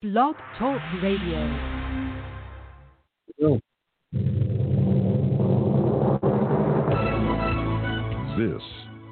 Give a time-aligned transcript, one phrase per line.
[0.00, 1.42] Blog Talk Radio.
[8.38, 8.62] This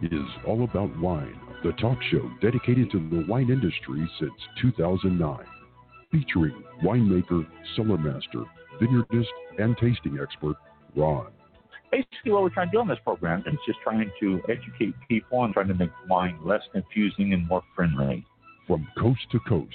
[0.05, 4.31] is All About Wine, the talk show dedicated to the wine industry since
[4.63, 5.39] 2009.
[6.13, 7.45] Featuring winemaker,
[7.75, 8.45] cellar master,
[8.81, 9.27] vineyardist,
[9.59, 10.55] and tasting expert,
[10.95, 11.33] Ron.
[11.91, 15.43] basically what we're trying to do on this program is just trying to educate people
[15.43, 18.25] and trying to make wine less confusing and more friendly.
[18.69, 19.75] From coast to coast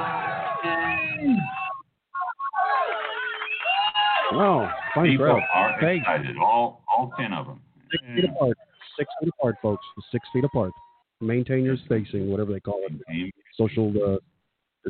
[4.33, 5.41] Wow, fine People crowd.
[5.53, 5.97] are Hey.
[5.97, 6.37] excited.
[6.37, 7.61] All all ten of them.
[7.91, 8.57] Six feet apart.
[8.97, 9.85] Six feet apart, folks.
[10.11, 10.71] Six feet apart.
[11.19, 13.33] Maintain your spacing, whatever they call it.
[13.55, 14.89] Social uh,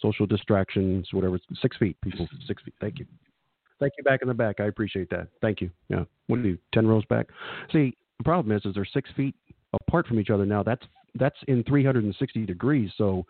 [0.00, 1.38] social distractions, whatever.
[1.60, 2.28] Six feet, people.
[2.46, 2.74] Six feet.
[2.80, 3.06] Thank you.
[3.80, 4.60] Thank you back in the back.
[4.60, 5.28] I appreciate that.
[5.40, 5.70] Thank you.
[5.88, 6.04] Yeah.
[6.28, 6.58] What do you do?
[6.72, 7.26] Ten rows back.
[7.72, 9.34] See, the problem is, is they're six feet
[9.72, 10.62] apart from each other now.
[10.62, 10.82] That's
[11.16, 12.90] that's in 360 degrees.
[12.96, 13.26] So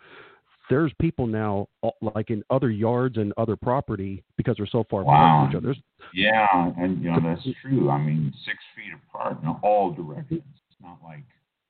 [0.71, 5.03] there's people now, uh, like in other yards and other property, because they're so far
[5.03, 5.41] apart Wow.
[5.43, 5.67] from each other.
[5.67, 7.91] There's, Yeah, and you know that's true.
[7.91, 10.43] I mean, six feet apart in all directions.
[10.71, 11.25] It's not like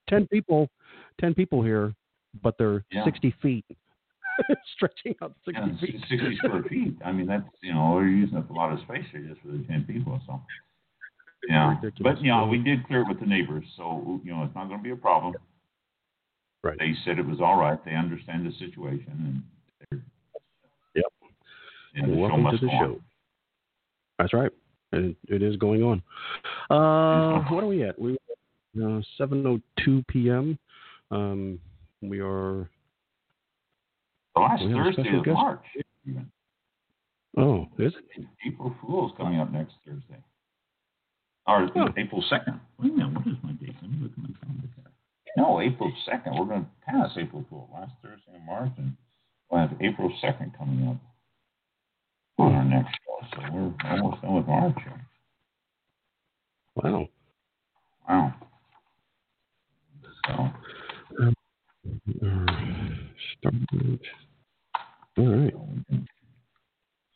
[0.09, 0.69] 10 people
[1.21, 1.95] 10 people here
[2.43, 3.05] but they're Yeah.
[3.05, 3.65] 60 feet
[4.75, 6.97] stretching out 60 yeah, feet sixty square feet.
[7.05, 9.49] I mean, that's you know we're using up a lot of space here just for
[9.49, 10.21] the ten people.
[10.27, 10.41] So
[11.49, 14.55] yeah, but you know we did clear it with the neighbors, so you know it's
[14.55, 15.35] not going to be a problem.
[16.69, 16.79] Right.
[16.79, 17.83] They said it was all right.
[17.85, 19.43] They understand the situation,
[19.91, 20.01] and
[20.95, 21.05] Yep.
[21.95, 22.85] And the show welcome to the go on.
[22.95, 23.01] show
[24.19, 24.51] that's right
[24.93, 26.03] and it is going on
[26.71, 28.17] uh what are we at we
[28.85, 30.59] uh 702 p.m
[31.13, 31.61] um
[32.03, 32.69] we are
[34.35, 35.35] The last Thursday of guest?
[35.35, 35.65] March.
[36.07, 36.31] Even.
[37.37, 40.23] oh is it April Fool's coming up next Thursday.
[41.47, 41.89] Or Oh.
[41.97, 42.61] April 2nd.
[42.79, 43.75] Wait a minute, what is my date?
[43.81, 44.68] Let me look at my calendar.
[45.39, 46.37] No, April 2nd.
[46.37, 47.71] We're going to pass April Fool.
[47.73, 48.97] Last Thursday in March, and
[49.49, 50.97] we'll have April 2nd coming up
[52.39, 53.37] on our next show.
[53.37, 55.01] So we're almost done with March here.
[56.75, 57.09] wow
[58.09, 58.35] Wow.
[60.27, 60.51] So,
[63.39, 63.55] start,
[65.19, 65.99] all right so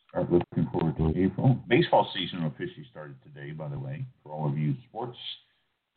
[0.07, 1.59] start looking forward to April.
[1.67, 5.17] Baseball season officially started today, by the way, for all of you sports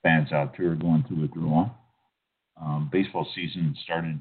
[0.03, 1.71] fans out there going through withdrawal.
[2.61, 4.21] Um, baseball season started,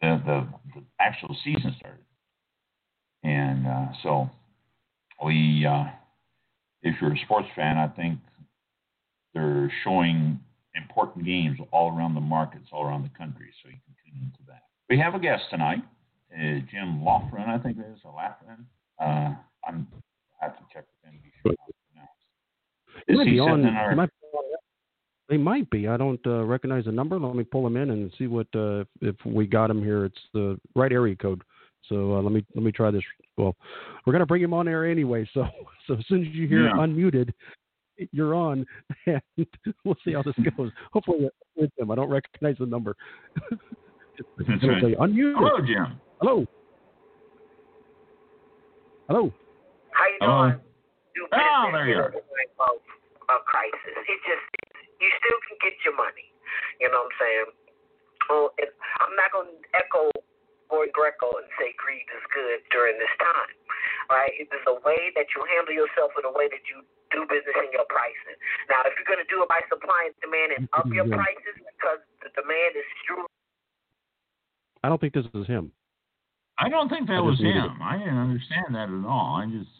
[0.00, 2.00] the, the, the actual season started.
[3.22, 4.30] And uh, so
[5.24, 5.84] we, uh,
[6.82, 8.18] if you're a sports fan, I think
[9.34, 10.40] they're showing
[10.74, 14.38] important games all around the markets, all around the country, so you can tune into
[14.48, 14.62] that.
[14.88, 15.82] We have a guest tonight,
[16.32, 18.64] uh, Jim Laughren, I think it is, or Laughren.
[18.98, 19.34] Uh,
[19.66, 19.86] I'm,
[20.40, 23.06] I have to check with him be sure how it's pronounced.
[23.08, 24.25] He Is he on, in our, he might be on-
[25.28, 25.88] they might be.
[25.88, 27.18] I don't uh, recognize the number.
[27.18, 30.04] Let me pull them in and see what uh, if we got them here.
[30.04, 31.42] It's the right area code.
[31.88, 33.02] So uh, let me let me try this.
[33.36, 33.56] Well,
[34.04, 35.28] we're gonna bring him on air anyway.
[35.34, 35.44] So
[35.86, 36.72] so as soon as you hear Yeah.
[36.74, 37.32] unmuted,
[38.12, 38.66] you're on,
[39.06, 39.20] and
[39.84, 40.70] we'll see how this goes.
[40.92, 41.90] Hopefully it's him.
[41.90, 42.96] I don't recognize the number.
[44.38, 44.82] That's right.
[44.82, 45.34] say unmuted.
[45.36, 46.00] Hello, Jim.
[46.20, 46.46] Hello.
[49.08, 49.32] Hello.
[49.90, 50.48] How you Hello.
[50.50, 50.60] doing?
[51.14, 52.08] Do Oh, there you are.
[52.08, 52.20] a time
[52.60, 52.76] of
[53.28, 53.96] a crisis.
[54.08, 54.55] It just
[55.06, 56.26] you still can get your money.
[56.82, 57.48] You know what I'm saying?
[58.26, 60.10] Oh, and I'm not going to echo
[60.66, 63.54] Boy Greco and say greed is good during this time,
[64.10, 64.34] right?
[64.34, 66.82] It is a way that you handle yourself in a way that you
[67.14, 68.34] do business in your pricing.
[68.66, 71.22] Now, if you're going to do it by supply and demand and up your Yeah.
[71.22, 73.30] prices because the demand is true
[74.84, 75.72] I don't think this is him.
[76.58, 77.82] I don't think that I was just needed him.
[77.82, 79.34] I didn't understand that at all.
[79.42, 79.70] I just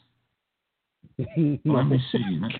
[1.64, 2.38] let me see.
[2.40, 2.52] Let,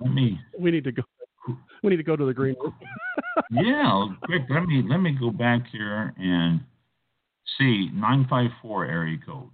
[0.00, 1.02] let me We need to go.
[1.82, 2.74] We need to go to the green room.
[3.52, 4.42] yeah, quick.
[4.50, 6.60] Let me let me go back here and
[7.56, 9.50] see nine five four area code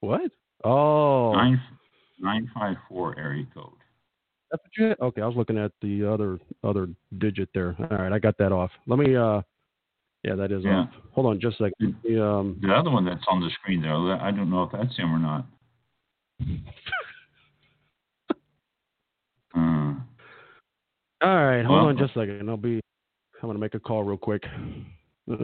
[0.00, 0.30] What?
[0.64, 1.32] Oh.
[1.32, 1.60] Nine
[2.18, 3.72] nine five four area code.
[4.50, 5.00] that's what you had?
[5.00, 6.88] Okay, I was looking at the other other
[7.18, 7.76] digit there.
[7.78, 8.70] All right, I got that off.
[8.86, 9.14] Let me.
[9.14, 9.42] uh
[10.24, 10.84] Yeah, that is Yeah.
[10.84, 10.88] off.
[11.12, 11.96] Hold on, just a second.
[12.04, 14.96] The, um, The other one that's on the screen there, I don't know if that's
[14.96, 15.44] him or not.
[19.54, 19.92] Uh,
[21.22, 22.48] all right, hold Well- on just a second.
[22.48, 22.80] I'll be.
[23.42, 24.44] I'm gonna make a call real quick.
[25.30, 25.36] Uh,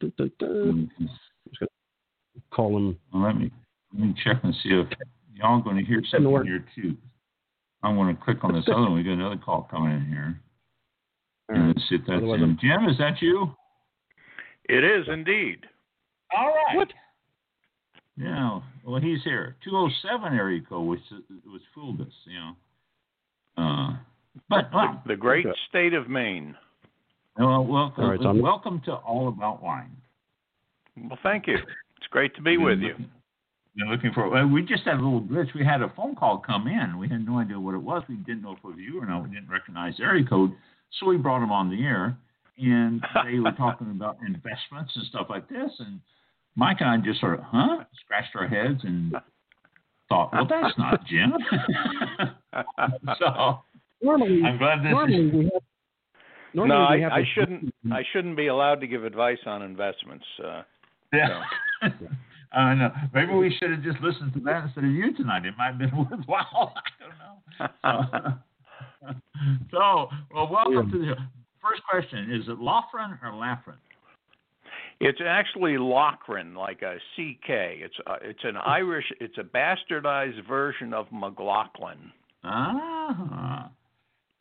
[0.00, 0.90] dun, dun, dun.
[2.50, 2.98] Call him.
[3.12, 3.50] Well, let me
[3.92, 4.86] let me check and see if
[5.34, 6.44] y'all going to hear something work.
[6.46, 6.96] here too.
[7.82, 8.94] I'm going to click on this other one.
[8.94, 10.40] We got another call coming in here.
[11.48, 11.76] All And right.
[11.76, 12.58] let's see if that's Otherwise, him.
[12.60, 13.54] Jim, is that you?
[14.68, 15.66] It is indeed.
[16.36, 16.76] All right.
[16.76, 16.88] What?
[18.16, 18.60] Yeah.
[18.84, 19.56] Well, he's here.
[19.64, 21.00] 207 area code, which
[21.46, 22.56] was fooled us, you know.
[23.56, 23.96] Uh,
[24.48, 25.58] but well, The great Okay.
[25.68, 26.56] state of Maine.
[27.38, 29.94] Uh, well, welcome, All right, so welcome to All About Wine.
[30.96, 31.56] Well, thank you.
[31.56, 32.94] It's great to be with you.
[33.76, 34.30] Been looking for.
[34.30, 35.52] Well, we just had a little glitch.
[35.54, 36.96] We had a phone call come in.
[36.98, 38.02] We had no idea what it was.
[38.08, 39.22] We didn't know if it was you or not.
[39.24, 40.52] We didn't recognize the area code,
[40.98, 42.16] so we brought him on the air,
[42.56, 45.70] and they were talking about investments and stuff like this.
[45.78, 46.00] And
[46.54, 49.14] Mike and I just sort of, huh, scratched our heads and
[50.08, 51.34] thought, well, that's not Jim.
[53.18, 53.60] so
[54.02, 55.32] Normally, I'm glad this normally is.
[55.32, 55.62] we have.
[56.54, 57.74] Normally no, we I, have I shouldn't.
[57.92, 60.24] I shouldn't be allowed to give advice on investments.
[60.42, 60.62] Uh,
[61.12, 61.42] Yeah.
[62.52, 62.90] I know.
[63.12, 65.44] Maybe we should have just listened to that instead of you tonight.
[65.44, 66.72] It might have been worthwhile.
[67.58, 68.38] I don't know.
[69.02, 69.10] So,
[69.70, 71.14] so well, welcome to the
[71.60, 72.32] first question.
[72.32, 73.76] Is it Loughran or Laffran?
[75.00, 77.48] It's actually Lochran, like a CK.
[77.48, 79.04] It's uh, it's an Irish.
[79.20, 82.12] It's a bastardized version of McLaughlin.
[82.44, 83.70] Ah.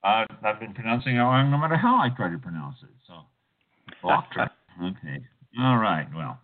[0.05, 2.89] Uh, I've been pronouncing it wrong no matter how I try to pronounce it.
[3.07, 3.13] So,
[4.03, 4.49] Laughren.
[4.83, 5.23] okay.
[5.59, 6.05] All right.
[6.15, 6.39] Well,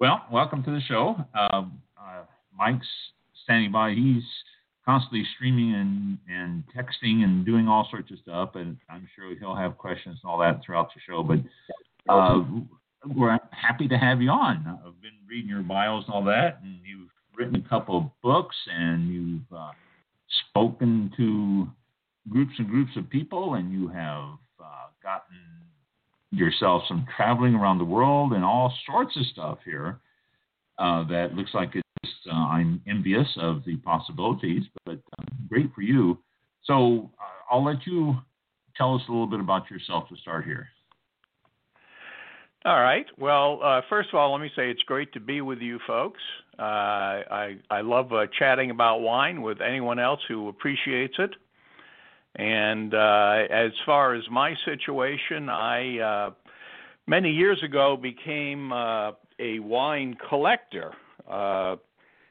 [0.00, 1.16] well, welcome to the show.
[1.34, 2.22] Um, uh,
[2.56, 2.86] Mike's
[3.44, 3.90] standing by.
[3.90, 4.22] He's
[4.86, 9.54] constantly streaming and, and texting and doing all sorts of stuff, and I'm sure he'll
[9.54, 11.22] have questions and all that throughout the show.
[11.22, 11.40] But
[12.10, 12.40] uh,
[13.14, 14.64] we're happy to have you on.
[14.66, 18.56] I've been reading your bios and all that, and you've written a couple of books,
[18.72, 19.72] and you've uh,
[20.48, 21.68] spoken to
[22.28, 25.36] groups and groups of people, and you have uh, gotten
[26.30, 30.00] yourself some traveling around the world and all sorts of stuff here.
[30.78, 31.82] Uh, that looks like it's.
[32.30, 36.18] Uh, I'm envious of the possibilities, but uh, great for you.
[36.64, 38.16] So uh, I'll let you
[38.76, 40.68] tell us a little bit about yourself to start here.
[42.64, 43.06] All right.
[43.16, 46.20] Well, uh, first of all, let me say it's great to be with you folks.
[46.58, 51.30] Uh, I I love uh, chatting about wine with anyone else who appreciates it.
[52.36, 56.30] And uh, as far as my situation, I uh,
[57.06, 60.92] many years ago became uh, a wine collector.
[61.28, 61.76] Uh,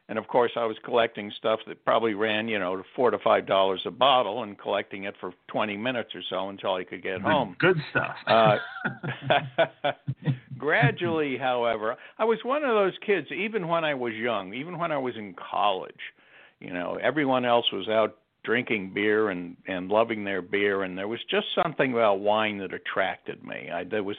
[0.07, 3.47] and of course, I was collecting stuff that probably ran, you know, four to five
[3.47, 7.21] dollars a bottle, and collecting it for 20 minutes or so until I could get
[7.21, 7.55] home.
[7.57, 8.15] Good stuff.
[8.27, 8.57] Uh,
[10.59, 14.91] gradually, however, I was one of those kids, even when I was young, even when
[14.91, 16.13] I was in college,
[16.59, 21.07] you know, everyone else was out drinking beer and and loving their beer and there
[21.07, 23.69] was just something about wine that attracted me.
[23.73, 24.17] I there was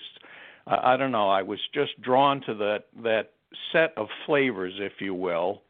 [0.66, 3.32] I, I don't know, I was just drawn to that that
[3.72, 5.62] set of flavors if you will.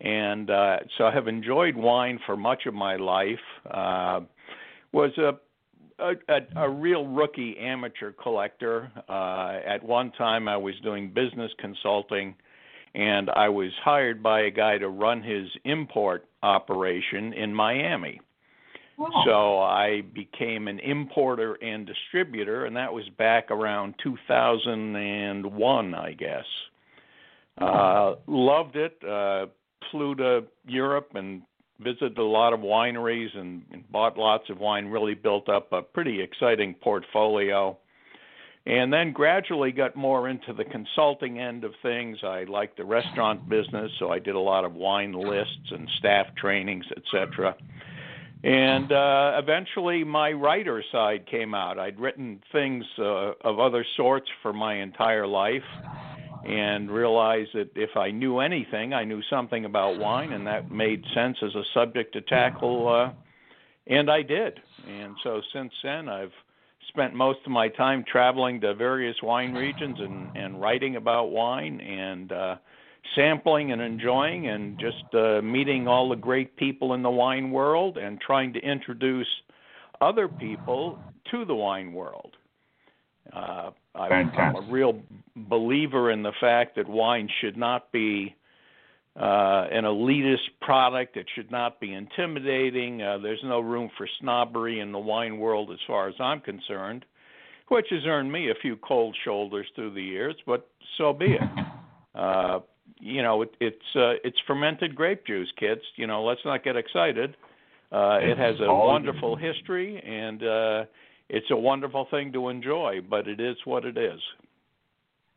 [0.00, 3.46] And uh so I have enjoyed wine for much of my life.
[3.70, 4.20] Uh
[4.92, 5.32] was a
[5.98, 8.90] a, a, a real rookie amateur collector.
[9.08, 12.34] Uh, at one time, I was doing business consulting,
[12.94, 18.20] and I was hired by a guy to run his import operation in Miami.
[19.24, 26.44] So I became an importer and distributor, and that was back around 2001, I guess.
[27.58, 28.98] Uh, loved it.
[29.04, 29.46] Uh,
[29.92, 31.42] flew to Europe and
[31.80, 34.86] visited a lot of wineries and, and bought lots of wine.
[34.86, 37.78] Really built up a pretty exciting portfolio.
[38.68, 42.18] And then gradually got more into the consulting end of things.
[42.22, 46.26] I liked the restaurant business, so I did a lot of wine lists and staff
[46.36, 47.56] trainings, etc.
[48.44, 51.78] And uh, eventually, my writer side came out.
[51.78, 55.64] I'd written things uh, of other sorts for my entire life,
[56.44, 61.02] and realized that if I knew anything, I knew something about wine, and that made
[61.14, 62.86] sense as a subject to tackle.
[62.86, 63.12] Uh,
[63.86, 64.60] and I did.
[64.86, 66.32] And so since then, I've
[66.88, 71.80] spent most of my time traveling to various wine regions and, and writing about wine
[71.80, 72.56] and uh,
[73.14, 77.96] sampling and enjoying and just uh, meeting all the great people in the wine world
[77.96, 79.28] and trying to introduce
[80.00, 80.98] other people
[81.30, 82.36] to the wine world.
[83.32, 85.00] Uh, I'm, I'm a real
[85.36, 88.34] believer in the fact that wine should not be
[89.18, 91.14] uh, an elitist product.
[91.16, 93.02] that should not be intimidating.
[93.02, 97.04] Uh, there's no room for snobbery in the wine world, as far as I'm concerned,
[97.68, 100.36] which has earned me a few cold shoulders through the years.
[100.46, 101.40] But so be it.
[102.14, 102.58] Uh,
[103.00, 105.82] you know, it, it's uh, it's fermented grape juice, kids.
[105.94, 107.36] You know, let's not get excited.
[107.92, 110.84] Uh, it has a wonderful history, and uh,
[111.28, 113.00] it's a wonderful thing to enjoy.
[113.08, 114.18] But it is what it is.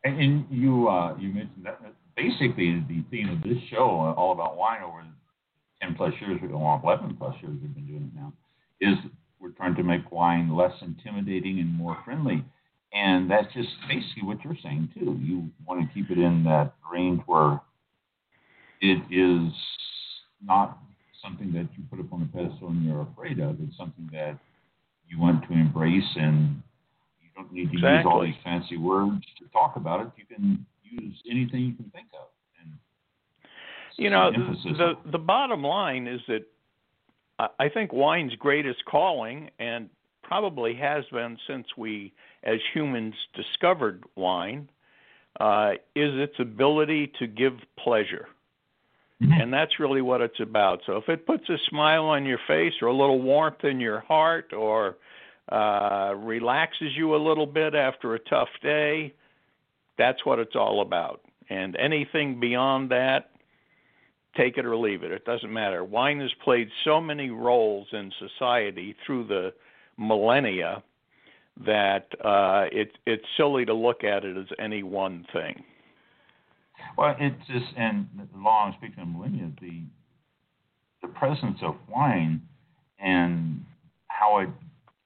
[0.02, 1.80] And, and you uh, you mentioned that
[2.16, 5.04] basically the theme of this show, all about wine, over
[5.80, 8.32] ten plus years, well, eleven plus years we've been doing it now,
[8.80, 8.96] is
[9.40, 12.44] we're trying to make wine less intimidating and more friendly.
[12.94, 15.18] And that's just basically what you're saying too.
[15.20, 17.60] You want to keep it in that range where
[18.80, 19.52] it is
[20.44, 20.78] not
[21.22, 23.56] something that you put up on a pedestal and you're afraid of.
[23.60, 24.38] It's something that
[25.08, 26.62] you want to embrace, and
[27.20, 27.96] you don't need to exactly.
[27.96, 30.08] use all these fancy words to talk about it.
[30.16, 30.66] You can
[31.00, 32.28] use anything you can think of.
[32.60, 32.72] And
[33.96, 36.44] you know, the, the the bottom line is that
[37.58, 39.88] I think wine's greatest calling, and
[40.22, 42.12] probably has been since we,
[42.44, 44.68] as humans, discovered wine,
[45.40, 48.28] uh, is its ability to give pleasure.
[49.22, 49.40] Mm-hmm.
[49.40, 50.80] And that's really what it's about.
[50.86, 54.00] So if it puts a smile on your face or a little warmth in your
[54.00, 54.96] heart or
[55.50, 59.14] uh, relaxes you a little bit after a tough day,
[59.98, 61.20] that's what it's all about.
[61.48, 63.30] And anything beyond that,
[64.36, 65.12] take it or leave it.
[65.12, 65.84] It doesn't matter.
[65.84, 69.52] Wine has played so many roles in society through the
[69.98, 70.82] millennia
[71.66, 75.62] that uh, it, it's silly to look at it as any one thing.
[76.96, 79.82] Well, it's just, and long speaking of millennia, the
[81.02, 82.40] the presence of wine
[82.98, 83.64] and
[84.06, 84.48] how it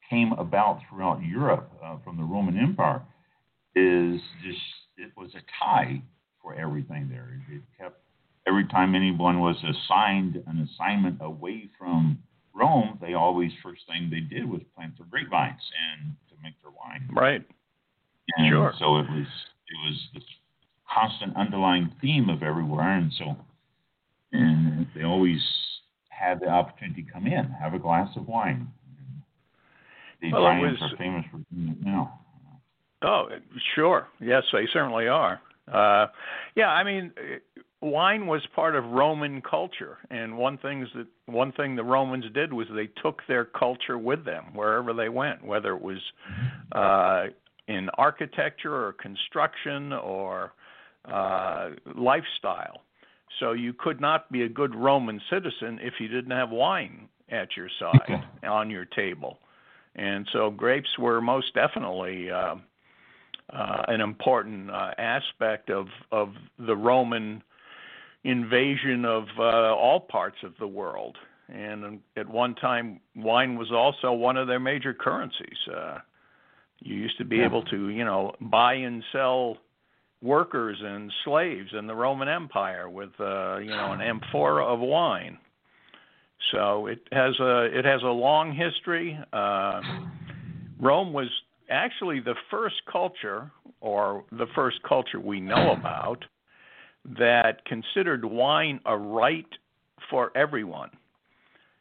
[0.09, 3.03] came about throughout Europe uh, from the Roman Empire
[3.77, 4.59] is just
[4.97, 6.03] it was a tie
[6.43, 7.41] for everything there.
[7.51, 8.01] It, kept
[8.49, 12.19] every time anyone was assigned an assignment away from
[12.55, 15.61] Rome, they always first thing they did was plant their grapevines
[15.93, 17.09] and to make their wine.
[17.13, 17.45] Right.
[18.39, 18.73] And sure.
[18.79, 19.27] So it was
[19.69, 20.25] it was this
[20.93, 23.37] constant underlying theme of everywhere, and so
[24.33, 25.41] and they always
[26.09, 28.69] had the opportunity to come in, have a glass of wine.
[30.23, 32.21] The well, Italians was, are famous for doing it now.
[33.03, 33.29] Oh,
[33.75, 34.09] sure.
[34.21, 35.41] Yes, they certainly are.
[35.71, 36.07] Uh,
[36.55, 37.13] yeah, I mean,
[37.81, 42.53] wine was part of Roman culture, and one things that one thing the Romans did
[42.53, 45.99] was they took their culture with them wherever they went, whether it was
[46.73, 47.25] uh,
[47.69, 50.53] in architecture or construction or
[51.05, 52.83] uh, lifestyle.
[53.41, 57.57] So you could not be a good Roman citizen if you didn't have wine at
[57.57, 59.39] your side on your table.
[59.97, 62.57] And so grapes were most definitely uh,
[63.53, 67.43] uh, an important uh, aspect of of the Roman
[68.25, 69.43] invasion of uh,
[69.75, 71.17] all parts of the world.
[71.49, 75.57] And at one time, wine was also one of their major currencies.
[75.73, 75.99] Uh,
[76.81, 77.45] you used to be yeah.
[77.45, 79.59] able to, you know, buy and sell
[80.23, 85.39] workers and slaves in the Roman Empire with uh, you know an amphora of wine.
[86.53, 89.19] So it has a it has a long history.
[89.33, 89.81] Uh,
[90.79, 91.29] Rome was
[91.71, 96.25] actually the first culture, or the first culture we know about,
[97.19, 99.49] that considered wine a right
[100.11, 100.91] for everyone.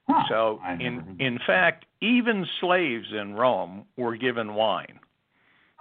[0.07, 4.99] Huh, so in in fact, even slaves in Rome were given wine.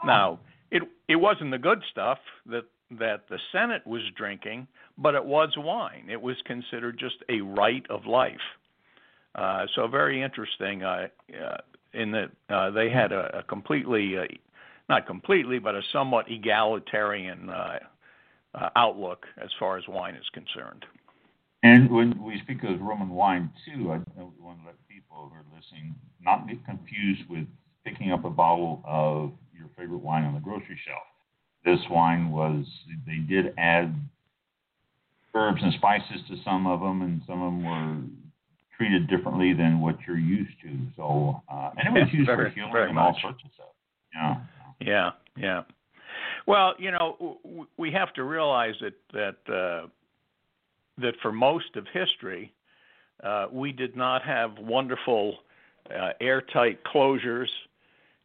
[0.02, 0.06] Oh.
[0.06, 5.24] Now it it wasn't the good stuff that that the Senate was drinking, but it
[5.24, 6.08] was wine.
[6.10, 8.36] It was considered just a right of life.
[9.34, 10.84] Uh, so very interesting.
[10.84, 11.56] Uh, uh,
[11.94, 14.24] in that uh, they had a, a completely, uh,
[14.88, 17.78] not completely, but a somewhat egalitarian uh,
[18.54, 20.84] uh, outlook as far as wine is concerned.
[21.62, 24.00] And when we speak of Roman wine too, I,
[24.38, 27.46] want to let people who are listening not get confused with
[27.84, 31.02] picking up a bottle of your favorite wine on the grocery shelf.
[31.64, 32.66] This wine was,
[33.06, 33.94] they did add
[35.34, 38.23] herbs and spices to some of them, and some of them were
[38.76, 40.76] treated differently than what you're used to.
[40.96, 43.66] So, uh, and it was used very, for healing and all sorts of stuff.
[44.14, 44.34] Yeah.
[44.80, 45.62] Yeah, yeah.
[46.46, 47.38] Well, you know,
[47.76, 49.86] we have to realize that that uh,
[50.98, 52.52] that for most of history,
[53.22, 55.38] uh, we did not have wonderful
[55.90, 57.48] uh, airtight closures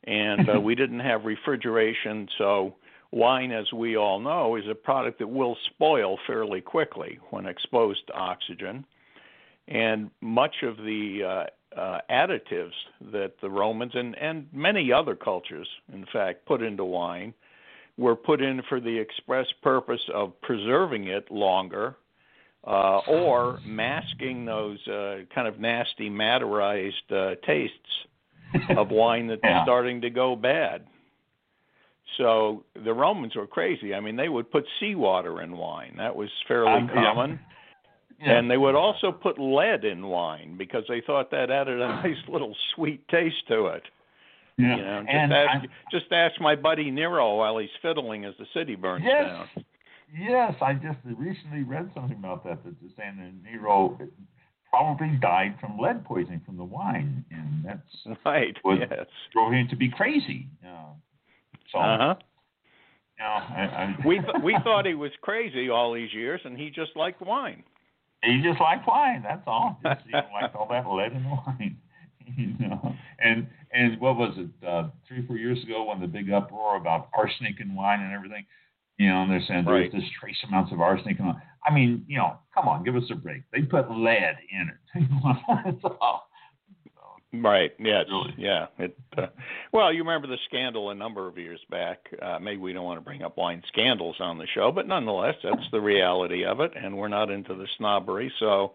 [0.05, 2.75] and uh, we didn't have refrigeration, so
[3.11, 8.05] wine, as we all know, is a product that will spoil fairly quickly when exposed
[8.07, 8.85] to oxygen.
[9.69, 11.45] And much of the
[11.75, 12.73] uh, uh, additives
[13.11, 17.33] that the Romans and, and many other cultures, in fact, put into wine
[17.97, 21.95] were put in for the express purpose of preserving it longer
[22.65, 27.77] uh, or masking those uh, kind of nasty maderized uh, tastes
[28.75, 29.63] of wine that's yeah.
[29.63, 30.85] starting to go bad.
[32.17, 33.93] So the Romans were crazy.
[33.93, 35.95] I mean, they would put seawater in wine.
[35.97, 37.31] That was fairly um, common.
[37.31, 37.37] Yeah.
[38.21, 42.17] And they would also put lead in wine because they thought that added a nice
[42.27, 43.83] little sweet taste to it.
[44.57, 44.75] Yeah.
[44.75, 48.33] You know, just and ask I, just ask my buddy Nero while he's fiddling as
[48.37, 49.65] the city burns yes, down.
[50.17, 52.59] Yes, I just recently read something about that.
[52.65, 53.97] That's saying that Nero
[54.69, 58.55] probably died from lead poisoning from the wine, and that's right.
[58.63, 59.05] what yes.
[59.33, 60.47] drove him to be crazy.
[60.65, 60.93] Uh,
[61.71, 62.15] so, uh huh.
[63.17, 66.57] You know, I, I, we th- we thought he was crazy all these years, and
[66.57, 67.63] he just liked wine.
[68.23, 69.23] He just liked wine.
[69.23, 69.79] That's all.
[69.83, 71.77] Just he liked all that lead in the wine.
[72.37, 74.49] You know, and and what was it?
[74.63, 78.45] Uh, three four years ago, when the big uproar about arsenic in wine and everything.
[78.99, 79.91] You know, and they're saying right.
[79.91, 81.19] there's this trace amounts of arsenic.
[81.19, 81.33] In
[81.65, 83.41] I mean, you know, come on, give us a break.
[83.51, 85.09] They put lead in it.
[85.65, 86.28] That's all.
[87.31, 87.71] Right.
[87.79, 88.05] Yes.
[88.09, 88.33] Really?
[88.37, 88.67] Yeah.
[88.79, 88.97] It.
[89.15, 89.27] Uh,
[89.71, 91.99] well, you remember the scandal a number of years back.
[92.21, 95.35] Uh, maybe we don't want to bring up wine scandals on the show, but nonetheless,
[95.43, 98.31] that's the reality of it, and we're not into the snobbery.
[98.39, 98.73] So,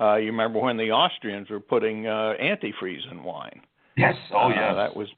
[0.00, 3.60] uh, you remember when the Austrians were putting uh, antifreeze in wine?
[3.98, 4.14] Yes.
[4.32, 4.74] Oh, Uh, yes.
[4.76, 5.08] that was.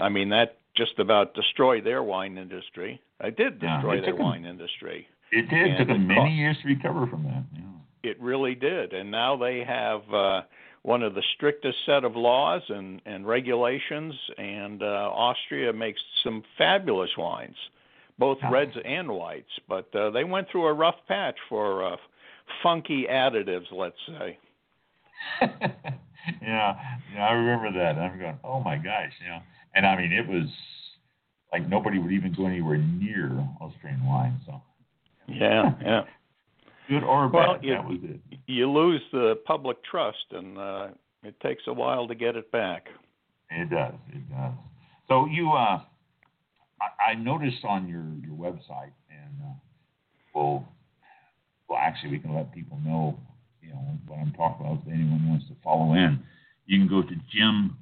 [0.00, 3.00] I mean, that just about destroyed their wine industry.
[3.20, 5.06] It did Yeah, destroy it their took 'em- wine industry.
[5.32, 5.66] It did.
[5.68, 7.44] and took them many cost- years to recover from that.
[7.54, 8.10] Yeah.
[8.10, 10.42] It really did, and now they have uh,
[10.82, 14.14] one of the strictest set of laws and, and regulations.
[14.38, 17.56] And uh, Austria makes some fabulous wines,
[18.18, 18.50] both Oh.
[18.50, 19.50] reds and whites.
[19.68, 21.96] But uh, they went through a rough patch for uh,
[22.62, 24.38] funky additives, let's say.
[26.42, 26.76] yeah,
[27.14, 27.98] yeah, I remember that.
[28.00, 29.40] I'm going, oh my gosh, you know.
[29.74, 30.48] And I mean, it was
[31.52, 34.40] like nobody would even go anywhere near Austrian wine.
[34.46, 34.60] So
[35.28, 36.02] Yeah, yeah.
[36.90, 38.20] Good or bad, Well, you- that was it.
[38.48, 40.88] You lose the public trust, and uh,
[41.22, 42.88] it takes a while to get it back.
[43.48, 43.94] It does.
[44.12, 44.52] It does.
[45.08, 45.80] So you, uh,
[46.80, 49.52] I, I noticed on your your website, and uh,
[50.34, 50.68] well,
[51.68, 53.16] well, actually, we can let people know,
[53.62, 54.82] you know, what I'm talking about.
[54.84, 56.18] If anyone wants to follow in,
[56.66, 57.76] you can go to Jim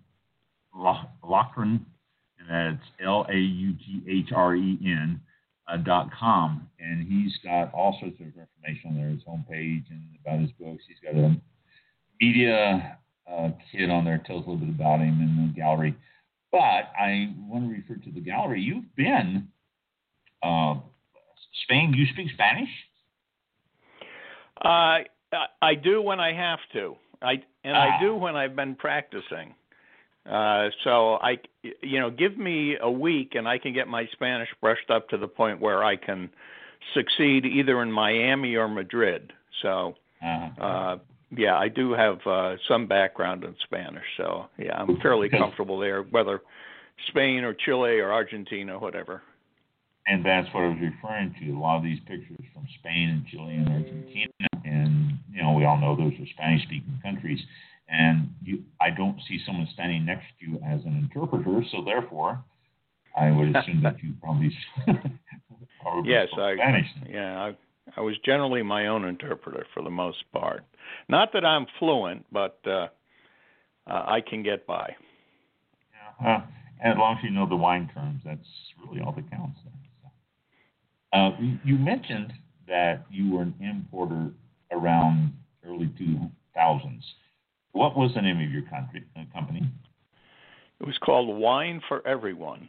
[0.76, 1.80] Lo- Laughren,
[2.38, 5.18] and that's L A U G H R E N
[5.76, 9.08] dot com, and he's got all sorts of information on there.
[9.10, 10.82] His homepage and about his books.
[10.88, 11.36] He's got a
[12.20, 12.98] media
[13.30, 15.94] uh, kid on there tells a little bit about him in the gallery.
[16.50, 16.58] But
[16.98, 18.62] I want to refer to the gallery.
[18.62, 19.48] You've been
[20.42, 20.76] uh,
[21.64, 21.92] Spain.
[21.94, 22.70] You speak Spanish?
[24.64, 26.96] Uh, I- I do when I have to.
[27.20, 27.98] I and Ah.
[27.98, 29.54] I do when I've been practicing.
[30.28, 34.48] Uh, so I, you know, give me a week and I can get my Spanish
[34.60, 36.30] brushed up to the point where I can
[36.94, 39.32] succeed either in Miami or Madrid.
[39.62, 40.98] So, Uh, uh,
[41.30, 44.04] yeah, I do have uh, some background in Spanish.
[44.16, 46.40] So, yeah, I'm fairly comfortable there, whether
[47.08, 49.22] Spain or Chile or Argentina, whatever.
[50.06, 51.50] and that's what I was referring to.
[51.52, 55.64] A lot of these pictures from Spain and Chile and Argentina, and you know, we
[55.66, 57.38] all know those are Spanish-speaking countries.
[57.88, 62.44] And you, I don't see someone standing next to you as an interpreter, so therefore,
[63.18, 64.50] I would assume that you probably
[65.80, 66.86] probably Yes, I- Spanish.
[67.08, 67.56] Yeah, I,
[67.96, 70.64] I was generally my own interpreter for the most part.
[71.08, 72.88] Not that I'm fluent, but uh,
[73.86, 74.94] uh, I can get by.
[76.20, 76.28] Yeah.
[76.28, 76.40] Uh,
[76.82, 78.46] and as long as you know the wine terms, that's
[78.86, 79.58] really all that counts.
[81.12, 82.32] Uh, you, you mentioned
[82.66, 84.30] that you were an importer
[84.70, 85.32] around
[85.66, 87.00] early 2000s.
[87.78, 89.62] What was the name of your country, uh, company?
[90.80, 92.68] It was called Wine for Everyone.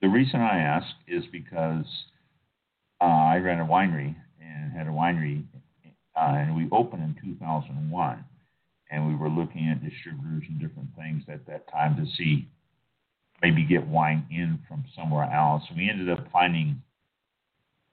[0.00, 1.86] The reason I ask is because
[3.00, 5.42] uh, I ran a winery and had a winery,
[6.14, 8.24] uh, and we opened in 2001,
[8.92, 12.46] and we were looking at distributors and different things at that time to see
[13.42, 15.64] maybe get wine in from somewhere else.
[15.76, 16.80] We ended up finding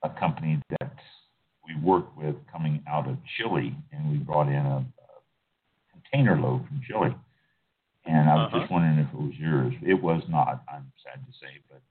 [0.04, 0.94] a company that
[1.68, 6.66] we worked with coming out of Chile, and we brought in a, a container load
[6.68, 7.16] from Chile.
[8.06, 8.60] And I was Uh-huh.
[8.60, 9.74] just wondering if it was yours.
[9.84, 10.64] It was not.
[10.68, 11.82] I'm sad to say, but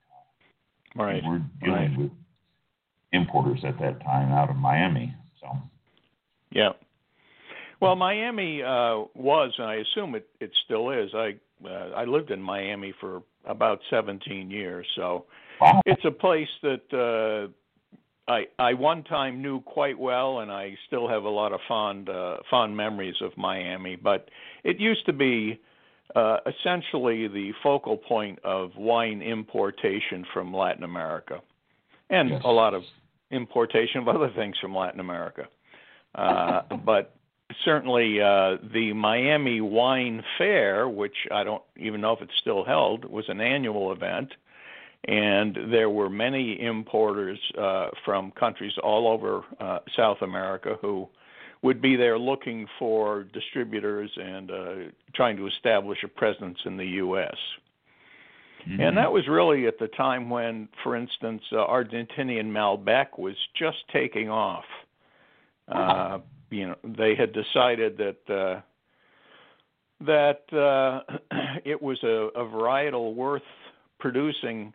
[1.00, 1.22] uh, Right.
[1.24, 1.98] we're dealing right.
[1.98, 2.10] with
[3.12, 5.14] importers at that time out of Miami.
[5.40, 5.48] So
[6.50, 6.72] Yeah.
[7.80, 11.14] Well, Miami uh, was, and I assume it, it still is.
[11.14, 15.26] I uh, I lived in Miami for about 17 years, so
[15.60, 15.80] wow.
[15.86, 17.52] it's a place that uh,
[18.30, 22.08] I I one time knew quite well, and I still have a lot of fond
[22.08, 23.96] uh, fond memories of Miami.
[23.96, 24.28] But
[24.62, 25.60] it used to be
[26.14, 31.40] uh, essentially the focal point of wine importation from Latin America,
[32.08, 32.42] and Yes.
[32.44, 32.82] a lot of
[33.30, 35.48] importation of other things from Latin America.
[36.14, 37.14] Uh, but
[37.64, 43.04] certainly uh, the Miami Wine Fair, which I don't even know if it's still held,
[43.04, 44.32] was an annual event,
[45.08, 51.08] and there were many importers uh, from countries all over uh, South America who
[51.62, 54.74] would be there looking for distributors and uh,
[55.14, 57.36] trying to establish a presence in the U.S.
[58.66, 58.80] Mm-hmm.
[58.80, 63.78] And that was really at the time when, for instance, uh, Argentinian Malbec was just
[63.92, 64.64] taking off.
[65.68, 66.18] Uh,
[66.50, 68.60] you know, they had decided that uh,
[70.00, 71.00] that uh,
[71.64, 73.42] it was a, a varietal worth
[73.98, 74.72] producing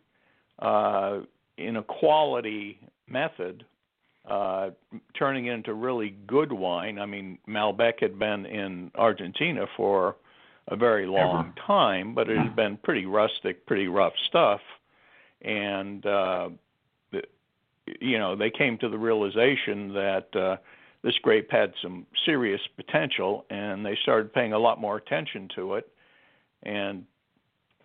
[0.58, 1.20] uh,
[1.58, 3.64] in a quality method,
[4.28, 4.70] uh,
[5.18, 6.98] turning into really good wine.
[6.98, 10.16] I mean, Malbec had been in Argentina for
[10.68, 11.66] a very long Ever.
[11.66, 14.60] time, but it had been pretty rustic, pretty rough stuff,
[15.42, 16.48] and uh,
[17.12, 17.22] the,
[18.00, 20.56] you know they came to the realization that uh,
[21.04, 25.74] this grape had some serious potential, and they started paying a lot more attention to
[25.74, 25.88] it,
[26.64, 27.04] and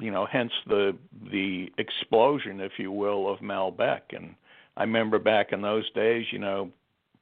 [0.01, 0.97] you know, hence the
[1.31, 4.01] the explosion, if you will, of Malbec.
[4.11, 4.35] And
[4.75, 6.71] I remember back in those days, you know,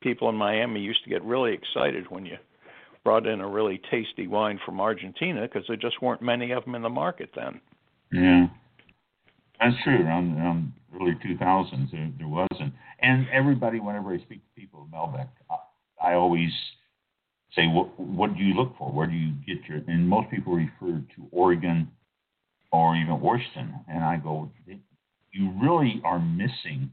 [0.02, 2.38] people in Miami used to get really excited when you
[3.04, 6.76] brought in a really tasty wine from Argentina because there just weren't many of them
[6.76, 7.60] in the market then.
[8.12, 8.48] Yeah,
[9.60, 10.04] that's true.
[10.04, 12.74] Around, around early 2000s, there, there wasn't.
[13.02, 16.50] And everybody, whenever I speak to people of Malbec, I, I always
[17.56, 18.92] say, what, what do you look for?
[18.92, 19.80] Where do you get your?
[19.88, 21.90] And most people refer to Oregon
[22.72, 24.52] or even Washington, and I go,
[25.32, 26.92] you really are missing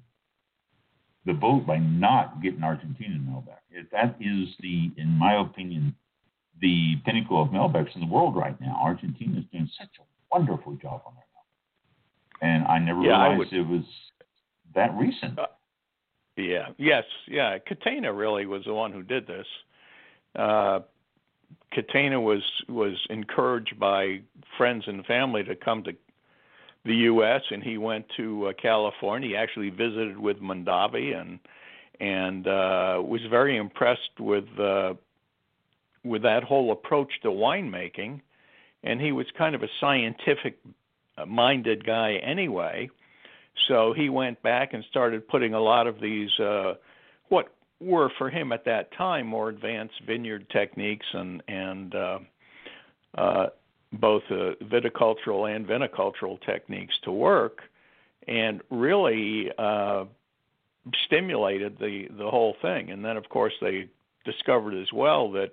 [1.25, 3.89] the boat by not getting Argentina Malbec.
[3.93, 5.95] That is the, in my opinion,
[6.61, 8.79] the pinnacle of Malbecs in the world right now.
[8.83, 13.53] Argentina is doing such a wonderful job on their Malbec, and I never yeah, realized
[13.53, 13.85] I it was
[14.75, 15.39] that recent.
[15.39, 15.47] Uh,
[16.37, 16.69] yeah.
[16.79, 17.05] Yes.
[17.29, 17.59] Yeah.
[17.59, 19.47] Catena really was the one who did this.
[20.39, 20.81] Uh,
[21.73, 24.21] Catena was was encouraged by
[24.57, 25.93] friends and family to come to
[26.85, 27.43] the U.S.
[27.51, 29.31] and he went to uh, California.
[29.31, 31.39] He actually visited with Mondavi and
[32.01, 34.95] and uh, was very impressed with uh,
[36.05, 38.21] with that whole approach to winemaking.
[38.85, 40.59] And he was kind of a scientific
[41.19, 42.89] uh, minded guy anyway.
[43.69, 46.75] So he went back and started putting a lot of these uh,
[47.29, 52.19] what were for him at that time more advanced vineyard techniques and and uh,
[53.17, 53.47] uh,
[53.93, 57.61] both uh, viticultural and vinicultural techniques to work,
[58.27, 60.05] and really uh,
[61.05, 62.91] stimulated the the whole thing.
[62.91, 63.89] And then, of course, they
[64.25, 65.53] discovered as well that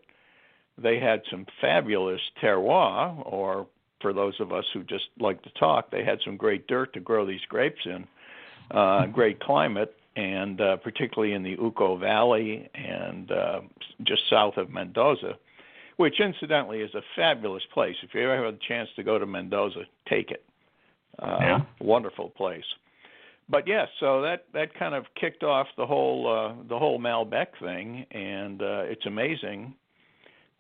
[0.78, 3.68] they had some fabulous terroir, or
[4.02, 7.00] for those of us who just like to talk, they had some great dirt to
[7.00, 8.08] grow these grapes in,
[8.72, 13.62] uh, great climate, and uh, particularly in the Uco Valley and uh,
[14.04, 15.34] just south of Mendoza,
[15.98, 17.96] which incidentally is a fabulous place.
[18.04, 20.44] If you ever have a chance to go to Mendoza, take it.
[21.20, 21.60] Uh, yeah.
[21.80, 22.64] Wonderful place.
[23.50, 27.48] But yes, so that that kind of kicked off the whole uh, the whole Malbec
[27.60, 29.76] thing, and uh, it's amazing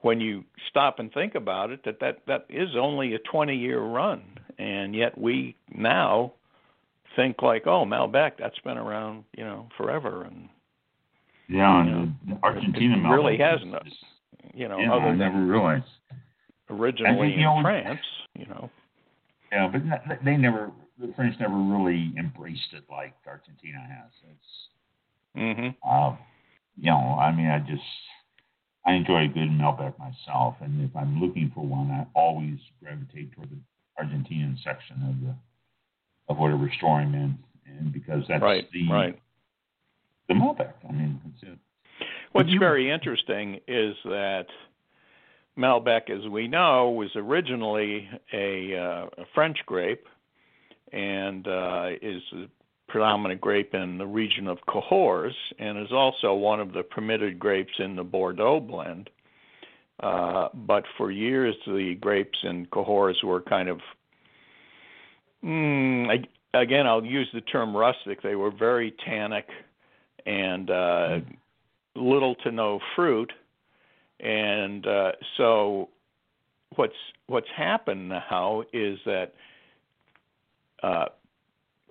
[0.01, 3.79] when you stop and think about it that that that is only a 20 year
[3.79, 4.21] run,
[4.57, 6.33] and yet we now
[7.15, 10.49] think like, oh, Malbec, that's been around, you know, forever, and
[11.49, 13.73] yeah, you know, Argentina it, really hasn't.
[14.53, 15.85] You know, yeah, other I never realized.
[16.69, 17.99] Originally think, in know, France,
[18.35, 18.69] you know.
[19.51, 19.81] Yeah, but
[20.23, 20.71] they never.
[20.99, 24.11] The French never really embraced it like Argentina has.
[24.29, 25.37] It's.
[25.37, 25.89] Mm-hmm.
[25.89, 26.15] Uh,
[26.77, 27.81] you know, I mean, I just
[28.85, 33.31] I enjoy a good Malbec myself, and if I'm looking for one, I always gravitate
[33.33, 33.57] toward the
[34.01, 35.35] Argentinian section of the
[36.29, 39.19] of whatever store I'm in, and because that's right, the right.
[40.27, 40.73] the Malbec.
[40.87, 41.19] I mean.
[42.33, 44.47] What's you, very interesting is that
[45.57, 50.07] Malbec, as we know, was originally a, uh, a French grape,
[50.91, 52.45] and uh, is a
[52.87, 57.73] predominant grape in the region of Cahors, and is also one of the permitted grapes
[57.79, 59.09] in the Bordeaux blend.
[59.99, 63.79] Uh, but for years, the grapes in Cahors were kind of
[65.43, 68.21] Mm, again, I'll use the term rustic.
[68.21, 69.47] They were very tannic
[70.25, 71.19] and uh,
[71.95, 73.31] little to no fruit,
[74.19, 75.89] and uh, so
[76.75, 76.93] what's
[77.27, 79.33] what's happened now is that
[80.81, 81.05] uh,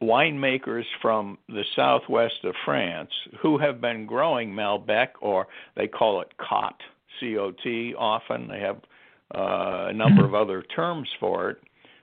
[0.01, 3.11] winemakers from the southwest of France
[3.41, 6.81] who have been growing Malbec, or they call it Cot,
[7.21, 7.95] C-O-T.
[7.99, 8.77] Often they have
[9.35, 11.59] uh, a number of other terms for it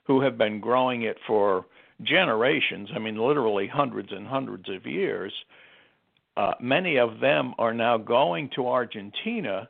[0.10, 1.68] who have been growing it for
[2.02, 5.32] generations, I mean, literally hundreds and hundreds of years,
[6.36, 9.70] uh, many of them are now going to Argentina,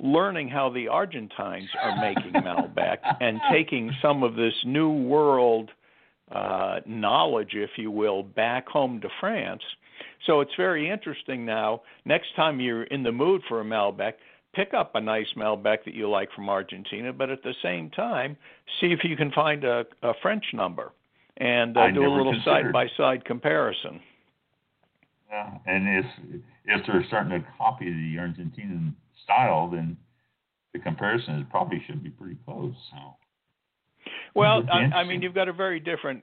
[0.00, 5.70] learning how the Argentines are making Malbec, and taking some of this new world
[6.32, 9.62] uh, knowledge, if you will, back home to France.
[10.26, 11.82] So it's very interesting now.
[12.04, 14.14] Next time you're in the mood for a Malbec,
[14.54, 18.36] pick up a nice Malbec that you like from Argentina, but at the same time,
[18.80, 20.92] see if you can find a, a French number
[21.36, 24.00] and uh, do a little side by side comparison.
[25.30, 26.06] Yeah, and if
[26.64, 29.96] if they're starting to copy the Argentinian style, then
[30.72, 32.74] the comparison probably should be pretty close.
[32.90, 34.10] So.
[34.34, 36.22] Well, I, I mean, you've got a very different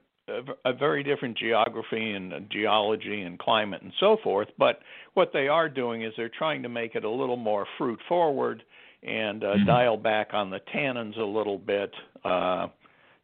[0.64, 4.48] a, very different geography and geology and climate and so forth.
[4.58, 4.80] But
[5.14, 8.62] what they are doing is they're trying to make it a little more fruit forward
[9.02, 9.66] and uh, mm-hmm.
[9.66, 11.92] dial back on the tannins a little bit.
[12.24, 12.68] Uh,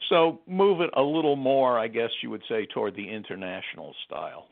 [0.09, 4.47] so move it a little more, I guess you would say, toward the international style,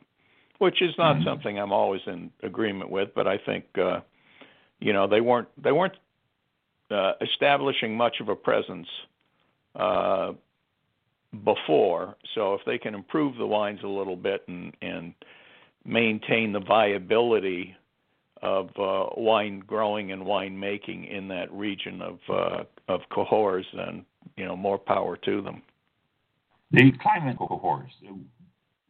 [0.59, 1.25] which is not mm-hmm.
[1.25, 3.11] something I'm always in agreement with.
[3.15, 4.01] But I think uh,
[4.81, 5.97] you know they weren't they weren't
[6.91, 8.89] uh, establishing much of a presence
[9.77, 10.33] uh,
[11.45, 12.17] before.
[12.35, 15.15] So if they can improve the wines a little bit and and
[15.85, 17.75] maintain the viability
[18.43, 24.05] of uh, wine growing and wine making in that region of uh, of Cahors, then
[24.37, 25.63] you know more power to them.
[26.73, 27.93] The climate Cahors,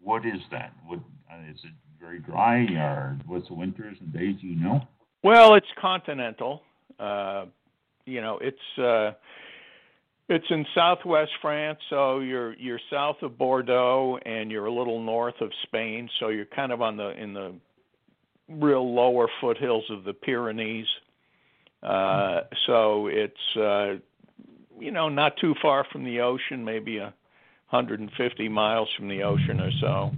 [0.03, 0.73] what is that?
[0.87, 1.01] What
[1.33, 1.57] uh, it?
[2.01, 4.37] Very dry, or what's the winters and days?
[4.41, 4.81] You know.
[5.23, 6.63] Well, it's continental.
[6.99, 7.45] Uh,
[8.07, 9.13] you know, it's uh,
[10.31, 15.35] it's in southwest France, so you're you're south of Bordeaux and you're a little north
[15.41, 17.53] of Spain, so you're kind of on the in the
[18.49, 20.87] real lower foothills of the Pyrenees.
[21.83, 23.95] Uh, so it's uh,
[24.79, 27.13] you know not too far from the ocean, maybe a
[27.71, 30.13] 150 miles from the ocean or so.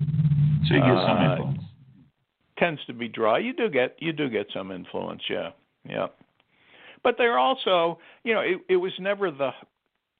[0.69, 1.63] So you get some uh, influence.
[2.59, 3.39] Tends to be dry.
[3.39, 5.51] You do get you do get some influence, yeah,
[5.89, 6.09] yeah.
[7.03, 9.51] But they're also, you know, it, it was never the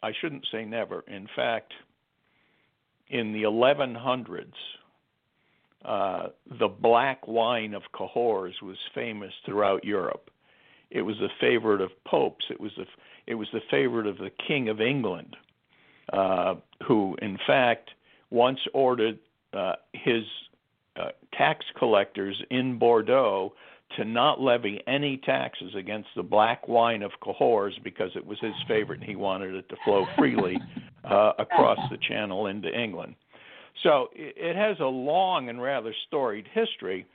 [0.03, 1.05] I shouldn't say never.
[1.07, 1.73] In fact,
[3.09, 4.53] in the 1100s,
[5.85, 10.31] uh, the black wine of Cahors was famous throughout Europe.
[10.91, 12.45] It was a favorite of popes.
[12.51, 12.85] It was a,
[13.27, 15.37] it was the favorite of the King of England,
[16.13, 17.91] uh, who, in fact,
[18.31, 19.19] once ordered
[19.53, 20.25] uh, his
[20.97, 23.53] uh, tax collectors in Bordeaux
[23.97, 28.55] to not levy any taxes against the black wine of Cahors because it was his
[28.67, 30.59] favorite and he wanted it to flow freely
[31.05, 33.15] uh, across the channel into England.
[33.83, 37.07] So it has a long and rather storied history,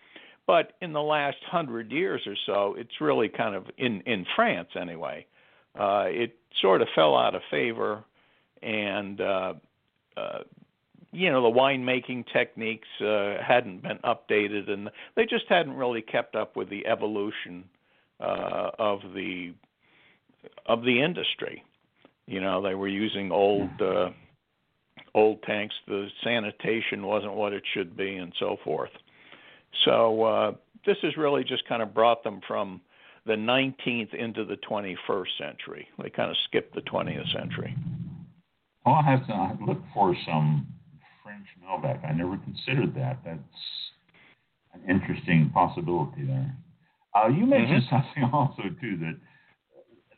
[0.47, 4.69] but in the last hundred years or so, it's really kind of in in France
[4.79, 5.25] anyway.
[5.79, 8.03] Uh, it sort of fell out of favor,
[8.63, 9.53] and uh,
[10.17, 10.39] uh,
[11.11, 16.35] you know the winemaking techniques uh, hadn't been updated, and they just hadn't really kept
[16.35, 17.63] up with the evolution
[18.19, 19.53] uh, of the
[20.65, 21.63] of the industry.
[22.25, 24.09] You know, they were using old uh,
[25.13, 25.75] old tanks.
[25.87, 28.91] The sanitation wasn't what it should be, and so forth.
[29.85, 30.51] So uh,
[30.85, 32.81] this has really just kind of brought them from
[33.25, 35.87] the 19th into the 21st century.
[36.01, 37.75] They kind of skipped the 20th century.
[38.85, 40.65] Well, I have to look for some
[41.63, 42.07] Malbec.
[42.07, 43.19] I never considered that.
[43.25, 43.39] That's
[44.73, 46.55] an interesting possibility there.
[47.15, 47.95] Uh, you mentioned mm-hmm.
[47.95, 49.17] something also too that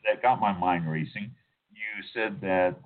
[0.04, 1.30] that got my mind racing.
[1.72, 2.76] You said that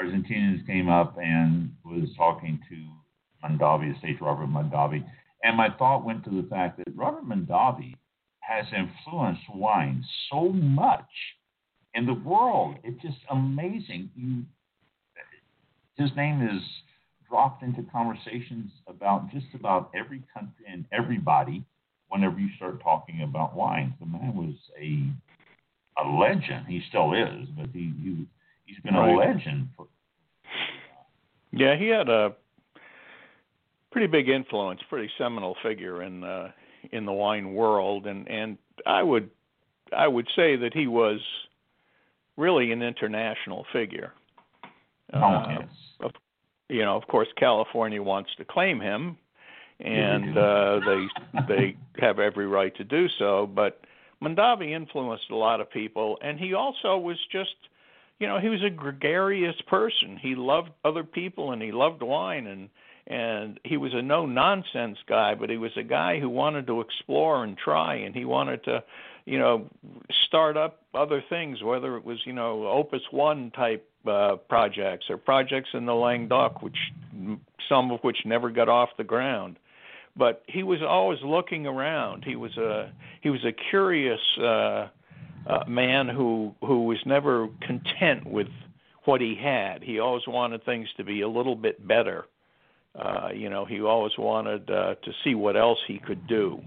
[0.00, 5.04] Argentinians came up and was talking to Mondavi, State Robert Mondavi,
[5.42, 7.94] and my thought went to the fact that Robert Mondavi
[8.40, 11.08] has influenced wine so much
[11.94, 12.76] in the world.
[12.82, 14.10] It's just amazing.
[14.16, 14.42] You,
[15.96, 16.62] his name is
[17.34, 21.64] dropped into conversations about just about every country and everybody
[22.08, 23.92] whenever you start talking about wine.
[23.98, 25.10] The man was a
[26.00, 26.66] a legend.
[26.68, 28.26] He still is, but he, he
[28.66, 29.12] he's been right.
[29.12, 29.88] a legend for.
[31.50, 32.36] Yeah, he had a
[33.90, 36.52] pretty big influence, pretty seminal figure in uh,
[36.92, 39.28] in the wine world, and and I would
[39.96, 41.18] I would say that he was
[42.36, 44.12] really an international figure.
[45.12, 45.83] Oh, uh, yes
[46.68, 49.16] you know, of course, California wants to claim him,
[49.80, 53.46] and uh, they they have every right to do so.
[53.46, 53.80] But
[54.22, 57.54] Mondavi influenced a lot of people, and he also was just,
[58.18, 60.18] you know, he was a gregarious person.
[60.20, 62.68] He loved other people, and he loved wine, and
[63.06, 66.80] and he was a no nonsense guy, but he was a guy who wanted to
[66.80, 68.82] explore and try, and he wanted to,
[69.26, 69.70] you know,
[70.26, 75.16] start up other things, whether it was you know Opus One type uh, projects or
[75.16, 76.76] projects in the Languedoc, which
[77.68, 79.58] some of which never got off the ground.
[80.16, 82.24] But he was always looking around.
[82.24, 84.88] He was a he was a curious uh,
[85.46, 88.48] uh, man who who was never content with
[89.04, 89.82] what he had.
[89.82, 92.26] He always wanted things to be a little bit better.
[92.94, 96.62] Uh, you know, he always wanted uh, to see what else he could do.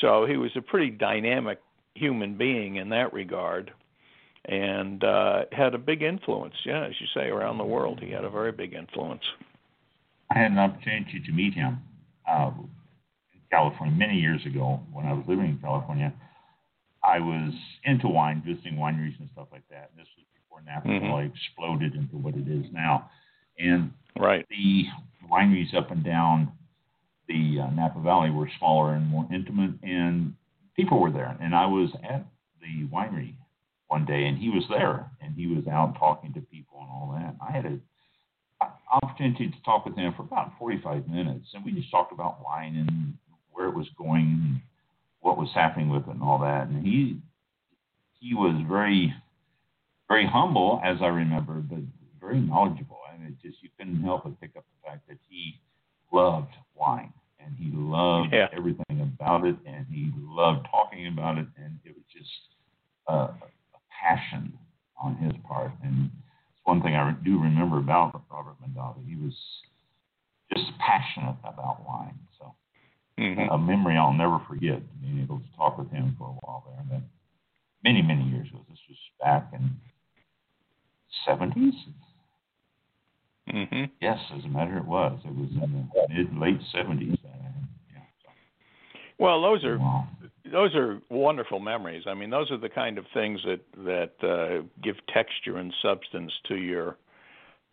[0.00, 1.58] So he was a pretty dynamic
[2.00, 3.72] human being in that regard,
[4.46, 6.54] and uh, had a big influence.
[6.64, 9.22] Yeah, as you say, around the world, he had a very big influence.
[10.30, 11.78] I had an opportunity to meet him
[12.28, 12.50] uh,
[13.32, 16.12] in California many years ago when I was living in California.
[17.04, 17.52] I was
[17.84, 19.90] into wine, visiting wineries and stuff like that.
[19.96, 21.06] This was before Napa mm-hmm.
[21.06, 23.10] Valley exploded into what it is now.
[23.58, 24.46] And right.
[24.48, 24.84] the
[25.30, 26.52] wineries up and down
[27.28, 30.34] the uh, Napa Valley were smaller and more intimate, and
[30.80, 31.36] people were there.
[31.40, 32.24] And I was at
[32.60, 33.34] the winery
[33.88, 37.14] one day, and he was there, and he was out talking to people and all
[37.18, 37.34] that.
[37.44, 37.82] I had an
[39.02, 42.76] opportunity to talk with him for about 45 minutes, and we just talked about wine
[42.76, 43.14] and
[43.52, 44.62] where it was going,
[45.20, 46.68] what was happening with it, and all that.
[46.68, 47.18] And he
[48.20, 49.14] he was very
[50.08, 51.78] very humble, as I remember, but
[52.20, 52.98] very knowledgeable.
[53.12, 55.58] I mean, just you couldn't help but pick up the fact that he
[56.12, 57.12] loved wine
[57.44, 58.48] and he loved yeah.
[58.56, 62.28] everything about it, and he loved talking about it, and it was just
[63.08, 63.28] uh,
[63.74, 64.52] a passion
[65.02, 65.72] on his part.
[65.82, 66.10] And
[66.50, 69.06] it's one thing I do remember about Robert Mondavi.
[69.08, 69.34] He was
[70.54, 72.18] just passionate about wine.
[72.38, 72.54] So
[73.18, 73.52] mm-hmm.
[73.52, 76.80] a memory I'll never forget, being able to talk with him for a while there.
[76.80, 77.04] And then
[77.84, 78.64] many, many years ago.
[78.68, 79.70] This was back in
[81.26, 81.72] 70s.
[83.52, 83.84] Mm-hmm.
[84.00, 85.18] Yes, as a matter it was.
[85.24, 87.18] It was in the mid late 70s.
[89.18, 90.08] Well, those are wow.
[90.50, 92.04] those are wonderful memories.
[92.06, 96.32] I mean, those are the kind of things that that uh, give texture and substance
[96.48, 96.96] to your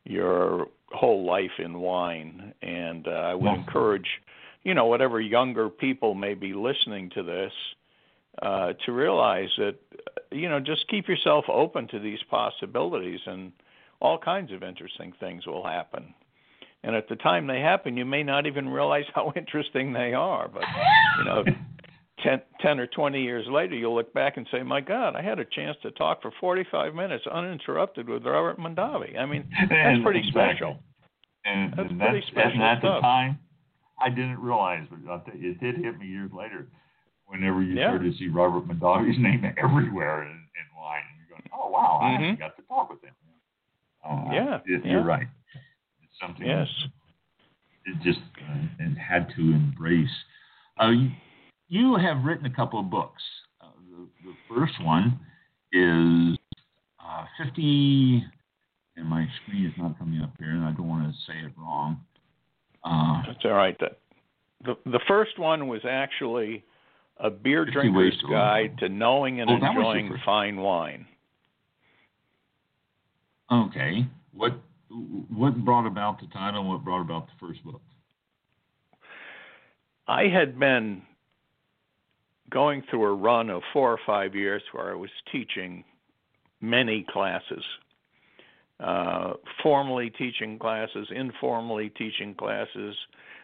[0.07, 2.53] your whole life in wine.
[2.61, 3.55] And uh, I would yeah.
[3.55, 4.07] encourage,
[4.63, 7.51] you know, whatever younger people may be listening to this,
[8.41, 9.75] uh, to realize that,
[10.31, 13.51] you know, just keep yourself open to these possibilities, and
[13.99, 16.13] all kinds of interesting things will happen.
[16.83, 20.47] And at the time they happen, you may not even realize how interesting they are.
[20.47, 20.63] But
[21.19, 21.43] you know,
[22.23, 25.39] 10, 10 or 20 years later, you'll look back and say, "My God, I had
[25.39, 30.23] a chance to talk for 45 minutes uninterrupted with Robert Mondavi." I mean, that's pretty
[30.29, 30.77] special.
[31.45, 32.97] And, that's and pretty that's, special and at stuff.
[32.97, 33.39] the time,
[33.99, 36.67] I didn't realize, but it did hit me years later.
[37.27, 37.89] Whenever you yeah.
[37.89, 41.99] started to see Robert Mondavi's name everywhere in, in line, and you're going, "Oh wow,
[42.01, 42.23] I mm-hmm.
[42.23, 43.13] actually got to talk with him."
[44.09, 44.91] Oh, yeah, it, yeah.
[44.91, 45.27] you're right
[46.03, 46.67] It's something yes.
[47.85, 50.09] it just uh, and had to embrace.
[50.81, 51.09] Uh, you,
[51.67, 53.21] you, have written a couple of books.
[53.59, 55.19] Uh, the, the, first one
[55.73, 56.37] is
[57.03, 58.23] uh, 50,
[58.95, 61.51] and my screen is not coming up here, and I don't want to say it
[61.57, 61.99] wrong.
[62.83, 63.77] Uh, That's all right.
[63.79, 63.89] The,
[64.63, 66.63] the, the first one was actually
[67.19, 71.05] a beer drinker's guide to knowing and oh, enjoying fine wine.
[73.51, 74.05] Okay.
[74.33, 74.53] What
[75.29, 77.81] what brought about the title what brought about the first book?
[80.07, 81.01] I had been
[82.49, 85.83] going through a run of four or five years where I was teaching
[86.61, 87.63] many classes,
[88.79, 92.95] uh, formally teaching classes, informally teaching classes,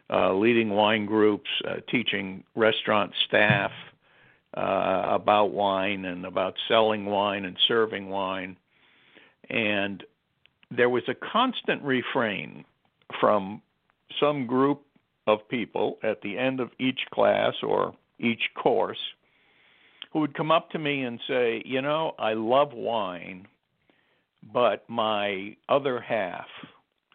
[0.09, 3.71] uh, leading wine groups, uh, teaching restaurant staff
[4.55, 8.55] uh, about wine and about selling wine and serving wine.
[9.49, 10.03] And
[10.71, 12.65] there was a constant refrain
[13.19, 13.61] from
[14.19, 14.83] some group
[15.27, 18.97] of people at the end of each class or each course
[20.11, 23.47] who would come up to me and say, You know, I love wine,
[24.53, 26.45] but my other half,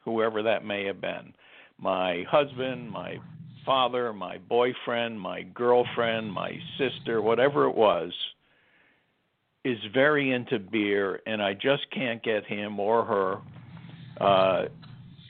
[0.05, 1.33] whoever that may have been,
[1.79, 3.19] my husband, my
[3.65, 8.13] father, my boyfriend, my girlfriend, my sister, whatever it was,
[9.69, 13.39] is very into beer, and I just can't get him or her
[14.21, 14.65] uh,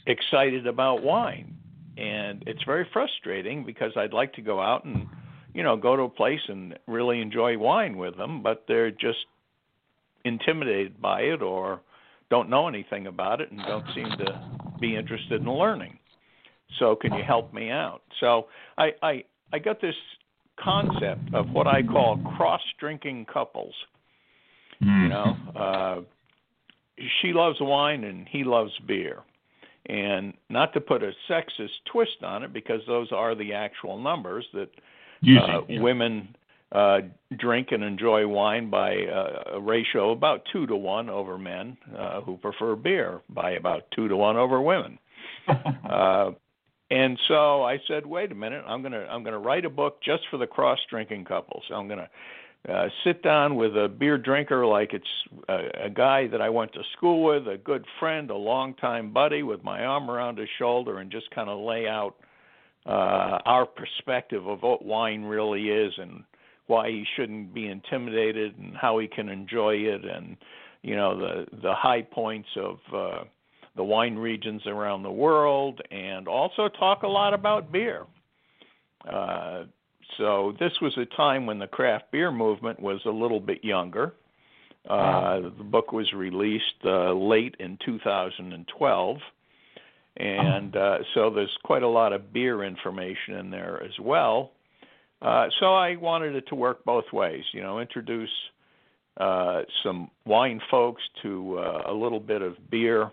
[0.07, 1.57] excited about wine.
[1.97, 5.07] And it's very frustrating because I'd like to go out and,
[5.53, 9.27] you know, go to a place and really enjoy wine with them, but they're just
[10.25, 11.81] intimidated by it or
[12.31, 14.41] don't know anything about it and don't seem to
[14.81, 15.99] be interested in learning.
[16.79, 18.03] So can you help me out?
[18.21, 18.47] So
[18.77, 19.95] I I, I got this
[20.63, 23.75] concept of what I call cross drinking couples
[24.83, 25.03] Mm.
[25.03, 26.01] You know, uh,
[27.21, 29.23] she loves wine and he loves beer.
[29.87, 34.45] And not to put a sexist twist on it, because those are the actual numbers
[34.53, 34.69] that uh,
[35.23, 35.61] yeah.
[35.81, 36.37] women
[36.73, 36.99] uh,
[37.39, 42.21] drink and enjoy wine by uh, a ratio about two to one over men uh,
[42.21, 44.99] who prefer beer by about two to one over women.
[45.91, 46.31] uh,
[46.91, 50.25] and so I said, wait a minute, I'm gonna I'm gonna write a book just
[50.31, 51.65] for the cross drinking couples.
[51.75, 52.09] I'm gonna
[52.69, 55.05] uh, sit down with a beer drinker like it's
[55.49, 59.43] a, a guy that I went to school with, a good friend, a longtime buddy,
[59.43, 62.15] with my arm around his shoulder, and just kind of lay out
[62.87, 66.25] uh, our perspective of what wine really is and
[66.67, 70.37] why he shouldn't be intimidated and how he can enjoy it and
[70.83, 73.25] you know the the high points of uh
[73.77, 78.05] the wine regions around the world and also talk a lot about beer.
[79.09, 79.65] Uh,
[80.17, 84.15] so this was a time when the craft beer movement was a little bit younger.
[84.89, 89.17] Uh, the book was released uh, late in 2012,
[90.17, 94.53] and uh, so there's quite a lot of beer information in there as well.
[95.21, 98.31] Uh, so I wanted it to work both ways, you know, introduce
[99.19, 103.11] uh, some wine folks to uh, a little bit of beer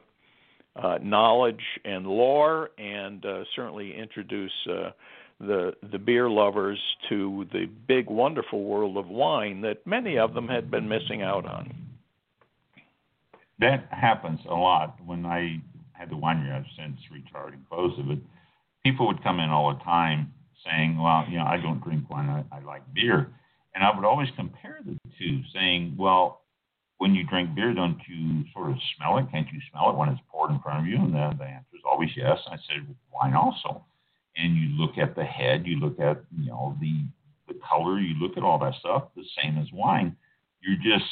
[0.75, 4.91] uh, knowledge and lore, and uh, certainly introduce uh,
[5.39, 6.79] the the beer lovers
[7.09, 11.45] to the big, wonderful world of wine that many of them had been missing out
[11.45, 11.73] on.
[13.59, 14.97] That happens a lot.
[15.05, 15.61] When I
[15.93, 18.17] had the winery, I've since retired and closed it, but
[18.83, 20.33] people would come in all the time
[20.65, 22.29] saying, "Well, you know, I don't drink wine.
[22.29, 23.29] I, I like beer,"
[23.73, 26.41] and I would always compare the two, saying, "Well,
[26.97, 29.29] when you drink beer, don't you sort of smell it?
[29.31, 31.75] Can't you smell it when it's poured in front of you?" And the, the answer
[31.75, 32.39] is always yes.
[32.47, 33.83] I said, "Wine also."
[34.37, 37.05] And you look at the head, you look at you know the
[37.47, 39.03] the color, you look at all that stuff.
[39.15, 40.15] The same as wine.
[40.61, 41.09] You're just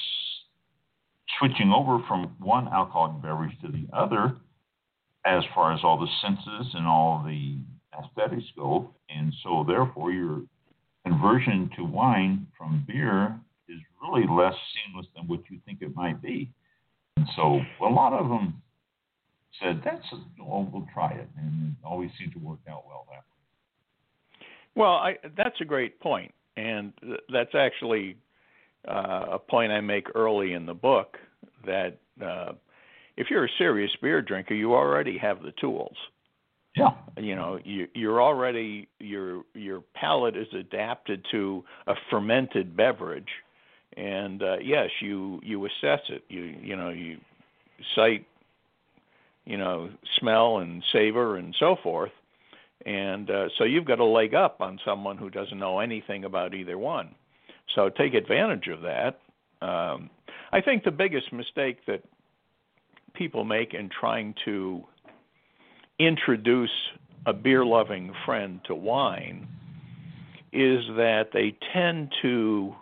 [1.40, 4.36] switching over from one alcoholic beverage to the other
[5.26, 7.58] as far as all the senses and all the
[7.98, 8.94] aesthetics go.
[9.10, 10.42] And so, therefore, your
[11.06, 16.22] conversion to wine from beer is really less seamless than what you think it might
[16.22, 16.50] be.
[17.18, 18.62] And so, a lot of them
[19.62, 23.06] said, "That's a, well, we'll try it," and it always seemed to work out well
[23.10, 24.48] that way.
[24.76, 26.94] Well, I, that's a great point, and
[27.32, 28.18] that's actually
[28.88, 31.18] uh, a point I make early in the book
[31.66, 32.54] that uh,
[33.18, 35.96] if you're a serious beer drinker, you already have the tools.
[36.76, 36.90] Yeah.
[37.18, 43.28] You know, you, you're already your your palate is adapted to a fermented beverage,
[43.96, 46.24] and uh, yes, you you assess it.
[46.30, 47.18] You you know you
[47.96, 48.26] sight,
[49.46, 49.90] you know,
[50.20, 52.12] smell and savor and so forth,
[52.86, 56.54] and uh, so you've got a leg up on someone who doesn't know anything about
[56.54, 57.16] either one.
[57.76, 59.20] So take advantage of that.
[59.66, 60.10] Um,
[60.52, 62.04] I think the biggest mistake that
[63.14, 64.84] people make in trying to
[66.00, 66.72] introduce
[67.26, 69.48] a beer loving friend to wine
[70.52, 72.76] is that they tend to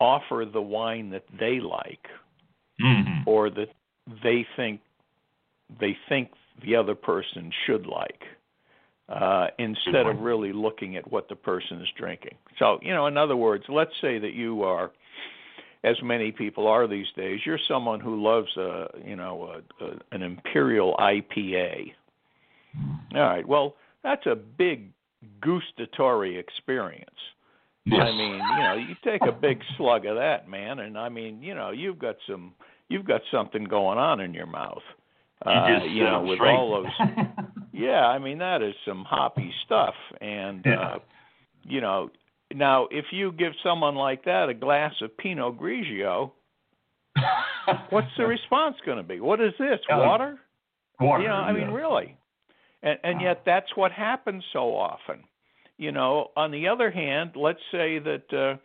[0.00, 2.06] offer the wine that they like
[2.80, 3.28] mm-hmm.
[3.28, 3.68] or that
[4.22, 4.80] they think
[5.80, 6.30] they think
[6.64, 8.22] the other person should like
[9.08, 12.36] uh, instead of really looking at what the person is drinking.
[12.58, 14.90] So, you know, in other words, let's say that you are
[15.84, 19.98] as many people are these days, you're someone who loves a you know a, a,
[20.12, 21.92] an imperial IPA.
[23.14, 24.90] All right, well that's a big
[25.40, 27.10] gustatory experience.
[27.84, 28.00] Yes.
[28.02, 31.42] I mean, you know, you take a big slug of that, man, and I mean,
[31.42, 32.52] you know, you've got some
[32.88, 34.82] you've got something going on in your mouth.
[35.46, 36.50] Uh, you, you know, with straight.
[36.54, 37.08] all those
[37.72, 40.80] Yeah, I mean that is some hoppy stuff and Yeah.
[40.80, 40.98] uh
[41.64, 42.10] you know,
[42.54, 46.30] now, if you give someone like that a glass of Pinot Grigio,
[47.90, 49.20] what's the response going to be?
[49.20, 49.78] What is this?
[49.92, 50.38] Uh, Water?
[50.98, 52.16] Water, You know, I mean, really.
[52.82, 55.24] And, and yet, that's what happens so often.
[55.76, 58.56] You know, on the other hand, let's say that uh,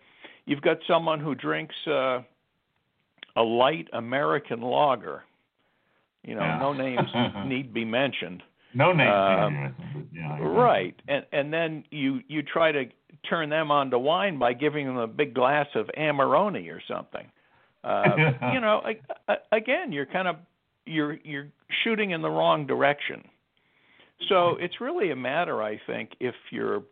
[0.46, 2.20] you've got someone who drinks uh,
[3.36, 5.24] a light American lager.
[6.24, 6.60] You know, Yeah.
[6.60, 7.10] no names
[7.46, 8.42] need be mentioned.
[8.74, 9.12] No names.
[9.12, 12.86] Um, yeah, Right, and and then you you try to
[13.30, 17.28] turn them on to wine by giving them a big glass of Amarone or something.
[17.84, 18.16] Uh,
[18.54, 18.82] you know,
[19.52, 20.38] again, you're kind of
[20.86, 21.50] you're you're
[21.84, 23.24] shooting in the wrong direction.
[24.30, 26.84] So it's really a matter, I think, if your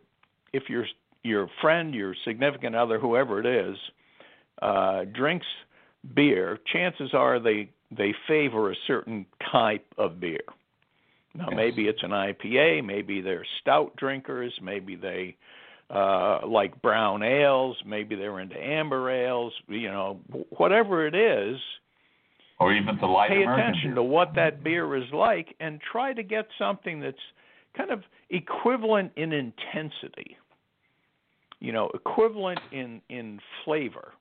[0.52, 0.86] if your
[1.24, 3.76] your friend, your significant other, whoever it is,
[4.60, 5.46] uh, drinks
[6.14, 10.40] beer, chances are they they favor a certain type of beer.
[11.34, 11.56] Now, Yes.
[11.56, 15.36] maybe it's an IPA, maybe they're stout drinkers, maybe they
[15.90, 19.52] uh, like brown ales, maybe they're into amber ales.
[19.68, 20.20] You know,
[20.50, 21.60] whatever it is,
[22.58, 23.94] or even the light pay American attention beer.
[23.96, 27.16] to what that beer is like and try to get something that's
[27.76, 30.36] kind of equivalent in intensity.
[31.60, 34.12] You know, equivalent in in flavor,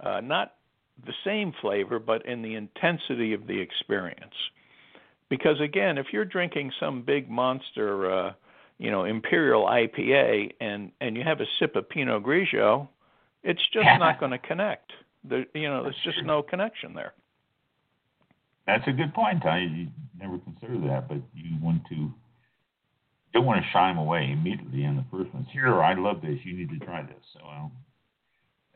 [0.00, 0.54] uh, not
[1.06, 4.34] the same flavor, but in the intensity of the experience.
[5.28, 8.32] Because again, if you're drinking some big monster, uh,
[8.78, 12.88] you know, imperial IPA, and and you have a sip of Pinot Grigio,
[13.42, 14.92] it's just not going to connect.
[15.22, 17.12] There, you know, there's just no connection there.
[18.66, 19.44] That's a good point.
[19.46, 19.88] I
[20.18, 22.12] never considered that, but you want to
[23.32, 25.44] don't want to shy them away immediately in the first one.
[25.52, 26.38] Here, I love this.
[26.44, 27.22] You need to try this.
[27.32, 27.72] So, well,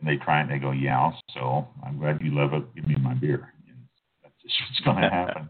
[0.05, 2.75] And they try and they go, yeah, so I'm glad you love it.
[2.75, 3.55] Give me my beer.
[3.69, 3.79] And
[4.23, 5.49] that's just what's going to happen.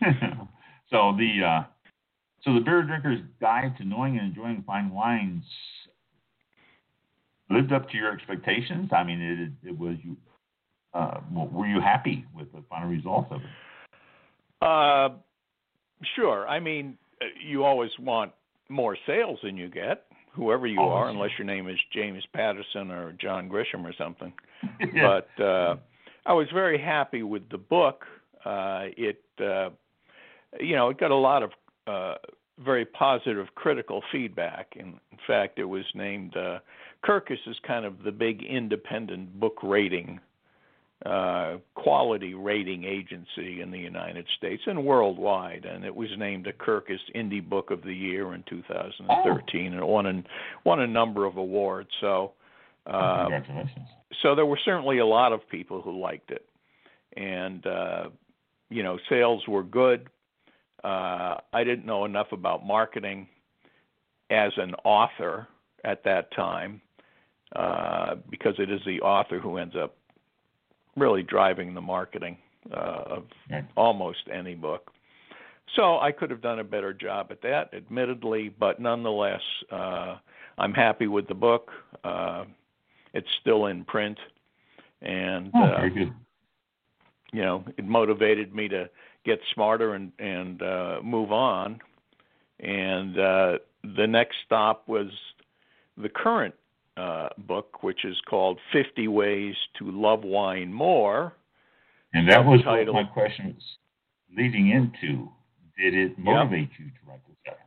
[0.90, 1.64] so the uh,
[2.42, 5.44] so the beer drinker's guide to knowing and enjoying fine wines
[7.48, 8.90] lived up to your expectations.
[8.92, 10.16] I mean, it, it was you.
[10.92, 14.66] Uh, were you happy with the final results of it?
[14.66, 15.10] Uh,
[16.16, 16.48] sure.
[16.48, 16.98] I mean,
[17.46, 18.32] you always want
[18.68, 20.06] more sales than you get,
[20.38, 20.94] whoever you Always.
[20.94, 24.32] are, unless your name is James Patterson or John Grisham or something.
[24.94, 25.20] yeah.
[25.36, 25.76] But uh,
[26.24, 28.04] I was very happy with the book.
[28.44, 29.70] Uh, it, uh,
[30.60, 31.50] you know, it got a lot of
[31.86, 32.14] uh,
[32.64, 34.74] very positive critical feedback.
[34.76, 36.60] In, in fact, it was named uh,
[37.04, 40.20] Kirkus is kind of the big independent book rating
[41.06, 46.52] uh, quality rating agency in the United States and worldwide, and it was named a
[46.52, 50.24] Kirkus Indie Book of the Year in 2013, and it won a,
[50.64, 51.88] won a number of awards.
[52.00, 52.32] So,
[52.86, 53.86] uh, Congratulations.
[54.22, 56.44] so there were certainly a lot of people who liked it,
[57.16, 58.08] and uh,
[58.68, 60.08] you know, sales were good.
[60.82, 63.28] Uh, I didn't know enough about marketing
[64.30, 65.46] as an author
[65.84, 66.80] at that time
[67.54, 69.96] uh, because it is the author who ends up
[70.98, 72.38] really driving the marketing
[72.72, 73.64] uh, of Right.
[73.76, 74.90] almost any book.
[75.76, 79.40] So I could have done a better job at that, admittedly, but nonetheless,
[79.70, 80.16] uh,
[80.56, 81.70] I'm happy with the book.
[82.02, 82.44] Uh,
[83.14, 84.18] it's still in print,
[85.02, 86.12] and Oh, uh, good.
[87.32, 88.88] you know, it motivated me to
[89.24, 91.80] get smarter and and uh, move on.
[92.60, 93.58] And uh,
[93.96, 95.08] the next stop was
[95.96, 96.54] the current
[96.98, 101.34] uh, book, which is called 50 Ways to Love Wine More.
[102.12, 103.64] And that was what my question was
[104.36, 105.28] leading into.
[105.78, 107.58] Did it motivate you to write this up?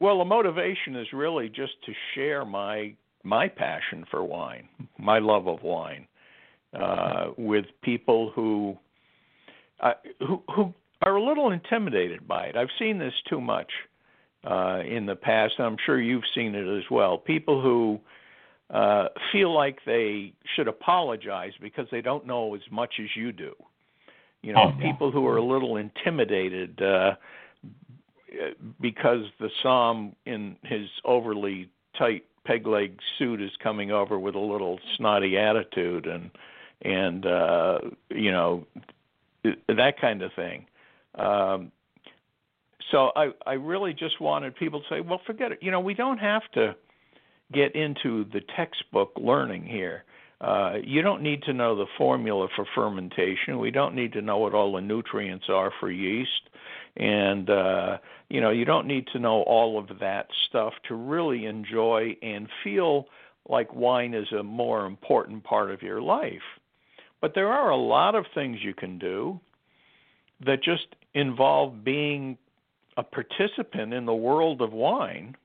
[0.00, 2.94] Well, the motivation is really just to share my
[3.24, 4.68] my passion for wine,
[4.98, 6.08] my love of wine,
[6.72, 8.78] uh, with people who
[9.80, 12.56] uh, who who are a little intimidated by it.
[12.56, 13.70] I've seen this too much
[14.44, 15.54] uh, in the past.
[15.58, 17.18] I'm sure you've seen it as well.
[17.18, 18.00] People who
[18.70, 23.54] uh, feel like they should apologize because they don't know as much as you do.
[24.42, 27.12] You know, Oh, people who are a little intimidated uh,
[28.80, 34.40] because the som in his overly tight peg leg suit is coming over with a
[34.40, 36.30] little snotty attitude and
[36.82, 37.78] and uh
[38.10, 38.66] you know
[39.68, 40.66] that kind of thing
[41.16, 41.70] um
[42.90, 45.58] so i i really just wanted people to say well forget it.
[45.62, 46.74] You know we don't have to
[47.52, 50.04] get into the textbook learning here.
[50.40, 53.58] Uh you don't need to know the formula for fermentation.
[53.58, 56.48] We don't need to know what all the nutrients are for yeast.
[56.96, 61.46] And uh you know you don't need to know all of that stuff to really
[61.46, 63.06] enjoy and feel
[63.48, 66.42] like wine is a more important part of your life.
[67.20, 69.40] But there are a lot of things you can do
[70.44, 72.38] that just involve being
[72.96, 75.36] a participant in the world of wine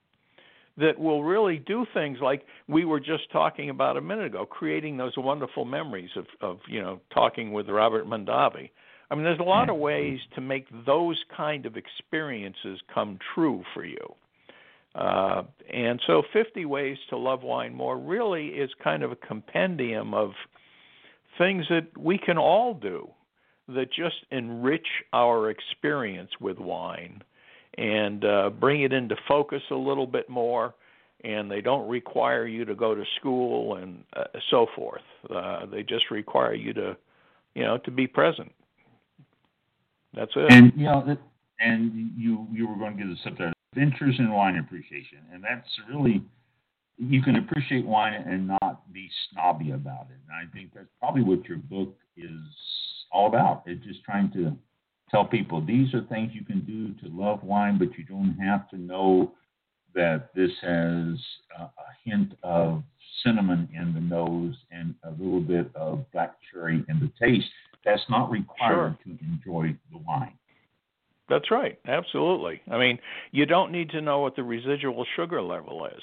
[0.78, 4.98] that will really do things like we were just talking about a minute ago creating
[4.98, 8.70] those wonderful memories of of you know talking with Robert Mondavi.
[9.10, 13.64] I mean, there's a lot of ways to make those kind of experiences come true
[13.74, 14.16] for you.
[14.96, 20.14] Uh, and so, 50 Ways to Love Wine More really is kind of a compendium
[20.14, 20.32] of
[21.38, 23.10] things that we can all do
[23.70, 27.22] that just enrich our experience with wine
[27.78, 30.74] and uh, bring it into focus a little bit more.
[31.24, 35.02] And they don't require you to go to school and uh, so forth.
[35.34, 36.96] Uh, they just require you to,
[37.56, 38.52] you know, to be present.
[40.14, 40.52] That's it.
[40.52, 41.18] And you know,
[41.60, 45.68] and you you were going to give up there adventures in wine appreciation, and that's
[45.90, 46.24] really
[46.98, 50.18] you can appreciate wine and not be snobby about it.
[50.28, 52.42] And I think that's probably what your book is
[53.12, 53.64] all about.
[53.68, 54.56] It's just trying to
[55.10, 58.70] tell people these are things you can do to love wine, but you don't have
[58.70, 59.34] to know
[59.96, 61.18] that this has
[61.60, 61.70] a,
[62.06, 62.84] hint of
[63.24, 67.48] cinnamon in the nose and a little bit of black cherry in the taste.
[67.84, 70.38] That's not required to enjoy the wine.
[71.30, 71.78] That's right.
[71.86, 72.62] Absolutely.
[72.72, 73.00] I mean,
[73.32, 76.02] you don't need to know what the residual sugar level is.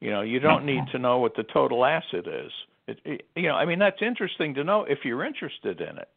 [0.00, 0.92] You know, you don't need uh-huh.
[0.92, 2.52] to know what the total acid is.
[2.86, 6.08] It, it, you know, I mean, that's interesting to know if you're interested in it.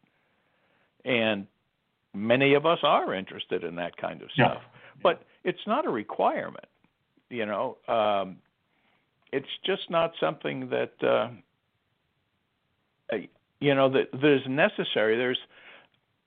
[1.06, 1.48] And
[2.14, 4.52] many of us are interested in that kind of Yeah.
[4.52, 4.64] stuff.
[5.02, 6.68] But it's not a requirement.
[7.30, 8.38] You know, um,
[9.32, 11.30] it's just not something that uh,
[13.12, 13.18] uh,
[13.60, 15.18] you know that that is necessary.
[15.18, 15.40] There's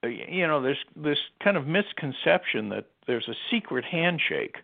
[0.03, 4.57] uh, you know there's this kind of misconception that there's a secret handshake.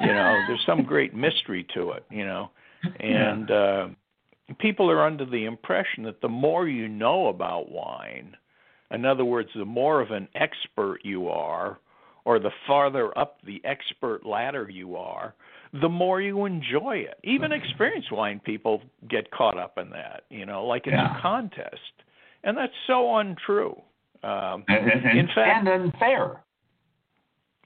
[0.00, 2.04] You know, there's some great mystery to it.
[2.10, 2.50] You know,
[2.98, 3.88] and uh,
[4.58, 8.36] people are under the impression that the more you know about wine,
[8.92, 11.78] in other words, the more of an expert you are,
[12.24, 15.34] or the farther up the expert ladder you are,
[15.80, 17.18] the more you enjoy it.
[17.24, 21.18] Even experienced wine people get caught up in that, you know, like it's Yeah.
[21.18, 21.92] a contest.
[22.44, 23.80] And that's so untrue.
[24.22, 26.42] Um, And, and, in fact, and unfair.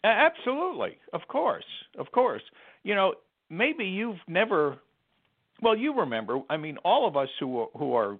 [0.05, 1.65] Absolutely, of course,
[1.99, 2.43] of course.
[2.85, 3.15] You know,
[3.51, 4.79] maybe you've never.
[5.61, 6.41] Well, you remember.
[6.49, 8.17] I mean, all of us who who are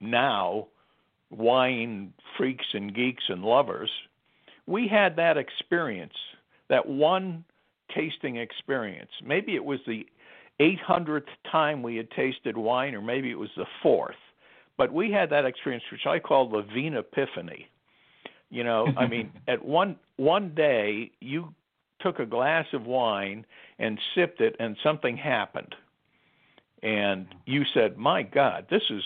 [0.00, 0.68] now
[1.32, 3.90] wine freaks and geeks and lovers,
[4.66, 6.14] we had that experience,
[6.68, 7.44] that one
[7.94, 9.10] tasting experience.
[9.24, 10.06] Maybe it was the
[10.60, 14.16] 800th time we had tasted wine, or maybe it was the fourth.
[14.76, 17.68] But we had that experience, which I call the Vina Epiphany.
[18.50, 21.54] You know, I mean, at one one day you
[22.00, 23.46] took a glass of wine
[23.78, 25.74] and sipped it, and something happened,
[26.82, 29.02] and you said, "My God, this is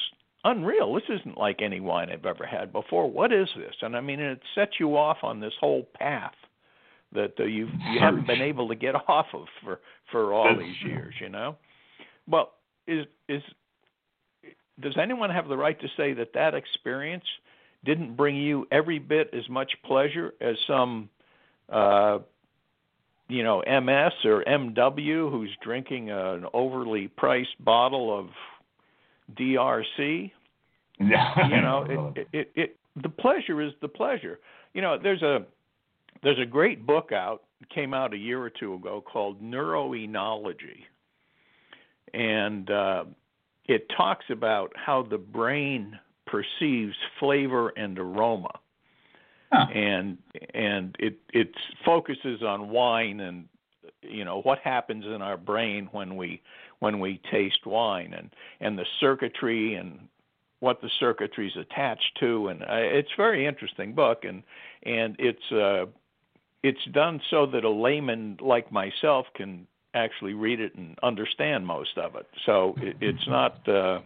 [0.47, 0.94] unreal.
[0.94, 3.11] This isn't like any wine I've ever had before.
[3.11, 6.34] What is this?" And I mean, it sets you off on this whole path
[7.12, 9.80] that uh, you you haven't been able to get off of for
[10.11, 11.14] for all these years.
[11.20, 11.57] You know,
[12.28, 12.53] well,
[12.86, 13.42] is is
[14.80, 17.24] does anyone have the right to say that that experience
[17.84, 21.09] didn't bring you every bit as much pleasure as some
[21.70, 22.18] uh
[23.28, 28.28] you know MS or MW who's drinking an overly priced bottle of
[29.34, 30.30] DRC.
[30.99, 34.38] You know it, it, it, it the pleasure is the pleasure.
[34.74, 35.44] You know there's a
[36.22, 37.42] there's a great book out
[37.74, 40.84] came out a year or two ago called neuroenology.
[42.14, 43.05] And uh
[43.66, 48.53] it talks about how the brain perceives flavor and aroma.
[49.53, 49.66] Huh.
[49.72, 50.18] and
[50.55, 51.53] and it it
[51.84, 53.49] focuses on wine and
[54.03, 56.42] you know what happens in our brain when we
[56.80, 58.30] when we taste wine and
[58.61, 60.01] and the circuitry and
[60.61, 64.43] what the circuitry is attached to and uh, it's a very interesting book and
[64.85, 65.85] and it's uh
[66.63, 71.97] it's done so that a layman like myself can actually read it and understand most
[71.97, 72.27] of it.
[72.45, 74.01] So it, it's not uh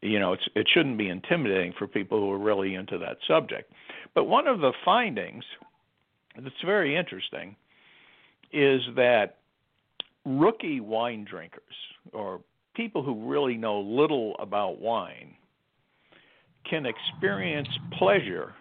[0.00, 3.72] you know it's it shouldn't be intimidating for people who are really into that subject.
[4.14, 5.44] But one of the findings
[6.36, 7.56] that's very interesting
[8.52, 9.36] is that
[10.24, 11.62] rookie wine drinkers
[12.12, 12.40] or
[12.74, 15.34] people who really know little about wine
[16.68, 17.68] can experience
[17.98, 18.54] pleasure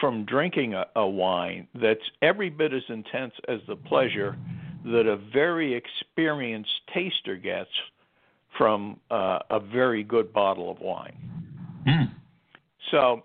[0.00, 4.36] from drinking a, a wine that's every bit as intense as the pleasure
[4.84, 7.70] that a very experienced taster gets
[8.56, 11.16] from uh, a very good bottle of wine.
[11.86, 12.04] Hmm.
[12.90, 13.22] So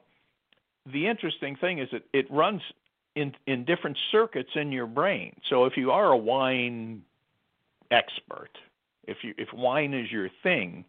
[0.91, 2.61] the interesting thing is that it runs
[3.15, 5.35] in in different circuits in your brain.
[5.49, 7.03] So if you are a wine
[7.91, 8.49] expert,
[9.07, 10.85] if you if wine is your thing,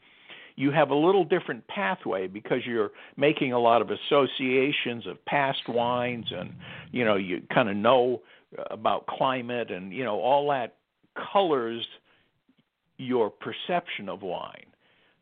[0.56, 5.68] you have a little different pathway because you're making a lot of associations of past
[5.68, 6.52] wines and
[6.90, 8.20] you know you kind of know
[8.70, 10.76] about climate and you know all that
[11.32, 11.84] colors
[12.98, 14.66] your perception of wine.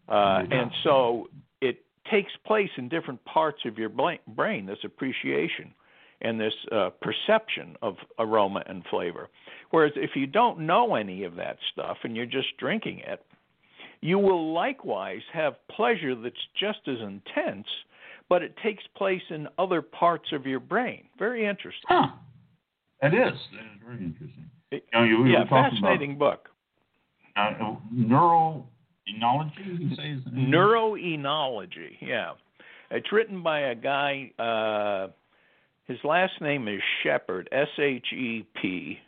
[0.08, 1.28] Uh, and so
[1.60, 5.72] it takes place in different parts of your brain, this appreciation
[6.20, 9.28] and this uh, perception of aroma and flavor.
[9.70, 13.24] Whereas if you don't know any of that stuff and you're just drinking it,
[14.00, 17.66] you will likewise have pleasure that's just as intense,
[18.28, 21.04] but it takes place in other parts of your brain.
[21.18, 21.84] Very interesting.
[21.88, 22.08] Huh.
[23.02, 23.18] That is.
[23.18, 24.50] That is very interesting.
[24.70, 26.48] You know, you, we yeah, were talking fascinating book.
[27.34, 30.12] about uh, neuroenology, you say?
[30.12, 30.50] is the name?
[30.50, 32.32] Neuroenology, yeah.
[32.90, 35.08] It's written by a guy, uh,
[35.90, 38.98] his last name is Shepherd, S H E P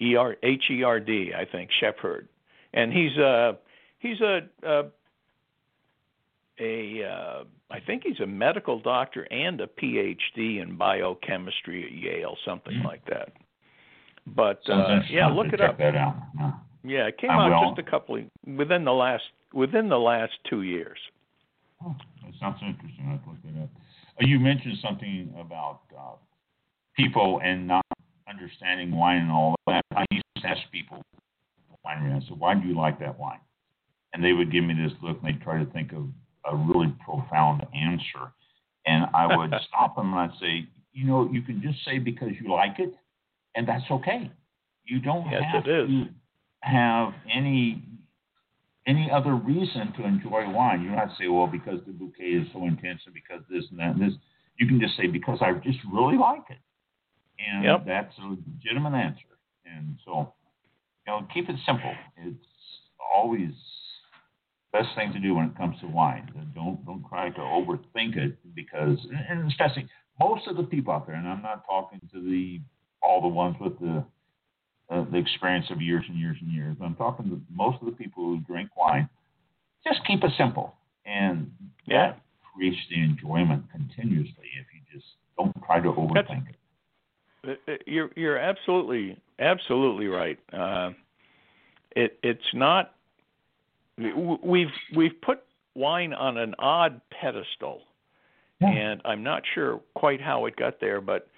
[0.00, 2.28] E R H E R D, I think, Shepherd.
[2.72, 3.56] And he's a
[3.98, 4.82] he's a a,
[6.60, 12.36] a uh, I think he's a medical doctor and a PhD in biochemistry at Yale,
[12.44, 12.86] something Hmm.
[12.86, 13.32] like that.
[14.26, 15.80] But uh, yeah, look it up.
[15.80, 16.12] Yeah.
[16.84, 17.74] Yeah, it came I out will.
[17.74, 18.22] just a couple of,
[18.56, 20.98] within the last within the last two years.
[21.84, 23.06] Oh, that sounds interesting.
[23.08, 23.68] I'll look it up.
[24.20, 26.12] Uh, you mentioned something about uh,
[26.96, 27.84] people and not
[28.28, 29.84] understanding wine and all that.
[29.94, 31.02] I used to ask people,
[31.86, 33.40] winery, I said, why do you like that wine?
[34.12, 36.08] And they would give me this look and they'd try to think of
[36.50, 38.32] a really profound answer.
[38.86, 42.30] And I would stop them and I'd say, you know, you can just say because
[42.40, 42.92] you like it,
[43.54, 44.30] and that's okay.
[44.84, 46.06] You don't Yes, have to
[46.62, 47.84] have any
[48.90, 50.82] any other reason to enjoy wine.
[50.82, 53.64] You don't have to say, well, because the bouquet is so intense and because this
[53.70, 54.18] and that and this.
[54.58, 56.58] You can just say, because I just really like it.
[57.38, 57.86] And Yep.
[57.86, 59.32] that's a legitimate answer.
[59.64, 60.34] And so,
[61.06, 61.94] you know, keep it simple.
[62.18, 62.50] It's
[63.14, 63.52] always
[64.72, 66.30] best thing to do when it comes to wine.
[66.54, 69.86] Don't don't try to overthink it because, and especially
[70.20, 72.60] most of the people out there, and I'm not talking to the
[73.02, 74.04] all the ones with the
[74.90, 76.76] uh, the experience of years and years and years.
[76.82, 79.08] I'm talking to most of the people who drink wine.
[79.86, 80.74] Just keep it simple,
[81.06, 81.50] and
[81.86, 82.08] yeah.
[82.08, 82.20] that
[82.54, 84.44] creates the enjoyment continuously.
[84.58, 85.06] If you just
[85.38, 86.44] don't try to overthink
[87.44, 87.58] That's, it.
[87.68, 90.38] Uh, uh, you're you're absolutely absolutely right.
[90.52, 90.90] Uh,
[91.92, 92.94] it it's not.
[93.96, 95.40] We've we've put
[95.74, 97.82] wine on an odd pedestal,
[98.60, 98.68] yeah.
[98.68, 101.28] and I'm not sure quite how it got there, but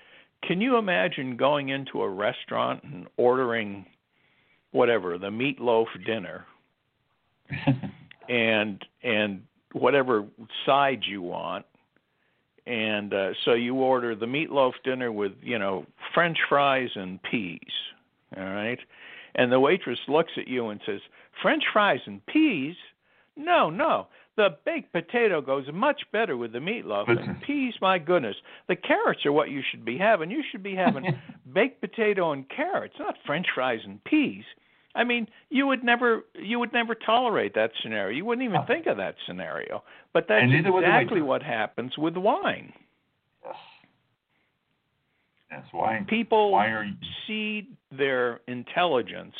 [0.47, 3.87] can you imagine going into a restaurant and ordering
[4.73, 6.47] whatever the meatloaf dinner
[8.29, 10.25] and and whatever
[10.67, 11.65] sides you want
[12.67, 17.59] and uh, so you order the meatloaf dinner with you know french fries and peas
[18.37, 18.79] all right?
[19.35, 21.01] And the waitress looks at you and says
[21.41, 22.77] french fries and peas?
[23.37, 27.75] No no the baked potato goes much better with the meatloaf than peas.
[27.81, 28.37] My goodness,
[28.69, 30.31] the carrots are what you should be having.
[30.31, 31.05] You should be having
[31.53, 34.45] baked potato and carrots, not French fries and peas.
[34.95, 38.17] I mean, you would never you would never tolerate that scenario.
[38.17, 39.83] You wouldn't even think of that scenario.
[40.13, 42.73] But that's exactly what happens with wine.
[43.45, 43.55] Yes.
[45.51, 46.95] That's why people why are you...
[47.27, 49.35] cede their intelligence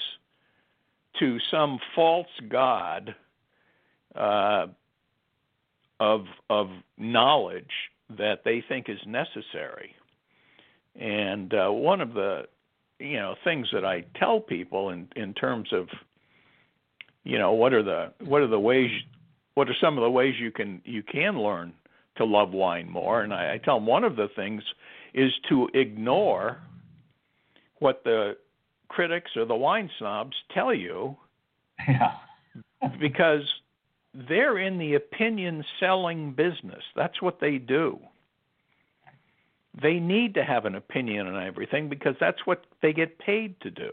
[1.19, 3.15] to some false god
[4.15, 4.67] uh,
[6.03, 7.71] of of knowledge
[8.19, 9.95] that they think is necessary.
[10.99, 12.43] And uh, one of the
[12.99, 15.87] you know things that I tell people in in terms of
[17.23, 18.91] you know what are the what are the ways
[19.55, 21.73] what are some of the ways you can you can learn
[22.17, 24.63] to love wine more and I, I tell them one of the things
[25.15, 26.59] is to ignore
[27.79, 28.37] what the
[28.89, 31.17] critics or the wine snobs tell you
[31.89, 32.17] yeah.
[33.01, 33.43] because
[34.15, 36.83] they're in the opinion selling business.
[36.95, 37.99] That's what they do.
[39.81, 43.71] They need to have an opinion on everything because that's what they get paid to
[43.71, 43.91] do.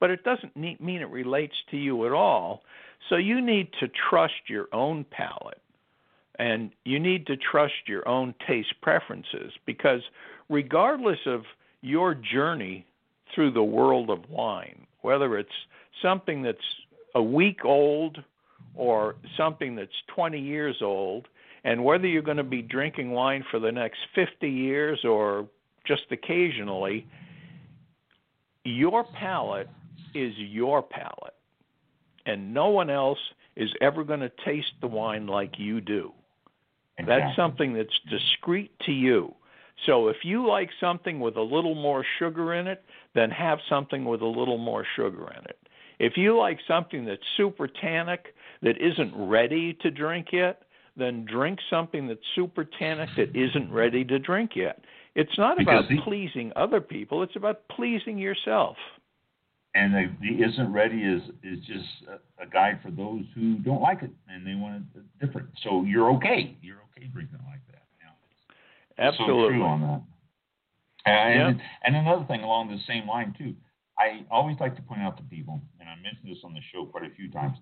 [0.00, 2.62] But it doesn't mean it relates to you at all.
[3.08, 5.60] So you need to trust your own palate
[6.38, 10.02] and you need to trust your own taste preferences because
[10.48, 11.42] regardless of
[11.82, 12.86] your journey
[13.34, 15.48] through the world of wine, whether it's
[16.02, 16.58] something that's
[17.14, 18.22] a week old
[18.76, 21.28] or something that's 20 years old,
[21.64, 25.48] and whether you're going to be drinking wine for the next 50 years or
[25.86, 27.06] just occasionally,
[28.64, 29.68] your palate
[30.14, 31.34] is your palate.
[32.24, 33.18] And no one else
[33.54, 36.12] is ever going to taste the wine like you do.
[36.98, 37.20] Exactly.
[37.20, 39.34] That's something that's discreet to you.
[39.84, 42.82] So if you like something with a little more sugar in it,
[43.14, 45.58] then have something with a little more sugar in it.
[45.98, 50.62] If you like something that's super tannic, that isn't ready to drink yet,
[50.96, 54.84] then drink something that's super tannic that isn't ready to drink yet.
[55.14, 58.76] It's not because about the, pleasing other people, it's about pleasing yourself.
[59.74, 63.82] And the, the isn't ready is is just a, a, guide for those who don't
[63.82, 65.48] like it and they want it different.
[65.62, 66.56] So you're okay.
[66.62, 67.76] You're okay drinking like that.
[68.98, 69.44] Absolutely.
[69.44, 70.02] So true on that.
[71.06, 73.54] And, and another thing along the same line too,
[73.98, 76.84] I always like to point out to people, and I mentioned this on the show
[76.86, 77.56] quite a few times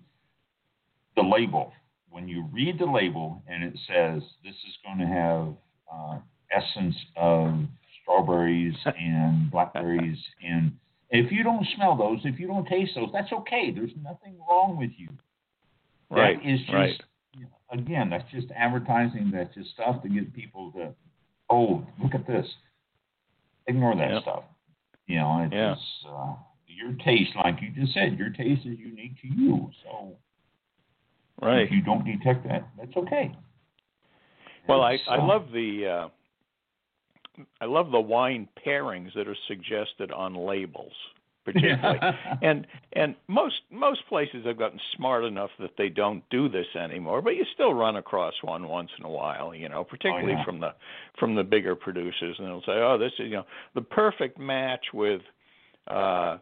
[1.15, 1.73] the label.
[2.09, 5.53] When you read the label and it says this is going to have
[5.91, 6.19] uh,
[6.51, 7.53] essence of
[8.01, 10.71] strawberries and blackberries, and
[11.09, 13.71] if you don't smell those, if you don't taste those, that's okay.
[13.73, 15.09] There's nothing wrong with you.
[16.09, 16.37] Right.
[16.37, 17.03] That is just right.
[17.33, 19.31] you know, again, that's just advertising.
[19.33, 20.93] That's just stuff to get people to,
[21.49, 22.45] oh, look at this.
[23.67, 24.21] Ignore that yep.
[24.21, 24.43] stuff.
[25.07, 26.11] You know, it's yeah.
[26.11, 26.35] uh,
[26.67, 29.69] your taste, like you just said, your taste is unique to you.
[29.83, 30.17] So
[31.41, 31.63] Right.
[31.63, 33.35] If you don't detect that, that's okay.
[34.67, 36.09] Well, I I love the
[37.37, 40.93] uh, I love the wine pairings that are suggested on labels,
[41.43, 41.99] particularly.
[42.41, 47.21] and and most most places have gotten smart enough that they don't do this anymore,
[47.21, 50.45] but you still run across one once in a while, you know, particularly oh, yeah.
[50.45, 50.73] from the
[51.19, 54.85] from the bigger producers, and they'll say, "Oh, this is you know the perfect match
[54.93, 55.21] with."
[55.87, 56.37] uh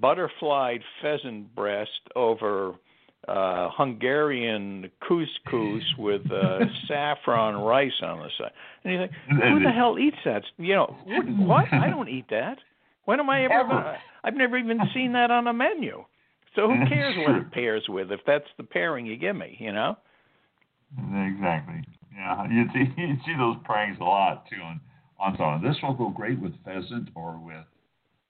[0.00, 2.74] butterflied pheasant breast over
[3.28, 8.52] uh, Hungarian couscous with uh, saffron rice on the side.
[8.84, 10.42] And you think, who the hell eats that?
[10.56, 10.96] You know,
[11.38, 11.72] what?
[11.72, 12.58] I don't eat that.
[13.04, 13.54] When am I ever?
[13.54, 13.68] Ever.
[13.68, 16.04] Gonna, I've never even seen that on a menu.
[16.54, 19.56] So who cares what it pairs with if that's the pairing you give me?
[19.60, 19.96] You know.
[20.96, 21.82] Exactly.
[22.14, 24.80] Yeah, you see you see those pranks a lot too on
[25.20, 25.68] on something.
[25.68, 27.64] This will go great with pheasant or with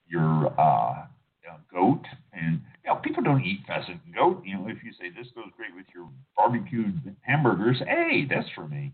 [0.09, 1.07] your uh
[1.51, 4.43] uh, goat, and you know, people don't eat pheasant and goat.
[4.45, 8.69] You know, if you say this goes great with your barbecued hamburgers, hey, that's for
[8.69, 8.93] me.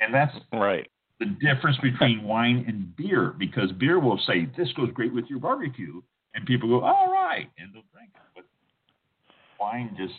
[0.00, 0.88] And that's right.
[1.18, 5.38] The difference between wine and beer, because beer will say this goes great with your
[5.38, 6.00] barbecue,
[6.34, 8.22] and people go, all right, and they'll drink it.
[8.34, 8.44] But
[9.60, 10.14] wine just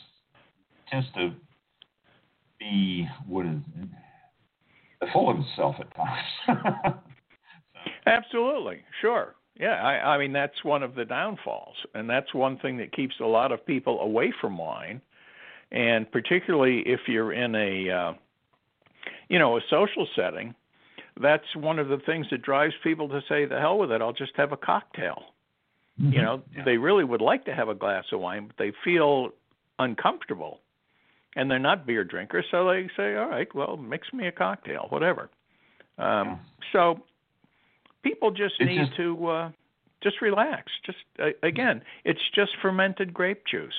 [0.91, 1.33] tends to
[2.59, 3.89] be what is it?
[5.11, 6.95] full of itself at times.
[8.05, 9.35] Absolutely, sure.
[9.59, 13.15] Yeah, I, I mean that's one of the downfalls, and that's one thing that keeps
[13.19, 15.01] a lot of people away from wine,
[15.71, 18.13] and particularly if you're in a, uh,
[19.29, 20.55] you know, a social setting,
[21.21, 24.13] that's one of the things that drives people to say, "The hell with it, I'll
[24.13, 25.23] just have a cocktail."
[26.01, 26.13] Mm-hmm.
[26.13, 26.63] You know, yeah.
[26.63, 29.31] they really would like to have a glass of wine, but they feel
[29.77, 30.61] uncomfortable,
[31.35, 34.87] and they're not beer drinkers, so they say, "All right, well, mix me a cocktail,
[34.89, 35.29] whatever."
[35.97, 36.37] Um, Yeah.
[36.71, 37.01] So
[38.03, 39.51] people just It's need just- to uh,
[40.03, 40.71] just relax.
[40.85, 43.73] Just uh, again, it's just fermented grape juice.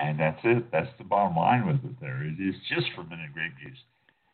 [0.00, 0.70] And that's it.
[0.70, 2.00] That's the bottom line with it.
[2.00, 3.78] There, it is just fermented grape juice.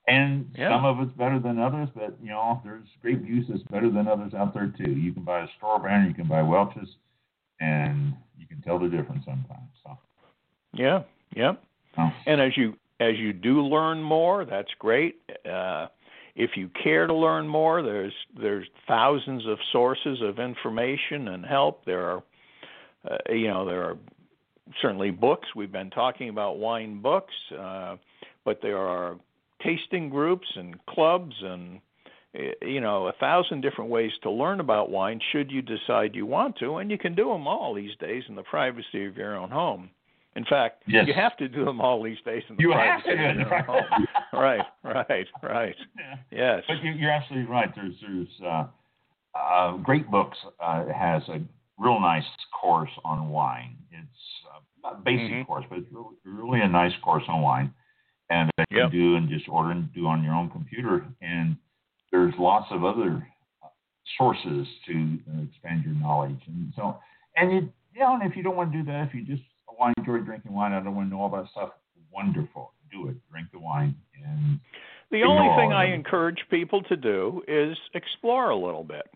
[0.06, 0.68] And Yeah.
[0.68, 4.06] some of it's better than others, but you know, there's grape juice that's better than
[4.06, 4.90] others out there too.
[4.92, 6.88] You can buy a store brand, you can buy Welch's,
[7.60, 9.70] and you can tell the difference sometimes.
[9.82, 9.96] So,
[10.74, 11.54] Yeah, yeah.
[11.96, 15.20] oh, And as you as you do learn more, that's great.
[15.44, 15.88] Uh,
[16.36, 21.84] if you care to learn more, there's there's thousands of sources of information and help.
[21.84, 22.22] There are,
[23.08, 23.96] uh, you know, there are
[24.82, 25.48] certainly books.
[25.54, 27.96] We've been talking about wine books, uh,
[28.44, 29.16] but there are
[29.62, 31.80] tasting groups and clubs and
[32.36, 35.20] uh, you know a thousand different ways to learn about wine.
[35.30, 38.34] Should you decide you want to, and you can do them all these days in
[38.34, 39.90] the privacy of your own home.
[40.36, 41.06] In fact, Yes.
[41.06, 43.12] you have to do them all these days in the you have to.
[43.12, 44.06] own home.
[44.32, 45.76] right, right, right.
[45.98, 46.16] Yeah.
[46.30, 46.64] Yes.
[46.66, 47.72] But you- you're absolutely right.
[47.74, 48.66] There's there's uh,
[49.38, 51.40] uh, great books uh, has a
[51.78, 52.24] real nice
[52.60, 53.76] course on wine.
[53.90, 54.44] It's
[54.84, 55.46] uh, a basic Mhm.
[55.46, 57.72] course, but it's really, really a nice course on wine,
[58.30, 58.90] and that you Yep.
[58.90, 61.06] can do and just order and do on your own computer.
[61.22, 61.56] And
[62.10, 63.26] there's lots of other
[63.62, 63.68] uh,
[64.18, 66.40] sources to uh, expand your knowledge.
[66.46, 66.98] And so,
[67.36, 69.42] and you, you know, and if you don't want to do that, if you just
[69.78, 71.70] want to enjoy drinking wine, I don't want to know all that stuff.
[72.12, 73.16] Wonderful, do it.
[73.30, 73.94] Drink the wine
[74.24, 74.60] and
[75.10, 75.94] The only thing I it.
[75.94, 79.06] encourage people to do is explore a little bit.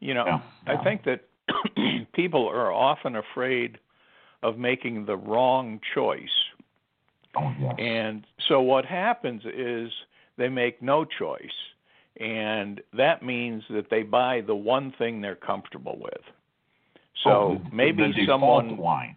[0.00, 1.24] You know, Yeah, I think that
[2.14, 3.78] people are often afraid
[4.42, 6.22] of making the wrong choice.
[7.36, 7.74] oh yes.
[7.78, 9.90] And so what happens is
[10.36, 11.40] they make no choice.
[12.20, 16.22] And that means that they buy the one thing they're comfortable with.
[17.24, 19.16] So Oh, the- maybe the someone wine.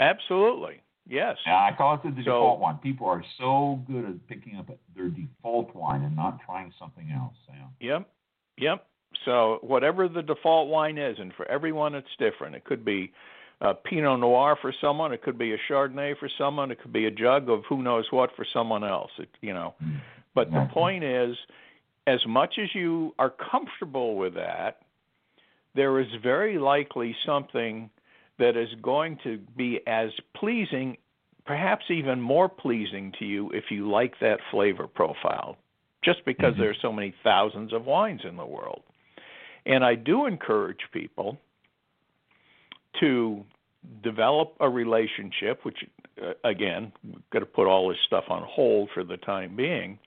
[0.00, 0.80] absolutely.
[1.08, 1.38] Yes.
[1.46, 2.78] Yeah, I call it the So- default wine.
[2.78, 7.34] People are so good at picking up their default wine and not trying something else.
[7.48, 7.68] Yeah.
[7.80, 8.08] Yep.
[8.58, 8.86] Yep.
[9.24, 12.54] So whatever the default wine is, and for everyone it's different.
[12.56, 13.12] It could be
[13.60, 15.12] a Pinot Noir for someone.
[15.12, 16.70] It could be a Chardonnay for someone.
[16.70, 19.10] It could be a jug of who knows what for someone else.
[19.18, 19.74] It, you know.
[19.82, 20.00] Mm.
[20.34, 21.34] But the point is,
[22.06, 24.82] as much as you are comfortable with that,
[25.76, 27.90] there is very likely something
[28.38, 30.96] that is going to be as pleasing,
[31.44, 35.56] perhaps even more pleasing to you if you like that flavor profile,
[36.02, 36.58] just because Mhm.
[36.58, 38.82] there are so many thousands of wines in the world.
[39.64, 41.38] And I do encourage people
[43.00, 43.44] to
[44.02, 45.84] develop a relationship, which,
[46.20, 49.98] uh, again, we've got to put all this stuff on hold for the time being,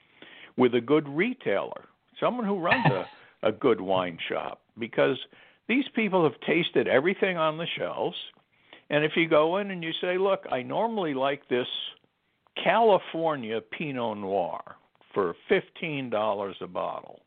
[0.58, 1.86] with a good retailer,
[2.20, 3.08] someone who runs a,
[3.44, 5.18] a good wine shop, because
[5.70, 8.18] these people have tasted everything on the shelves.
[8.90, 11.68] And if you go in and you say, look, I normally like this
[12.62, 14.62] California Pinot Noir
[15.14, 17.20] for $15 a bottle,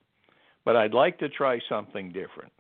[0.65, 2.53] but I'd like to try something different.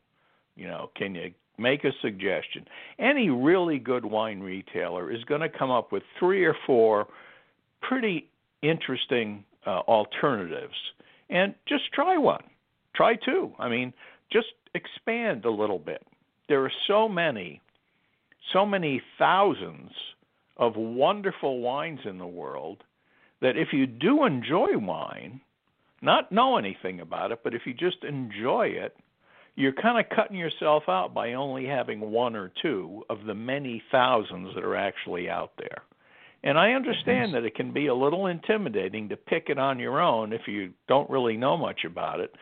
[0.54, 2.64] You know, can you make a suggestion?
[3.00, 7.08] Any really good wine retailer is going to come up with three or four
[7.80, 8.28] pretty
[8.62, 10.74] interesting uh, alternatives,
[11.28, 12.44] and just try one.
[12.94, 13.52] Try two.
[13.58, 13.92] I mean,
[14.32, 16.02] just expand a little bit.
[16.48, 17.60] There are so many,
[18.52, 19.90] so many thousands
[20.56, 22.82] of wonderful wines in the world
[23.40, 25.40] that if you do enjoy wine,
[26.00, 28.96] not know anything about it, but if you just enjoy it,
[29.54, 33.82] you're kind of cutting yourself out by only having one or two of the many
[33.90, 35.82] thousands that are actually out there.
[36.44, 40.00] And I understand that it can be a little intimidating to pick it on your
[40.00, 42.34] own if you don't really know much about it,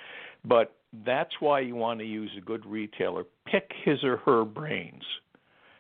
[0.45, 0.75] but
[1.05, 3.25] that's why you want to use a good retailer.
[3.47, 5.05] Pick his or her brains.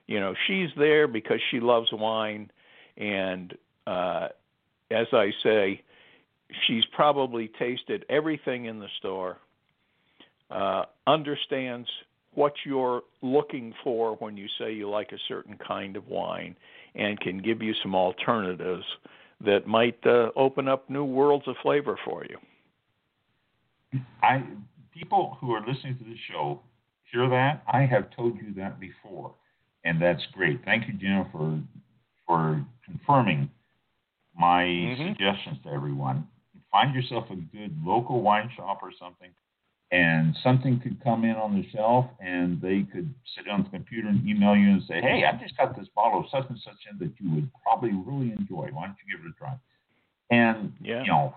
[0.07, 2.51] You know, she's there because she loves wine,
[2.97, 3.57] and
[3.87, 4.29] uh,
[4.91, 5.83] as I say,
[6.67, 9.39] she's probably tasted everything in the store,
[10.51, 11.89] uh, understands
[12.35, 16.57] what you're looking for when you say you like a certain kind of wine
[16.95, 18.85] and can give you some alternatives
[19.45, 24.01] that might uh, open up new worlds of flavor for you.
[24.23, 24.45] I
[25.01, 26.61] people who are listening to the show
[27.11, 27.63] hear that.
[27.73, 29.35] I have told you that before,
[29.85, 30.61] and that's great.
[30.65, 31.61] Thank you, Jenna, for
[32.27, 33.51] for confirming
[34.39, 35.09] my mm-hmm.
[35.09, 36.29] suggestions to everyone.
[36.71, 39.31] Find yourself a good local wine shop or something
[39.93, 44.09] and something could come in on the shelf and they could sit on the computer
[44.09, 46.79] and email you and say, Hey, I just got this bottle of such and such
[46.91, 48.69] in that you would probably really enjoy.
[48.73, 49.57] Why don't you give it a try?
[50.31, 51.03] And yeah.
[51.03, 51.35] you know,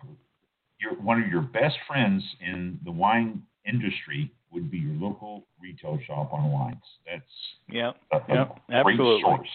[0.79, 5.99] your one of your best friends in the wine industry would be your local retail
[6.05, 6.79] shop on.
[7.05, 7.23] That's
[7.69, 9.21] yeah, a, yeah, a great absolutely.
[9.21, 9.47] source.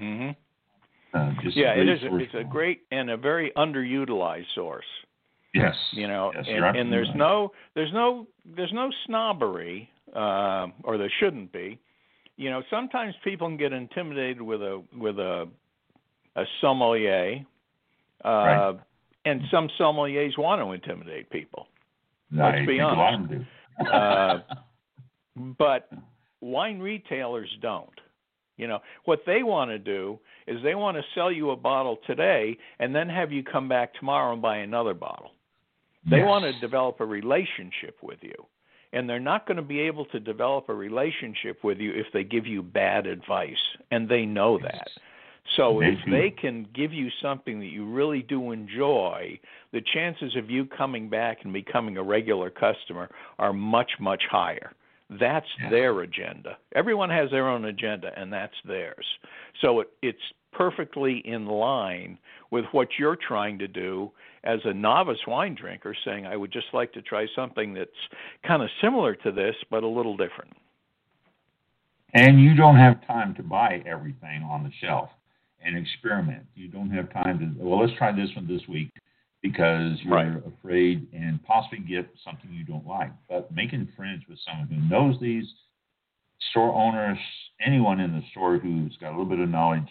[0.00, 0.30] Mm-hmm.
[1.16, 2.00] Uh, yeah, it is.
[2.02, 4.84] It's a great and a very underutilized source.
[5.54, 5.74] Yes.
[5.92, 7.16] You know, yes, and, and there's right.
[7.16, 8.26] no there's no
[8.56, 11.78] there's no snobbery, uh, or there shouldn't be.
[12.36, 15.48] You know, sometimes people can get intimidated with a with a
[16.34, 17.46] a sommelier,
[18.24, 18.76] uh, right.
[19.24, 21.68] and some sommeliers want to intimidate people.
[22.30, 23.44] No, Let's be honest.
[23.92, 24.38] uh,
[25.58, 25.88] but
[26.40, 27.88] wine retailers don't.
[28.56, 31.98] You know, what they want to do is they want to sell you a bottle
[32.06, 35.32] today and then have you come back tomorrow and buy another bottle.
[36.08, 36.26] They yes.
[36.26, 38.34] want to develop a relationship with you.
[38.92, 42.22] And they're not going to be able to develop a relationship with you if they
[42.22, 43.56] give you bad advice.
[43.90, 44.88] And they know that.
[45.56, 49.38] So they if they can give you something that you really do enjoy,
[49.72, 54.72] the chances of you coming back and becoming a regular customer are much, much higher.
[55.10, 55.70] That's yes.
[55.70, 56.56] their agenda.
[56.74, 59.04] Everyone has their own agenda, and that's theirs.
[59.60, 60.18] So it, it's
[60.52, 62.18] perfectly in line
[62.50, 64.10] with what you're trying to do
[64.44, 67.90] as a novice wine drinker, saying, I would just like to try something that's
[68.46, 70.52] kind of similar to this, but a little different.
[72.14, 75.10] And you don't have time to buy everything on the shelf
[75.64, 76.44] and experiment.
[76.54, 78.90] You don't have time to, well, let's try this one this week
[79.42, 80.42] because you're right.
[80.58, 83.10] afraid and possibly get something you don't like.
[83.28, 85.44] But making friends with someone who knows these
[86.50, 87.18] store owners,
[87.64, 89.88] anyone in the store who's got a little bit of knowledge,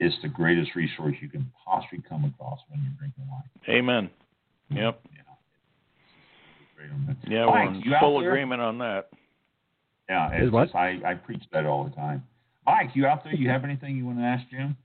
[0.00, 3.42] is the greatest resource you can possibly come across when you're drinking wine.
[3.68, 4.10] Amen.
[4.70, 5.00] Yep.
[6.76, 9.08] Yeah, yeah Mike, we're in full agreement on that.
[10.08, 10.64] Yeah, Is it's what?
[10.66, 12.22] just, I, I preach that all the time.
[12.66, 13.34] Mike, you out there?
[13.34, 14.76] You have anything you want to ask Jim?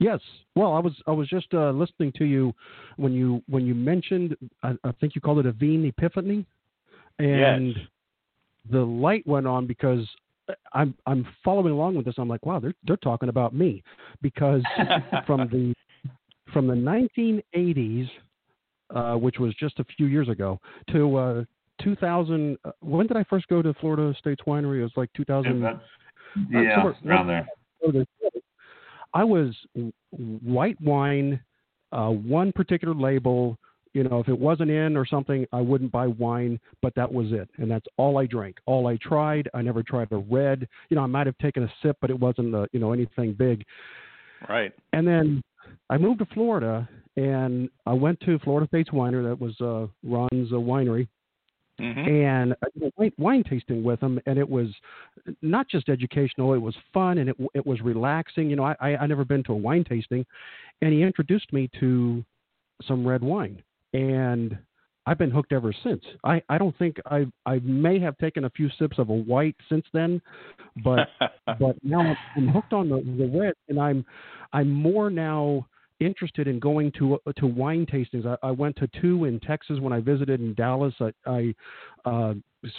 [0.00, 0.20] Yes.
[0.56, 2.52] Well, I was I was just uh, listening to you
[2.96, 6.44] when you when you mentioned I, I think you called it a Veen Epiphany,
[7.18, 7.76] and Yes.
[8.70, 10.06] the light went on because
[10.72, 12.14] I'm I'm following along with this.
[12.18, 13.82] I'm like, wow, they're they're talking about me
[14.20, 14.62] because
[15.26, 15.74] from the
[16.52, 18.08] from the 1980s,
[18.94, 20.60] uh, which was just a few years ago,
[20.92, 21.44] to uh,
[21.82, 22.58] 2000.
[22.64, 24.80] Uh, when did I first go to Florida Estates Winery?
[24.80, 25.60] It was like 2000.
[25.62, 25.78] Yeah,
[26.50, 27.48] yeah somewhere- around there.
[29.14, 29.54] I was
[30.10, 31.40] white wine,
[31.92, 33.56] uh, one particular label.
[33.92, 37.28] You know, if it wasn't in or something, I wouldn't buy wine, but that was
[37.30, 37.48] it.
[37.58, 38.56] And that's all I drank.
[38.66, 39.48] All I tried.
[39.54, 40.66] I never tried a red.
[40.90, 43.34] You know, I might have taken a sip, but it wasn't, uh, you know, anything
[43.34, 43.64] big.
[44.48, 44.72] Right.
[44.92, 45.42] And then
[45.88, 49.28] I moved to Florida and I went to Florida Estates Winery.
[49.28, 51.06] That was uh, Ron's uh, winery
[51.78, 54.68] hmm and I did a wine, wine tasting with him, and it was
[55.42, 58.50] not just educational; it was fun and it it was relaxing.
[58.50, 60.24] You know, I I, I never been to a wine tasting,
[60.82, 62.24] and he introduced me to
[62.86, 63.62] some red wine,
[63.92, 64.56] and
[65.06, 66.02] I've been hooked ever since.
[66.24, 69.56] I I don't think I I may have taken a few sips of a white
[69.68, 70.20] since then,
[70.82, 71.08] but
[71.58, 74.04] but now I'm hooked on the the red, and I'm
[74.52, 75.66] I'm more now
[76.00, 78.26] interested in going to to wine tastings.
[78.26, 80.94] I, I went to two in Texas when I visited in Dallas.
[81.00, 81.54] I, I
[82.04, 82.34] uh,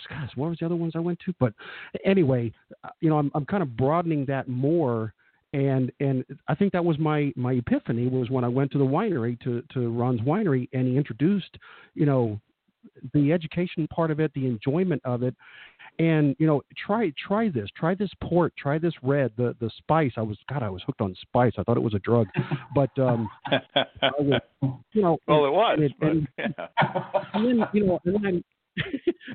[0.10, 1.34] gosh, what was the other ones I went to?
[1.40, 1.54] But
[2.04, 2.52] anyway,
[2.84, 5.14] uh, you know, I'm I'm kind of broadening that more.
[5.54, 8.86] And and I think that was my my epiphany was when I went to the
[8.86, 11.58] winery to to Ron's winery and he introduced,
[11.94, 12.40] you know,
[13.14, 15.36] the education part of it, the enjoyment of it,
[16.00, 20.12] and you know try try this try this port try this red the the spice.
[20.18, 21.54] I was god i was hooked on spice.
[21.58, 22.28] I thought it was a drug.
[22.74, 24.42] But um I was,
[24.94, 25.80] you know well, it was.
[25.82, 27.24] and, but, and, yeah.
[27.34, 28.44] and then you know and then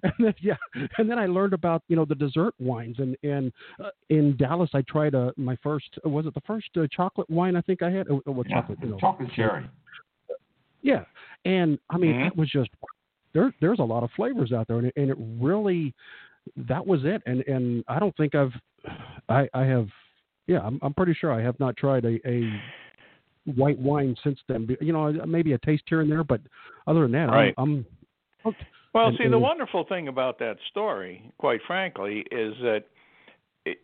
[0.03, 0.57] and then yeah
[0.99, 2.97] and then i learned about you know the dessert wines.
[2.99, 3.51] And and
[3.83, 7.57] uh, in dallas i tried uh, my first was it the first uh, chocolate wine
[7.57, 8.07] i think i had?
[8.11, 8.79] Oh, well, Yeah, chocolate?
[8.83, 8.99] You know.
[8.99, 9.67] Chocolate cherry.
[10.83, 11.05] yeah,
[11.47, 12.27] and I mean Mhm.
[12.27, 12.69] it was just
[13.35, 13.55] there.
[13.61, 15.95] There's a lot of flavors out there, and it, and it really
[16.69, 17.23] that was it.
[17.27, 18.53] And and I don't think I've
[19.29, 19.89] I I have
[20.47, 22.61] yeah I'm I'm pretty sure I have not tried a a
[23.55, 24.69] white wine since then.
[24.81, 26.41] You know maybe a taste here and there, but
[26.87, 27.55] other than that Right.
[27.59, 27.87] I'm,
[28.45, 28.55] I'm.
[28.93, 32.85] Well, and, see, and, the wonderful thing about that story, quite frankly, is that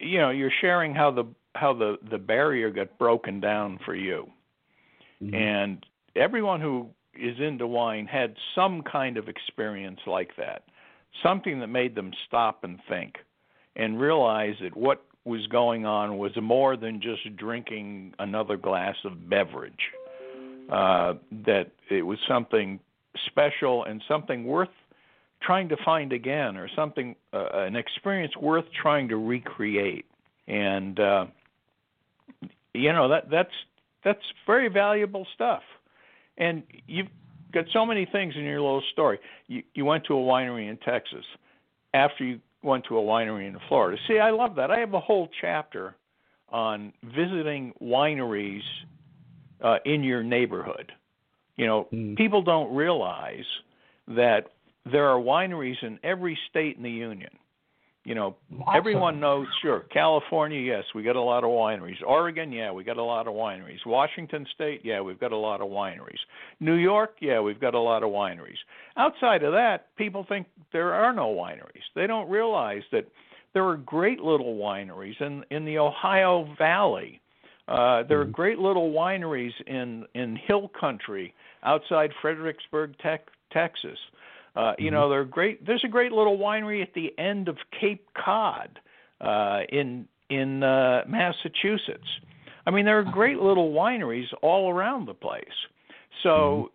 [0.01, 1.25] you know you're sharing how the
[1.55, 4.29] how the the barrier got broken down for you,
[5.23, 5.35] mm-hmm.
[5.35, 5.87] and
[6.17, 6.89] everyone who
[7.21, 10.63] is into wine had some kind of experience like that,
[11.23, 13.17] something that made them stop and think,
[13.77, 19.29] and realize that what was going on was more than just drinking another glass of
[19.29, 19.91] beverage.
[20.71, 22.81] Uh, that it was something
[23.27, 24.69] special and something worth
[25.41, 30.07] trying to find again, or something uh, an experience worth trying to recreate.
[30.49, 31.27] And uh,
[32.75, 33.53] you know that that's
[34.05, 35.63] that's very valuable stuff.
[36.39, 37.09] And you've
[37.53, 39.19] got so many things in your little story.
[39.47, 41.25] You you went to a winery in Texas
[41.95, 43.97] after you went to a winery in Florida.
[44.09, 44.71] See, I love that.
[44.71, 45.97] I have a whole chapter
[46.49, 48.63] on visiting wineries
[49.63, 50.93] uh, in your neighborhood.
[51.57, 52.17] You know, mm.
[52.17, 53.45] people don't realize
[54.09, 54.53] that
[54.91, 57.31] there are wineries in every state in the union.
[58.07, 58.37] You know,
[58.73, 59.49] everyone knows.
[59.61, 62.01] Sure, California, yes, we got a lot of wineries.
[62.07, 63.85] Oregon, yeah, we got a lot of wineries.
[63.85, 66.21] Washington State, yeah, we've got a lot of wineries.
[66.61, 68.61] New York, yeah, we've got a lot of wineries.
[68.97, 71.83] Outside of that, people think there are no wineries.
[71.97, 73.07] They don't realize that
[73.55, 77.21] there are great little wineries in in the Ohio Valley.
[77.67, 78.31] Uh, there are Mm-hmm.
[78.43, 81.35] great little wineries in in hill country
[81.65, 83.99] outside Fredericksburg, tech, Texas.
[84.57, 85.65] Uh, you know, there are great.
[85.67, 88.79] There's a great little winery at the end of Cape Cod
[89.21, 92.09] uh, in in uh, Massachusetts.
[92.67, 95.45] I mean, there are great little wineries all around the place.
[96.23, 96.73] So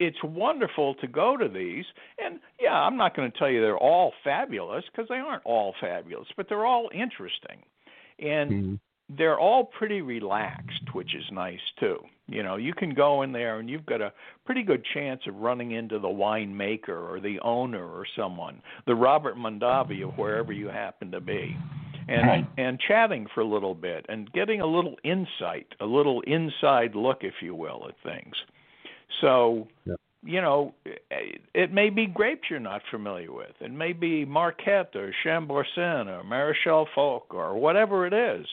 [0.00, 1.84] it's wonderful to go to these.
[2.18, 5.74] And yeah, I'm not going to tell you they're all fabulous because they aren't all
[5.80, 7.62] fabulous, but they're all interesting.
[8.18, 8.78] And Mhm.
[9.08, 12.04] they're all pretty relaxed, which is nice too.
[12.26, 14.12] You know, you can go in there and you've got a
[14.46, 19.36] pretty good chance of running into the winemaker or the owner or someone, the Robert
[19.36, 21.54] Mondavi of wherever you happen to be,
[22.08, 22.46] and Right.
[22.56, 27.24] and chatting for a little bit and getting a little insight, a little inside look,
[27.24, 28.34] if you will, at things.
[29.20, 29.68] So.
[29.84, 29.94] Yeah.
[30.26, 33.50] You know, it, it may be grapes you're not familiar with.
[33.60, 38.46] It may be Marquette or Chambourcin or Maréchal Foch or whatever it is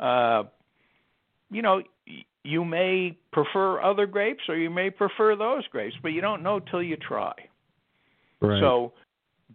[0.00, 0.44] uh,
[1.50, 1.82] you know,
[2.46, 6.60] you may prefer other grapes or you may prefer those grapes, but you don't know
[6.60, 7.34] till you try.
[8.40, 8.60] Right.
[8.60, 8.92] So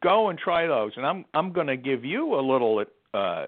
[0.01, 0.91] go and try those.
[0.97, 2.83] And I'm I'm going to give you a little
[3.13, 3.45] uh,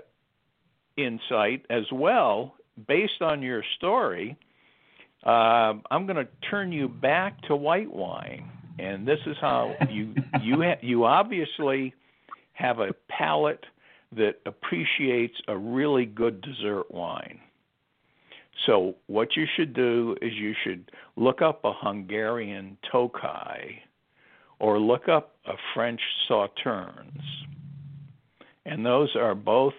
[0.98, 2.56] insight as well
[2.88, 4.38] based on your story.
[5.26, 10.14] Uh, I'm going to turn you back to white wine, and this is how you
[10.42, 11.94] you ha- you obviously
[12.54, 13.66] have a palate
[14.16, 17.40] that appreciates a really good dessert wine.
[18.66, 23.80] So what you should do is you should look up a Hungarian Tokaj
[24.60, 26.00] or look up a French
[26.30, 27.22] Sauternes.
[28.66, 29.74] And those are both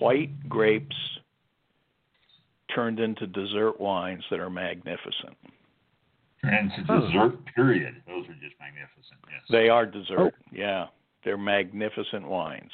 [0.00, 0.96] white grapes
[2.74, 5.36] turned into dessert wines that are magnificent.
[6.42, 7.00] And it's a Oh.
[7.06, 8.02] dessert period.
[8.06, 9.20] Those are just magnificent.
[9.30, 10.34] Yes, They are dessert.
[10.36, 10.48] Oh.
[10.52, 10.88] Yeah.
[11.22, 12.72] They're magnificent wines.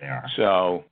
[0.00, 0.28] they are.
[0.34, 0.84] So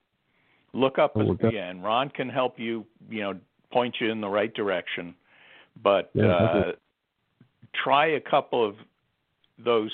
[0.73, 1.83] look up Oh, well, that- again.
[1.83, 3.41] Ron can help you, you know,
[3.71, 5.15] point you in the right direction.
[5.83, 6.73] But Yeah, uh,
[7.85, 8.77] try a couple of
[9.59, 9.93] those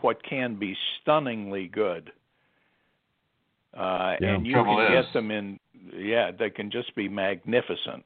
[0.00, 2.10] what can be stunningly good.
[3.76, 4.34] Uh, Yeah.
[4.34, 5.60] and you can is- get them in
[5.92, 8.04] yeah, they can just be magnificent.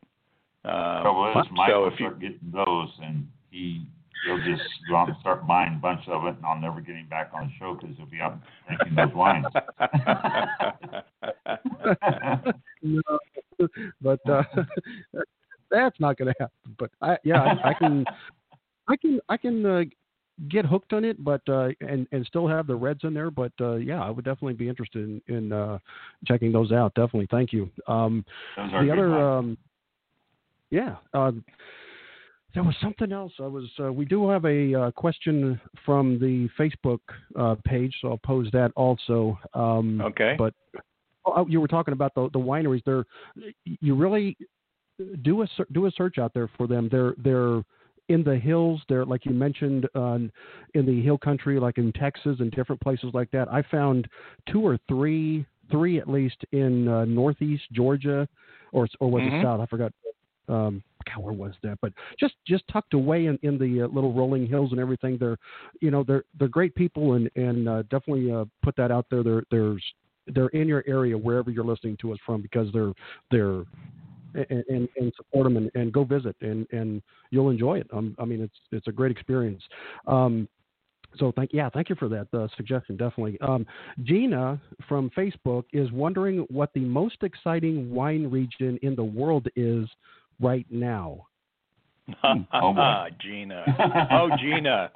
[0.64, 1.50] Um, Trouble is, what?
[1.52, 3.86] Mike So will if you- start getting those, and he
[4.24, 6.96] he'll just go out and start buying a bunch of it, and I'll never get
[6.96, 9.46] him back on the show because he'll be out drinking those wines.
[12.82, 13.02] no,
[14.00, 14.42] but uh,
[15.70, 16.76] that's not going to happen.
[16.78, 18.04] But I, yeah, I, I can,
[18.88, 19.84] I can, I can uh,
[20.48, 23.30] get hooked on it, but uh, and and still have the reds in there.
[23.30, 25.78] But uh, yeah, I would definitely be interested in, in uh,
[26.26, 26.94] checking those out.
[26.94, 27.70] Definitely, thank you.
[27.86, 28.24] Um,
[28.56, 29.58] the other, um,
[30.70, 30.96] yeah.
[31.12, 31.32] Uh,
[32.54, 33.32] there was something else.
[33.38, 33.68] I was.
[33.78, 37.00] Uh, we do have a uh, question from the Facebook
[37.38, 39.38] uh, page, so I'll pose that also.
[39.54, 40.34] Um, okay.
[40.38, 40.80] but oh,
[41.48, 42.82] you were talking about the the wineries.
[42.84, 43.04] They're
[43.64, 44.36] you really
[45.22, 46.88] do a do a search out there for them.
[46.90, 47.62] They're they're
[48.08, 48.80] in the hills.
[48.88, 50.18] They're like you mentioned uh,
[50.74, 53.52] in the hill country, like in Texas and different places like that.
[53.52, 54.08] I found
[54.50, 58.26] two or three, three at least in uh, northeast Georgia,
[58.72, 59.38] or or was Mhm.
[59.40, 59.60] it south?
[59.60, 59.92] I forgot.
[60.48, 61.78] Um, God, where was that?
[61.82, 65.18] But just just tucked away in, in the uh, little rolling hills and everything.
[65.18, 65.36] They're
[65.80, 69.22] you know they're they're great people and and uh, definitely uh, put that out there.
[69.22, 69.84] There there's
[70.34, 72.92] they're in your area wherever you're listening to us from because they're
[73.30, 73.64] they're
[74.34, 77.86] and and, and support them and, and go visit and and you'll enjoy it.
[77.92, 79.62] Um, I mean it's it's a great experience.
[80.06, 80.48] Um,
[81.18, 82.96] So thank yeah, thank you for that uh, suggestion.
[82.96, 83.38] Definitely.
[83.40, 83.66] Um,
[84.02, 89.88] Gina from Facebook is wondering what the most exciting wine region in the world is
[90.40, 91.26] right now.
[92.24, 93.64] oh boy, Gina.
[94.10, 94.90] Oh Gina.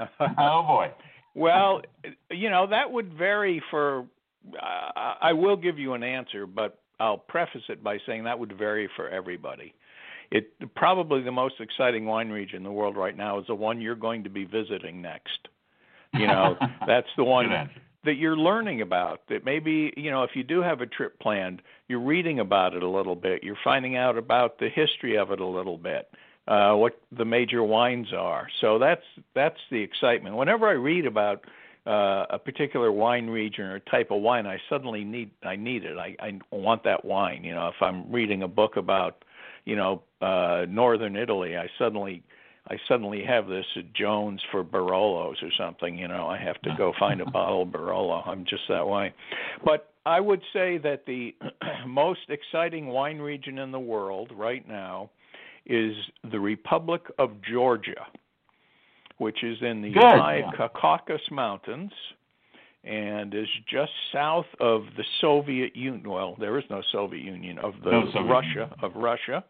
[0.20, 0.90] oh boy.
[1.34, 1.82] Well,
[2.30, 4.06] you know that would vary for.
[4.54, 8.56] Uh, I will give you an answer, but I'll preface it by saying that would
[8.56, 9.74] vary for everybody.
[10.30, 13.80] It probably the most exciting wine region in the world right now is the one
[13.80, 15.48] you're going to be visiting next.
[16.12, 16.56] You know,
[16.86, 17.48] that's the one
[18.04, 19.22] that you're learning about.
[19.28, 22.82] That maybe, you know, if you do have a trip planned, you're reading about it
[22.82, 23.42] a little bit.
[23.42, 26.10] You're finding out about the history of it a little bit.
[26.46, 28.48] Uh, what the major wines are.
[28.62, 29.02] So that's
[29.34, 30.34] that's the excitement.
[30.34, 31.44] Whenever I read about
[31.88, 35.96] uh, a particular wine region or type of wine, I suddenly need I need it.
[35.96, 37.42] I, I want that wine.
[37.44, 39.24] You know, if I'm reading a book about,
[39.64, 42.22] you know, uh, northern Italy, I suddenly
[42.70, 46.74] I suddenly have this at Jones for Barolos or something, you know, I have to
[46.76, 48.26] go find a bottle of Barolo.
[48.26, 49.14] I'm just that way.
[49.64, 51.34] But I would say that the
[51.86, 55.10] most exciting wine region in the world right now
[55.64, 55.94] is
[56.30, 58.06] the Republic of Georgia,
[59.18, 59.92] which is in the
[60.74, 61.92] Caucasus Mountains
[62.84, 66.08] and is just south of the Soviet Union.
[66.08, 69.44] Well, there is no Soviet Union of the no Russia of Russia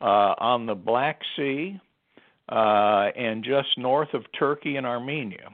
[0.00, 1.78] uh, on the Black Sea
[2.48, 5.50] uh, and just north of Turkey and Armenia.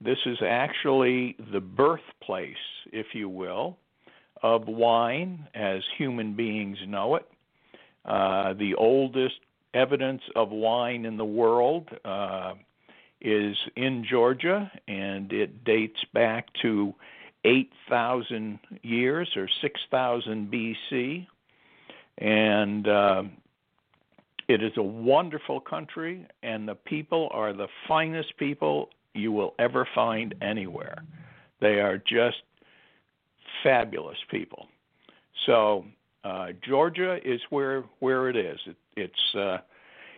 [0.00, 2.54] This is actually the birthplace,
[2.90, 3.76] if you will,
[4.42, 7.26] of wine as human beings know it.
[8.06, 9.34] Uh, the oldest
[9.74, 12.54] evidence of wine in the world uh,
[13.20, 16.94] is in Georgia, and it dates back to
[17.44, 21.26] 8,000 years or 6,000 BC.
[22.18, 23.22] And uh,
[24.48, 29.86] it is a wonderful country, and the people are the finest people you will ever
[29.94, 31.02] find anywhere.
[31.60, 32.42] They are just
[33.62, 34.66] fabulous people.
[35.46, 35.84] So
[36.24, 38.58] uh, Georgia is where where it is.
[38.66, 39.58] It, it's uh,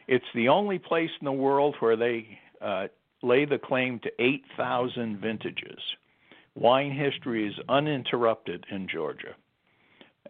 [0.08, 2.88] it's the only place in the world where they uh,
[3.22, 5.80] lay the claim to 8,000 vintages.
[6.54, 9.34] Wine history is uninterrupted in Georgia,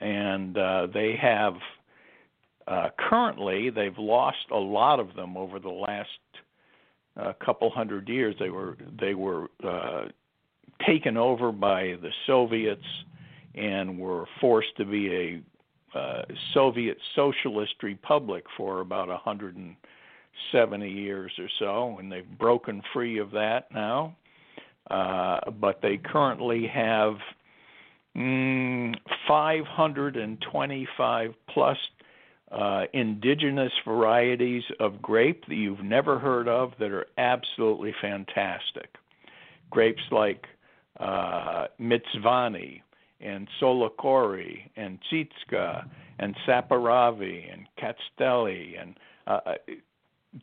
[0.00, 1.54] and uh, they have
[2.66, 6.09] uh, currently, they've lost a lot of them over the last
[7.16, 8.34] uh, couple hundred years.
[8.38, 10.04] They were they were uh,
[10.86, 12.84] taken over by the Soviets
[13.54, 15.42] and were forced to be
[15.94, 16.22] a uh,
[16.54, 19.10] Soviet socialist republic for about
[20.52, 24.16] 170 years or so, and they've broken free of that now.
[24.90, 27.14] Uh, but they currently have
[28.16, 28.94] mm,
[29.28, 31.78] 525 plus
[32.50, 38.96] uh, indigenous varieties of grape that you've never heard of that are absolutely fantastic.
[39.70, 40.46] Grapes like
[41.00, 42.82] uh, Mtsvane
[43.20, 45.88] and Tsolikouri and Tsitska
[46.18, 49.54] and Saperavi and Castelli and uh,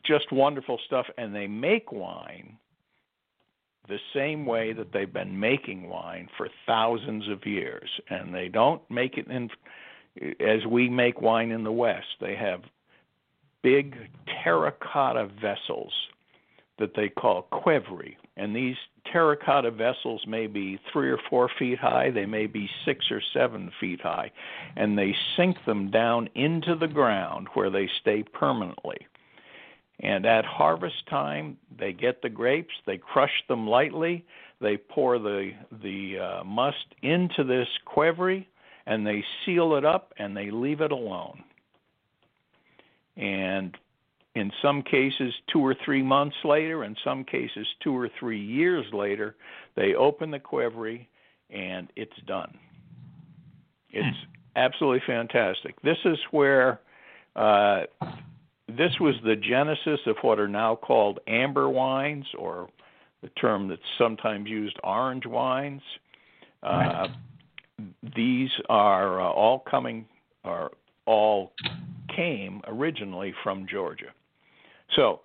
[0.04, 1.06] just wonderful stuff.
[1.18, 2.56] And they make wine
[3.88, 7.88] the same way that they've been making wine for thousands of years.
[8.08, 9.50] And they don't make it in
[10.40, 12.62] as we make wine in the West, they have
[13.62, 13.96] big
[14.42, 15.92] terracotta vessels
[16.78, 18.16] that they call qvevri.
[18.36, 18.76] And these
[19.12, 23.70] terracotta vessels may be three or four feet high, they may be six or seven
[23.78, 24.30] feet high,
[24.76, 29.06] and they sink them down into the ground where they stay permanently.
[30.02, 34.24] And at harvest time, they get the grapes, they crush them lightly,
[34.60, 35.52] they pour the
[35.82, 38.46] the uh, must into this qvevri,
[38.86, 41.44] and they seal it up and they leave it alone.
[43.16, 43.76] And
[44.34, 48.86] in some cases, two or three months later, in some cases, two or three years
[48.92, 49.36] later,
[49.76, 51.06] they open the qvevri
[51.50, 52.56] and it's done.
[53.90, 54.16] It's
[54.56, 55.80] absolutely fantastic.
[55.82, 56.80] This is where
[57.34, 57.82] uh,
[58.76, 62.68] this was the genesis of what are now called amber wines, or
[63.22, 65.82] the term that's sometimes used, orange wines.
[66.62, 67.08] Uh,
[68.14, 70.06] these are uh, all coming,
[70.44, 70.70] or
[71.06, 71.52] all
[72.14, 74.12] came originally from Georgia.
[74.96, 75.20] So,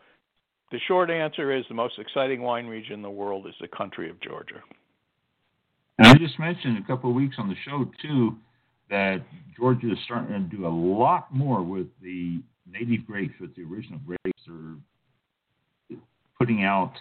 [0.72, 4.10] the short answer is the most exciting wine region in the world is the country
[4.10, 4.62] of Georgia.
[5.98, 8.36] And I just mentioned a couple of weeks on the show too
[8.90, 9.22] that
[9.58, 14.00] Georgia is starting to do a lot more with the native grapes, with the original
[14.06, 14.42] grapes.
[14.48, 15.98] They're
[16.38, 16.94] putting out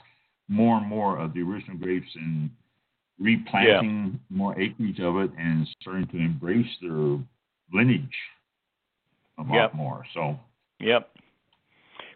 [0.49, 2.51] more and more of the original grapes and
[3.19, 4.37] replanting yeah.
[4.37, 7.19] more acreage of it and starting to embrace their
[7.73, 8.09] lineage
[9.39, 9.75] a lot yep.
[9.75, 10.05] more.
[10.15, 10.39] So.
[10.81, 11.11] Yep.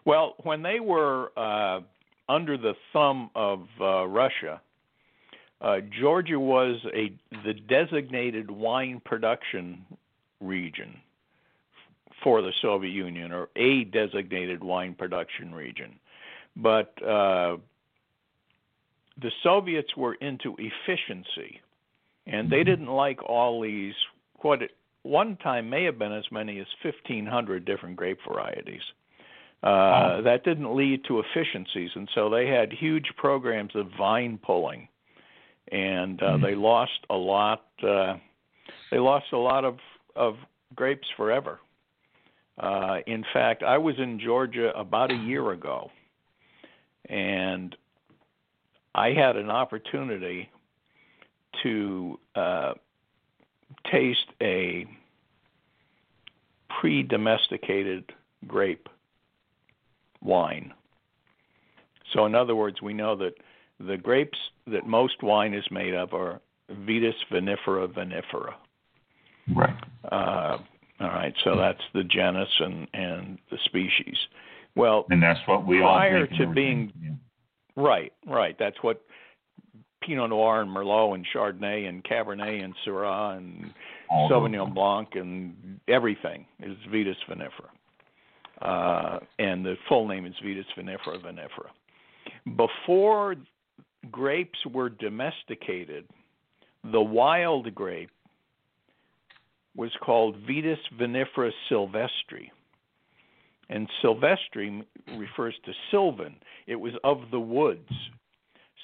[0.04, 1.80] Well, when they were uh,
[2.28, 4.60] under the thumb of uh, Russia,
[5.60, 7.12] uh, Georgia was a
[7.44, 9.84] the designated wine production
[10.40, 10.96] region
[12.22, 15.98] for the Soviet Union, or a designated wine production region.
[16.56, 17.58] But uh,
[19.20, 21.60] the Soviets were into efficiency,
[22.26, 23.94] and they didn't like all these
[24.40, 24.70] what at
[25.02, 28.82] one time may have been as many as 1,500 different grape varieties.
[29.62, 34.88] Uh, That didn't lead to efficiencies, and so they had huge programs of vine pulling,
[35.72, 36.44] and uh, mm-hmm.
[36.44, 37.64] they lost a lot.
[37.82, 38.16] Uh,
[38.92, 39.78] they lost a lot of
[40.14, 40.36] of
[40.76, 41.58] grapes forever.
[42.58, 45.90] Uh, in fact, I was in Georgia about a year ago,
[47.08, 47.74] and
[48.94, 50.50] I had an opportunity
[51.62, 52.72] to uh,
[53.90, 54.86] taste a
[56.80, 58.12] pre domesticated
[58.46, 58.88] grape
[60.22, 60.72] wine.
[62.12, 63.34] So, in other words, we know that
[63.78, 66.40] the grapes that most wine is made of are
[66.70, 68.54] Vitis vinifera vinifera.
[69.54, 69.76] Right.
[70.10, 70.58] Uh,
[71.00, 74.16] all right, so that's the genus and, and the species.
[74.74, 77.10] Well, and that's what we prior to being yeah.
[77.76, 78.56] right, right.
[78.58, 79.02] That's what
[80.02, 83.72] Pinot Noir and Merlot and Chardonnay and Cabernet and Syrah and
[84.10, 87.68] All Sauvignon Blanc and everything is Vitis vinifera.
[88.60, 91.70] Uh, and the full name is Vitis vinifera vinifera.
[92.56, 93.34] Before
[94.10, 96.06] grapes were domesticated,
[96.84, 98.10] the wild grape
[99.78, 102.50] was called Vitis vinifera silvestri.
[103.70, 104.84] And silvestri
[105.16, 106.34] refers to sylvan.
[106.66, 107.88] It was of the woods.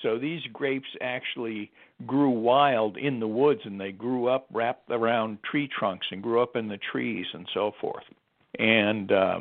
[0.03, 1.73] So these grapes actually
[2.07, 6.41] grew wild in the woods and they grew up wrapped around tree trunks and grew
[6.41, 8.05] up in the trees and so forth.
[8.61, 9.41] And uh,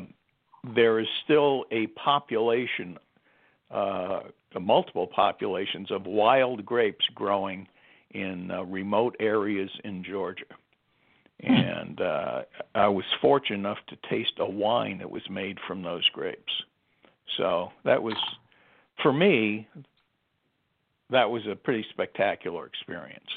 [0.74, 2.98] there is still a population,
[3.70, 4.22] uh,
[4.60, 7.68] multiple populations of wild grapes growing
[8.10, 10.46] in uh, remote areas in Georgia.
[11.40, 12.42] And uh,
[12.74, 16.52] I was fortunate enough to taste a wine that was made from those grapes.
[17.36, 18.16] So that was,
[19.02, 19.68] for me,
[21.10, 23.28] that was a pretty spectacular experience.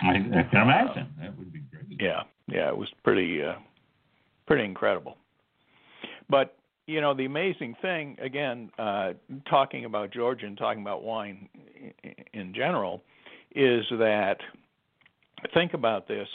[0.00, 2.00] I, I can imagine uh, that would be great.
[2.00, 3.54] Yeah, yeah, it was pretty, uh,
[4.46, 5.16] pretty incredible.
[6.28, 6.56] But
[6.86, 9.12] you know, the amazing thing, again, uh,
[9.48, 11.48] talking about Georgia and talking about wine
[12.34, 13.02] in general,
[13.54, 14.36] is that
[15.54, 16.28] think about this: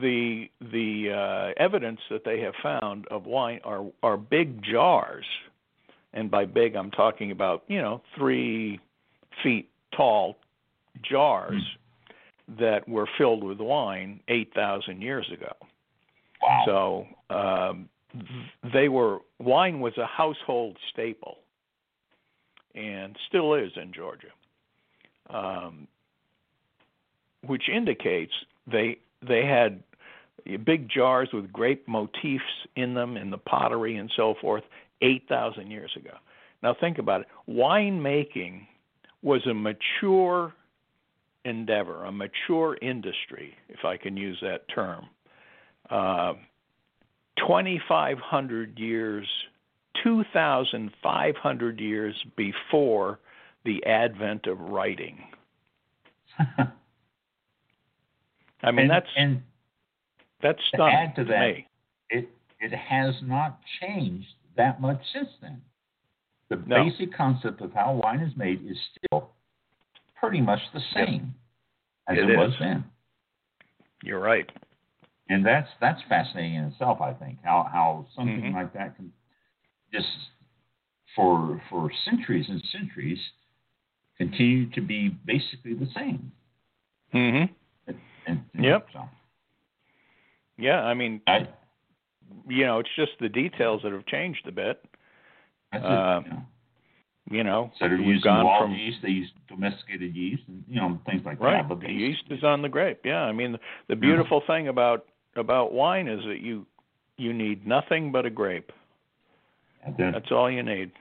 [0.00, 5.24] the the uh, evidence that they have found of wine are are big jars,
[6.12, 8.80] and by big I'm talking about you know three
[9.42, 10.36] feet tall
[11.02, 12.58] jars mm.
[12.58, 15.52] that were filled with wine 8,000 years ago.
[16.42, 17.06] Wow.
[17.30, 17.88] So um,
[18.72, 21.38] they were wine was a household staple,
[22.74, 24.28] and still is in Georgia,
[25.30, 25.88] um,
[27.42, 28.32] which indicates
[28.66, 28.98] they
[29.28, 29.82] they had
[30.64, 32.44] big jars with grape motifs
[32.76, 34.62] in them in the pottery and so forth
[35.02, 36.14] 8,000 years ago.
[36.62, 37.26] Now think about it.
[37.46, 38.66] Wine making
[39.22, 40.54] was a mature
[41.44, 45.06] endeavor, a mature industry, if I can use that term.
[45.90, 46.34] Uh,
[47.38, 49.26] 2,500 years,
[50.02, 53.18] 2,500 years before
[53.64, 55.18] the advent of writing.
[58.62, 59.42] I mean, and, that's and
[60.42, 61.68] that's to add to, to that, me.
[62.10, 62.28] It
[62.60, 65.62] it has not changed that much since then.
[66.48, 66.84] The no.
[66.84, 69.30] basic concept of how wine is made is still
[70.18, 71.34] pretty much the same
[72.08, 72.18] yep.
[72.18, 72.84] as it, it was then.
[74.02, 74.50] You're right.
[75.28, 77.00] And that's that's fascinating in itself.
[77.00, 78.54] I think how how something mm-hmm.
[78.54, 79.12] like that can
[79.92, 80.06] just
[81.14, 83.18] for for centuries and centuries
[84.16, 86.32] continue to be basically the same.
[87.12, 87.52] Mm-hmm.
[88.26, 88.86] And, yep.
[88.92, 89.00] So.
[90.58, 91.48] Yeah, I mean, I,
[92.48, 94.82] you know, it's just the details that have changed a bit.
[95.72, 96.42] That's uh, it, you know.
[97.28, 101.00] You know, Instead of using gone from, yeast, they use domesticated yeast, and you know
[101.06, 101.62] things like right.
[101.62, 101.68] that.
[101.68, 103.00] But the yeast is on the grape.
[103.04, 103.58] Yeah, I mean, the,
[103.88, 104.54] the beautiful yeah.
[104.54, 106.66] thing about about wine is that you
[107.16, 108.70] you need nothing but a grape.
[109.84, 110.92] That's, That's all you need.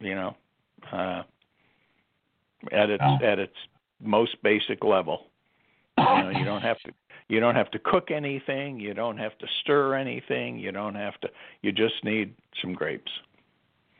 [0.00, 0.36] You know,
[0.92, 1.22] uh,
[2.70, 3.24] at its oh.
[3.24, 3.56] at its
[4.02, 5.28] most basic level.
[5.98, 6.92] You know, you don't have to
[7.28, 8.78] you don't have to cook anything.
[8.78, 10.58] You don't have to stir anything.
[10.58, 11.28] You don't have to.
[11.62, 13.10] You just need some grapes.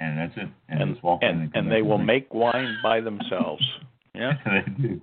[0.00, 0.48] And that's it.
[0.68, 3.64] And and and, and, they will make wine by themselves.
[4.14, 5.00] Yeah, they do.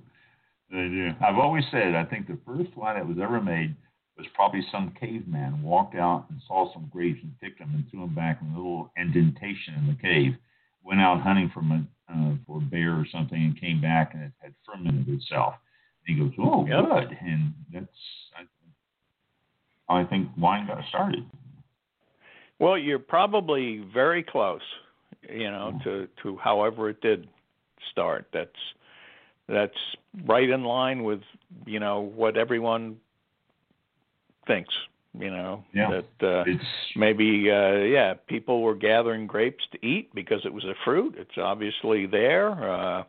[0.69, 1.09] They do.
[1.19, 3.75] I've always said I think the first wine that was ever made
[4.19, 8.01] was probably some caveman walked out and saw some grapes and picked them and threw
[8.01, 10.33] them back in a little indentation in the cave.
[10.83, 11.61] Went out hunting for
[12.13, 15.55] uh, for beer or something and came back and it had fermented itself.
[16.09, 16.85] He goes, "Oh, yep.
[16.85, 17.87] good," and that's
[19.87, 21.25] I, I think wine got started.
[22.57, 24.61] Well, you're probably very close,
[25.29, 27.27] you know, to to however it did
[27.91, 28.27] start.
[28.33, 28.49] That's
[29.47, 29.77] that's
[30.25, 31.21] right in line with
[31.65, 32.97] you know what everyone
[34.47, 34.73] thinks
[35.17, 35.89] you know yeah.
[35.89, 36.63] that uh it's...
[36.95, 41.37] maybe uh yeah people were gathering grapes to eat because it was a fruit it's
[41.37, 43.03] obviously there uh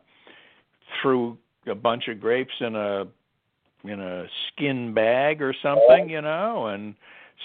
[1.01, 3.05] threw a bunch of grapes in a
[3.83, 6.95] in a skin bag or something you know and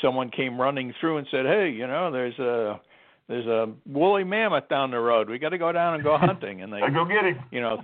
[0.03, 2.81] someone came running through and said hey you know there's a
[3.29, 5.29] there's a woolly mammoth down the road.
[5.29, 6.63] We got to go down and go hunting.
[6.63, 7.39] And they I go get him.
[7.51, 7.83] you know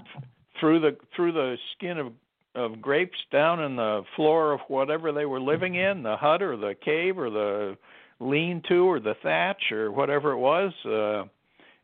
[0.60, 2.12] through the through the skin of
[2.54, 6.56] of grapes down in the floor of whatever they were living in, the hut or
[6.56, 7.76] the cave or the
[8.20, 11.24] lean-to or the thatch or whatever it was, uh,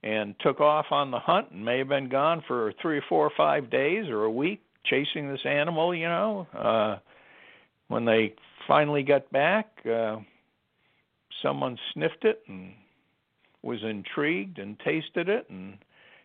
[0.02, 3.26] and took off on the hunt and may have been gone for three or four
[3.26, 5.94] or five days or a week chasing this animal.
[5.94, 6.98] You know, uh,
[7.88, 8.34] when they
[8.66, 10.16] finally got back, uh,
[11.42, 12.72] someone sniffed it and
[13.62, 15.78] was intrigued and tasted it and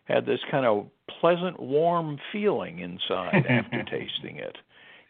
[0.04, 0.86] had this kind of
[1.20, 4.56] pleasant, warm feeling inside after tasting it,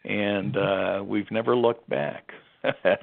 [0.05, 2.31] and uh, we've never looked back.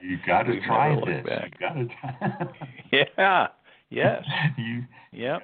[0.02, 1.24] you got to try this.
[1.24, 1.52] Back.
[1.60, 2.48] You got to try.
[3.18, 3.46] yeah.
[3.92, 4.24] Yes.
[4.58, 4.82] you.
[5.12, 5.38] Yeah.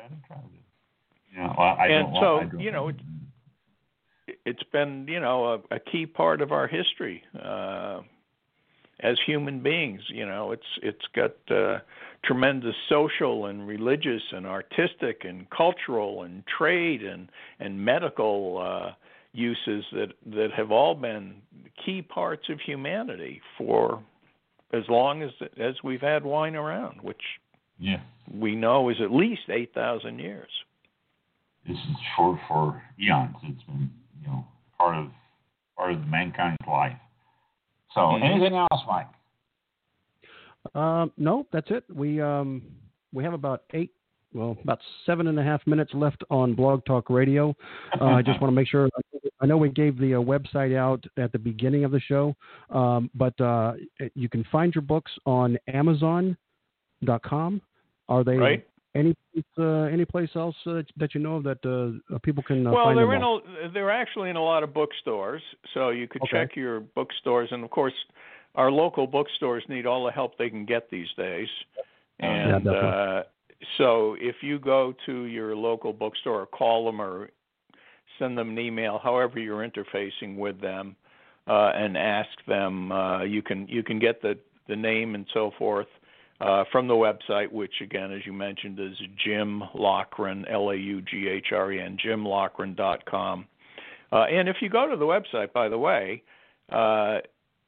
[1.34, 1.54] Yeah.
[1.56, 2.96] Well, I and so you know, it,
[4.44, 7.22] it's been you know a, a key part of our history.
[7.40, 8.00] Uh,
[9.00, 10.00] as human beings.
[10.08, 11.78] You know, it's it's got uh,
[12.24, 17.28] tremendous social and religious and artistic and cultural and trade and
[17.60, 18.92] and medical uh,
[19.32, 21.36] uses that that have all been
[21.84, 24.02] key parts of humanity for
[24.72, 25.30] as long as
[25.60, 27.22] as we've had wine around, which
[27.78, 28.00] yeah.
[28.32, 30.50] we know is at least eight thousand years.
[31.66, 33.36] This is for for eons.
[33.44, 33.90] It's been
[34.22, 34.44] you know
[34.76, 35.10] part of
[35.76, 36.96] part of mankind's life.
[37.94, 38.24] So, mm-hmm.
[38.24, 39.08] anything else, Mike?
[40.74, 41.84] Um, no, that's it.
[41.92, 42.62] We um,
[43.12, 43.92] we have about eight,
[44.34, 47.54] well, about seven and a half minutes left on Blog Talk Radio.
[48.00, 48.88] Uh, I just want to make sure.
[49.40, 52.34] I know we gave the uh, website out at the beginning of the show,
[52.70, 53.74] um, but uh,
[54.14, 57.62] you can find your books on Amazon.com.
[58.08, 58.66] Are they right?
[58.94, 59.14] Any
[59.58, 62.94] uh, any place else uh, that you know of that uh, people can uh, well,
[62.94, 65.42] they're in a, they're actually in a lot of bookstores,
[65.74, 66.30] so you could okay.
[66.32, 67.92] check your bookstores, and of course,
[68.54, 71.48] our local bookstores need all the help they can get these days.
[72.18, 73.22] And yeah, uh,
[73.76, 77.30] so, if you go to your local bookstore, or call them, or
[78.18, 80.96] send them an email, however you're interfacing with them,
[81.46, 85.52] uh, and ask them, uh, you can you can get the the name and so
[85.58, 85.88] forth
[86.40, 93.46] uh, from the website, which again, as you mentioned, is Jim Laughren, L-A-U-G-H-R-E-N, jimlaughren.com.
[94.10, 96.22] Uh, and if you go to the website, by the way,
[96.70, 97.18] uh,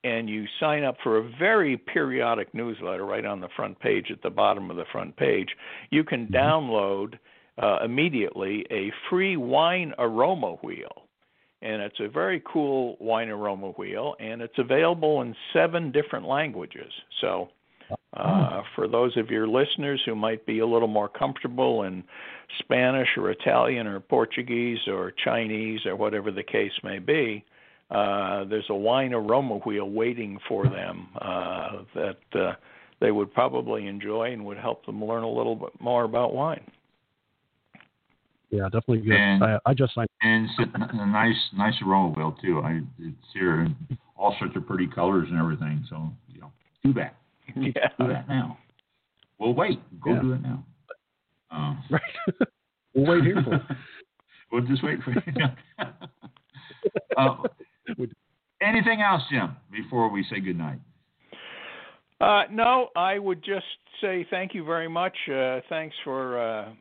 [0.02, 4.22] and you sign up for a very periodic newsletter right on the front page at
[4.22, 5.48] the bottom of the front page,
[5.90, 6.34] you can mm-hmm.
[6.34, 7.18] download
[7.62, 11.02] uh, immediately a free wine aroma wheel.
[11.62, 16.90] And it's a very cool wine aroma wheel, and it's available in seven different languages.
[17.20, 17.50] So
[18.14, 22.02] uh, for those of your listeners who might be a little more comfortable in
[22.58, 27.44] Spanish or Italian or Portuguese or Chinese or whatever the case may be,
[27.90, 32.54] uh, there's a wine aroma wheel waiting for them uh, that uh,
[33.00, 36.64] they would probably enjoy and would help them learn a little bit more about wine.
[38.50, 39.12] Yeah, definitely good.
[39.16, 40.08] And, I, I just signed.
[40.22, 42.60] And it's a nice, nice aroma wheel too.
[42.60, 43.76] I, it's here in
[44.16, 45.84] all sorts of pretty colors and everything.
[45.88, 46.52] So you know,
[46.84, 47.14] do that.
[47.56, 47.88] Yeah.
[47.98, 48.58] Do that now.
[49.38, 49.80] We'll wait.
[50.00, 50.20] Go yeah.
[50.20, 50.64] do it now.
[51.50, 52.48] Um, right.
[52.94, 53.66] we'll wait here for
[54.52, 55.22] we'll just wait for you.
[57.16, 57.36] uh,
[58.62, 60.78] anything else, Jim, before we say goodnight?
[62.20, 63.64] Uh, no, I would just
[64.00, 65.16] say thank you very much.
[65.32, 66.72] Uh, thanks for uh,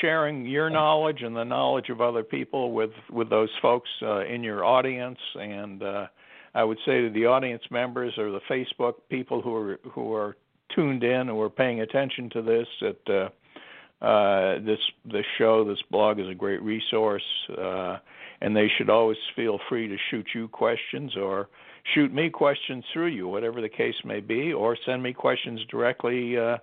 [0.00, 4.42] sharing your knowledge and the knowledge of other people with with those folks uh, in
[4.42, 6.06] your audience and uh,
[6.54, 10.36] I would say to the audience members or the Facebook people who are who are
[10.74, 15.78] tuned in and are paying attention to this that uh, uh, this this show, this
[15.90, 17.22] blog is a great resource,
[17.56, 17.98] uh,
[18.40, 21.48] and they should always feel free to shoot you questions or
[21.94, 26.36] shoot me questions through you, whatever the case may be, or send me questions directly
[26.36, 26.56] uh,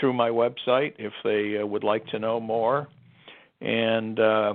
[0.00, 2.88] through my website if they uh, would like to know more,
[3.60, 4.54] and uh,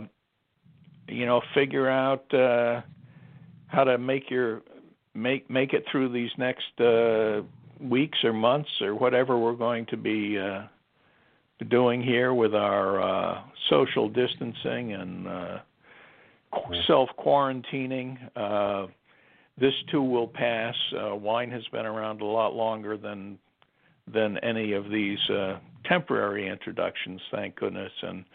[1.08, 2.82] you know figure out uh,
[3.68, 4.64] how to make your
[5.14, 7.42] make make it through these next uh,
[7.80, 10.64] weeks or months or whatever we're going to be uh,
[11.70, 15.58] doing here with our uh, social distancing and uh,
[16.88, 18.18] self quarantining.
[18.36, 18.88] Uh,
[19.60, 20.76] this too will pass.
[20.98, 23.38] Uh, wine has been around a lot longer than
[24.12, 28.26] than any of these uh, temporary introductions, thank goodness, and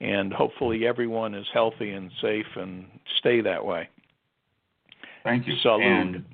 [0.00, 2.86] and hopefully everyone is healthy and safe and
[3.18, 3.88] stay that way.
[5.28, 5.54] Thank you.
[5.62, 5.82] Salute.
[5.82, 6.24] And,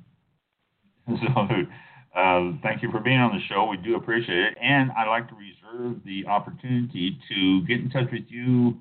[1.19, 1.67] salute.
[2.15, 3.65] Uh, thank you for being on the show.
[3.65, 4.57] We do appreciate it.
[4.61, 8.77] And I'd like to reserve the opportunity to get in touch with you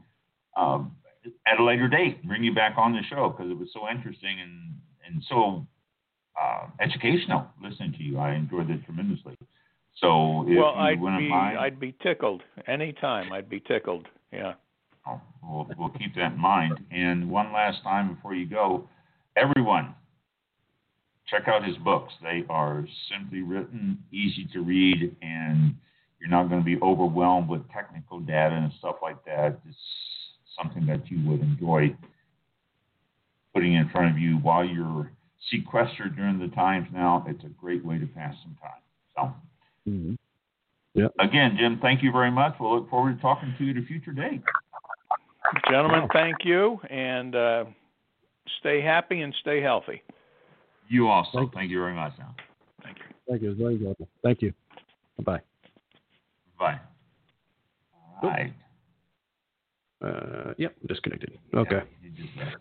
[0.57, 0.95] um,
[1.47, 4.39] at a later date, bring you back on the show because it was so interesting
[4.41, 4.75] and,
[5.05, 5.67] and so
[6.41, 8.19] uh, educational listening to you.
[8.19, 9.37] I enjoyed it tremendously.
[9.97, 13.33] So if well, you I'd wouldn't be mind, I'd be tickled anytime.
[13.33, 14.07] I'd be tickled.
[14.33, 14.55] Yeah.
[15.09, 16.79] Oh, we'll, we'll keep that in mind.
[16.93, 18.89] And one last time before you go,
[19.37, 19.95] everyone,
[21.35, 22.13] check out his books.
[22.23, 25.75] They are simply written, easy to read, and
[26.21, 29.59] you're not going to be overwhelmed with technical data and stuff like that.
[29.69, 29.77] It's
[30.61, 31.97] something that you would enjoy
[33.53, 35.11] putting in front of you while you're
[35.51, 37.25] sequestered during the times now.
[37.29, 38.81] It's a great way to pass some time.
[39.17, 39.35] So,
[39.87, 40.15] Mm-hmm.
[40.95, 41.09] Yeah.
[41.19, 42.55] again, Jim, thank you very much.
[42.59, 44.41] We'll look forward to talking to you at a future date.
[45.69, 47.65] Gentlemen, thank you, and uh,
[48.61, 50.03] stay happy and stay healthy.
[50.89, 51.39] You also.
[51.39, 52.35] Thank Thank, you very much now.
[52.83, 53.05] Thank you.
[53.29, 53.55] Thank you.
[53.55, 54.09] Very enjoyable.
[54.23, 54.53] Thank you.
[55.25, 55.41] Bye
[56.59, 56.81] Bye.
[58.23, 58.53] All right.
[60.01, 60.09] bye.
[60.09, 61.39] Uh, yep, disconnected.
[61.55, 61.77] Okay.
[61.77, 62.57] Yeah, you just left.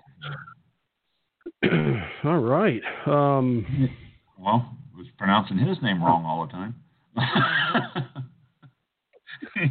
[2.23, 2.81] all right.
[3.05, 3.65] Um,
[4.39, 6.75] Well, was pronouncing his name wrong all the time.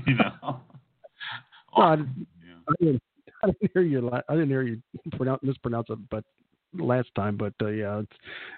[0.07, 0.61] you know.
[1.77, 2.05] Well, I- Yeah.
[2.69, 3.03] I didn't,
[3.43, 4.11] I didn't hear you.
[4.29, 4.81] I didn't hear you
[5.17, 6.25] pronounce mispronounce it, but
[6.75, 7.37] last time.
[7.37, 8.01] But uh, yeah,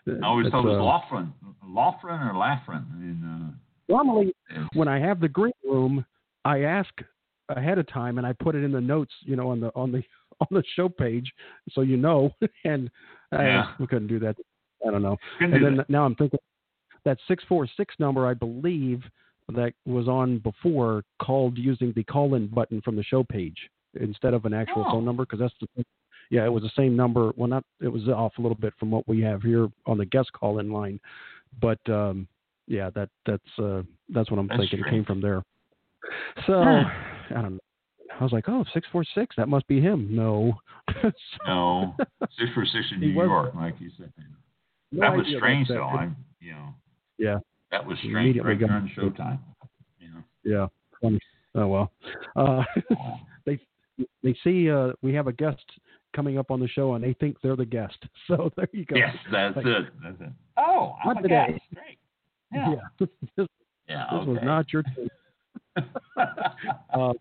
[0.07, 1.33] it's, I always it's, thought it was uh, Laughlin,
[1.67, 2.85] Laughlin or.
[3.01, 3.55] And,
[3.89, 6.05] normally uh, it's- when I have the green room,
[6.45, 6.91] I ask
[7.51, 9.93] ahead of time and I put it in the notes, you know, on the on
[9.93, 10.03] the
[10.41, 11.33] on the show page,
[11.73, 12.31] so you know.
[12.65, 12.91] And
[13.33, 13.73] Yeah.
[13.81, 14.37] we couldn't do that.
[14.87, 15.17] I don't know.
[15.39, 15.91] couldn't And then that.
[15.91, 16.39] now I'm thinking
[17.05, 19.03] that six four six number, I believe
[19.55, 23.57] that was on before, called using the call in button from the show page
[24.01, 24.93] instead of an actual Oh.
[24.93, 25.85] phone number because that's the
[26.31, 27.33] yeah, it was the same number.
[27.37, 30.07] Well, not it was off a little bit from what we have here on the
[30.07, 30.99] guest call in line,
[31.61, 32.27] but um,
[32.67, 34.81] yeah, that that's uh, that's what I'm That's thinking.
[34.81, 35.43] It came from there.
[36.47, 36.85] So Huh.
[37.31, 37.59] I don't know.
[38.21, 39.35] I was like, oh, six four six.
[39.37, 40.09] That must be him.
[40.15, 40.55] No.
[41.47, 41.95] No,
[42.39, 44.13] six for six in New was- York, like you said.
[44.93, 45.91] No that was strange, that- though.
[45.93, 46.69] that- I'm, you know,
[47.19, 47.39] Yeah.
[47.71, 49.39] that was strange right got- during Showtime.
[49.99, 50.23] You know.
[50.45, 50.67] Yeah.
[51.01, 51.19] Funny.
[51.55, 51.93] Oh well.
[52.37, 52.63] Uh,
[53.47, 53.59] they
[54.23, 55.65] they see uh, we have a guest
[56.15, 57.99] coming up on the show and they think they're the guest.
[58.29, 58.97] So there you go.
[58.97, 59.85] Yes, that's Like, it.
[60.03, 60.29] That's it.
[60.57, 61.47] Oh, I'm Not a today.
[61.51, 61.63] guest.
[61.75, 61.99] Great.
[62.55, 62.71] Yeah.
[62.71, 63.07] Yeah.
[63.37, 63.47] this
[63.89, 64.07] Yeah.
[64.13, 64.85] this was not your.
[66.95, 67.13] Uh,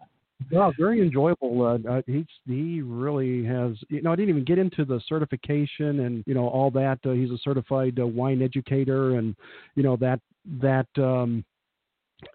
[0.52, 1.65] well, very enjoyable.
[1.65, 3.72] Uh, uh, he's he really has.
[3.90, 6.99] You know, I didn't even get into the certification and you know all that.
[7.06, 9.36] Uh, he's a certified uh, wine educator, and
[9.76, 10.20] you know that
[10.61, 11.44] that um,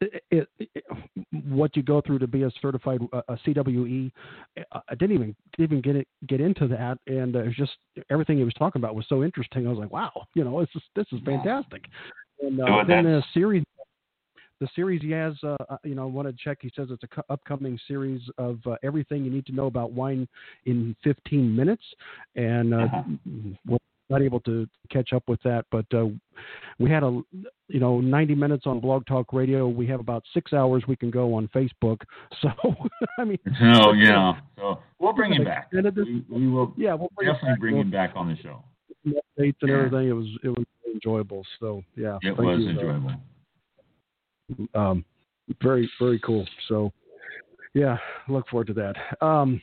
[0.01, 0.85] it, it, it,
[1.48, 4.10] what you go through to be a certified uh, a CWE.
[4.73, 7.56] I I didn't even didn't even get it get into that, and uh, it was
[7.56, 7.73] just
[8.10, 9.66] everything he was talking about was so interesting.
[9.66, 11.36] I was like, wow, you know, this is this is Yeah.
[11.36, 11.85] fantastic.
[12.40, 13.65] And uh, then the series
[14.60, 16.59] the series he has, uh, uh, you know, I want to check.
[16.60, 19.93] He says it's a cu- upcoming series of uh, everything you need to know about
[19.93, 20.27] wine
[20.66, 21.82] in 15 minutes,
[22.35, 23.02] and uh, Uh-huh.
[23.66, 23.78] we're
[24.10, 25.64] not able to catch up with that.
[25.70, 26.06] But uh,
[26.78, 27.20] we had a,
[27.68, 29.68] you know, 90 minutes on Blog Talk Radio.
[29.68, 32.01] We have about six hours we can go on Facebook.
[32.43, 32.48] So,
[33.18, 34.35] I mean, Oh yeah.
[34.56, 35.70] So we'll bring him back.
[35.70, 37.60] This- We, we will yeah, we'll bring definitely back.
[37.60, 38.62] bring him back on the show.
[39.06, 39.76] updates and Yeah.
[39.76, 40.09] everything.
[40.09, 40.64] It was it was
[40.94, 41.44] enjoyable.
[41.60, 43.12] So yeah, It was you, uh, enjoyable.
[44.74, 45.05] um,
[45.62, 46.47] very very cool.
[46.68, 46.93] So
[47.74, 47.97] yeah,
[48.28, 48.94] look forward to that.
[49.24, 49.60] Um,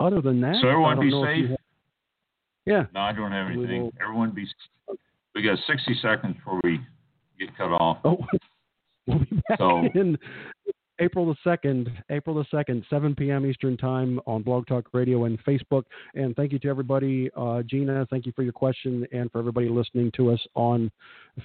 [0.00, 1.56] other than that, So everyone be know if you safe.
[2.66, 3.90] Yeah, No, I don't have anything.
[4.00, 4.46] Everyone be.
[5.34, 6.80] We got 60 seconds before we
[7.38, 7.98] get cut off.
[8.04, 8.18] oh,
[9.06, 10.16] we'll be back So- in
[11.00, 13.44] April the second, April the second, 7 p.m.
[13.44, 15.82] Eastern time on Blog Talk Radio and Facebook.
[16.14, 18.06] And thank you to everybody, uh, Gina.
[18.10, 20.92] Thank you for your question, and for everybody listening to us on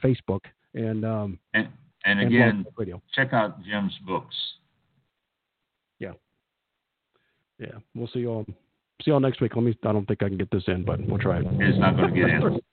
[0.03, 0.41] Facebook
[0.75, 1.67] and um, And
[2.05, 2.65] and and again,
[3.15, 4.35] check out Jim's books.
[5.97, 6.13] Yeah.
[7.59, 8.45] Yeah, we'll see you all.
[9.01, 9.55] See you all next week.
[9.55, 9.77] Let me.
[9.83, 11.45] I don't think I can get this in, but we'll try it.
[11.51, 12.59] It's not going to get in.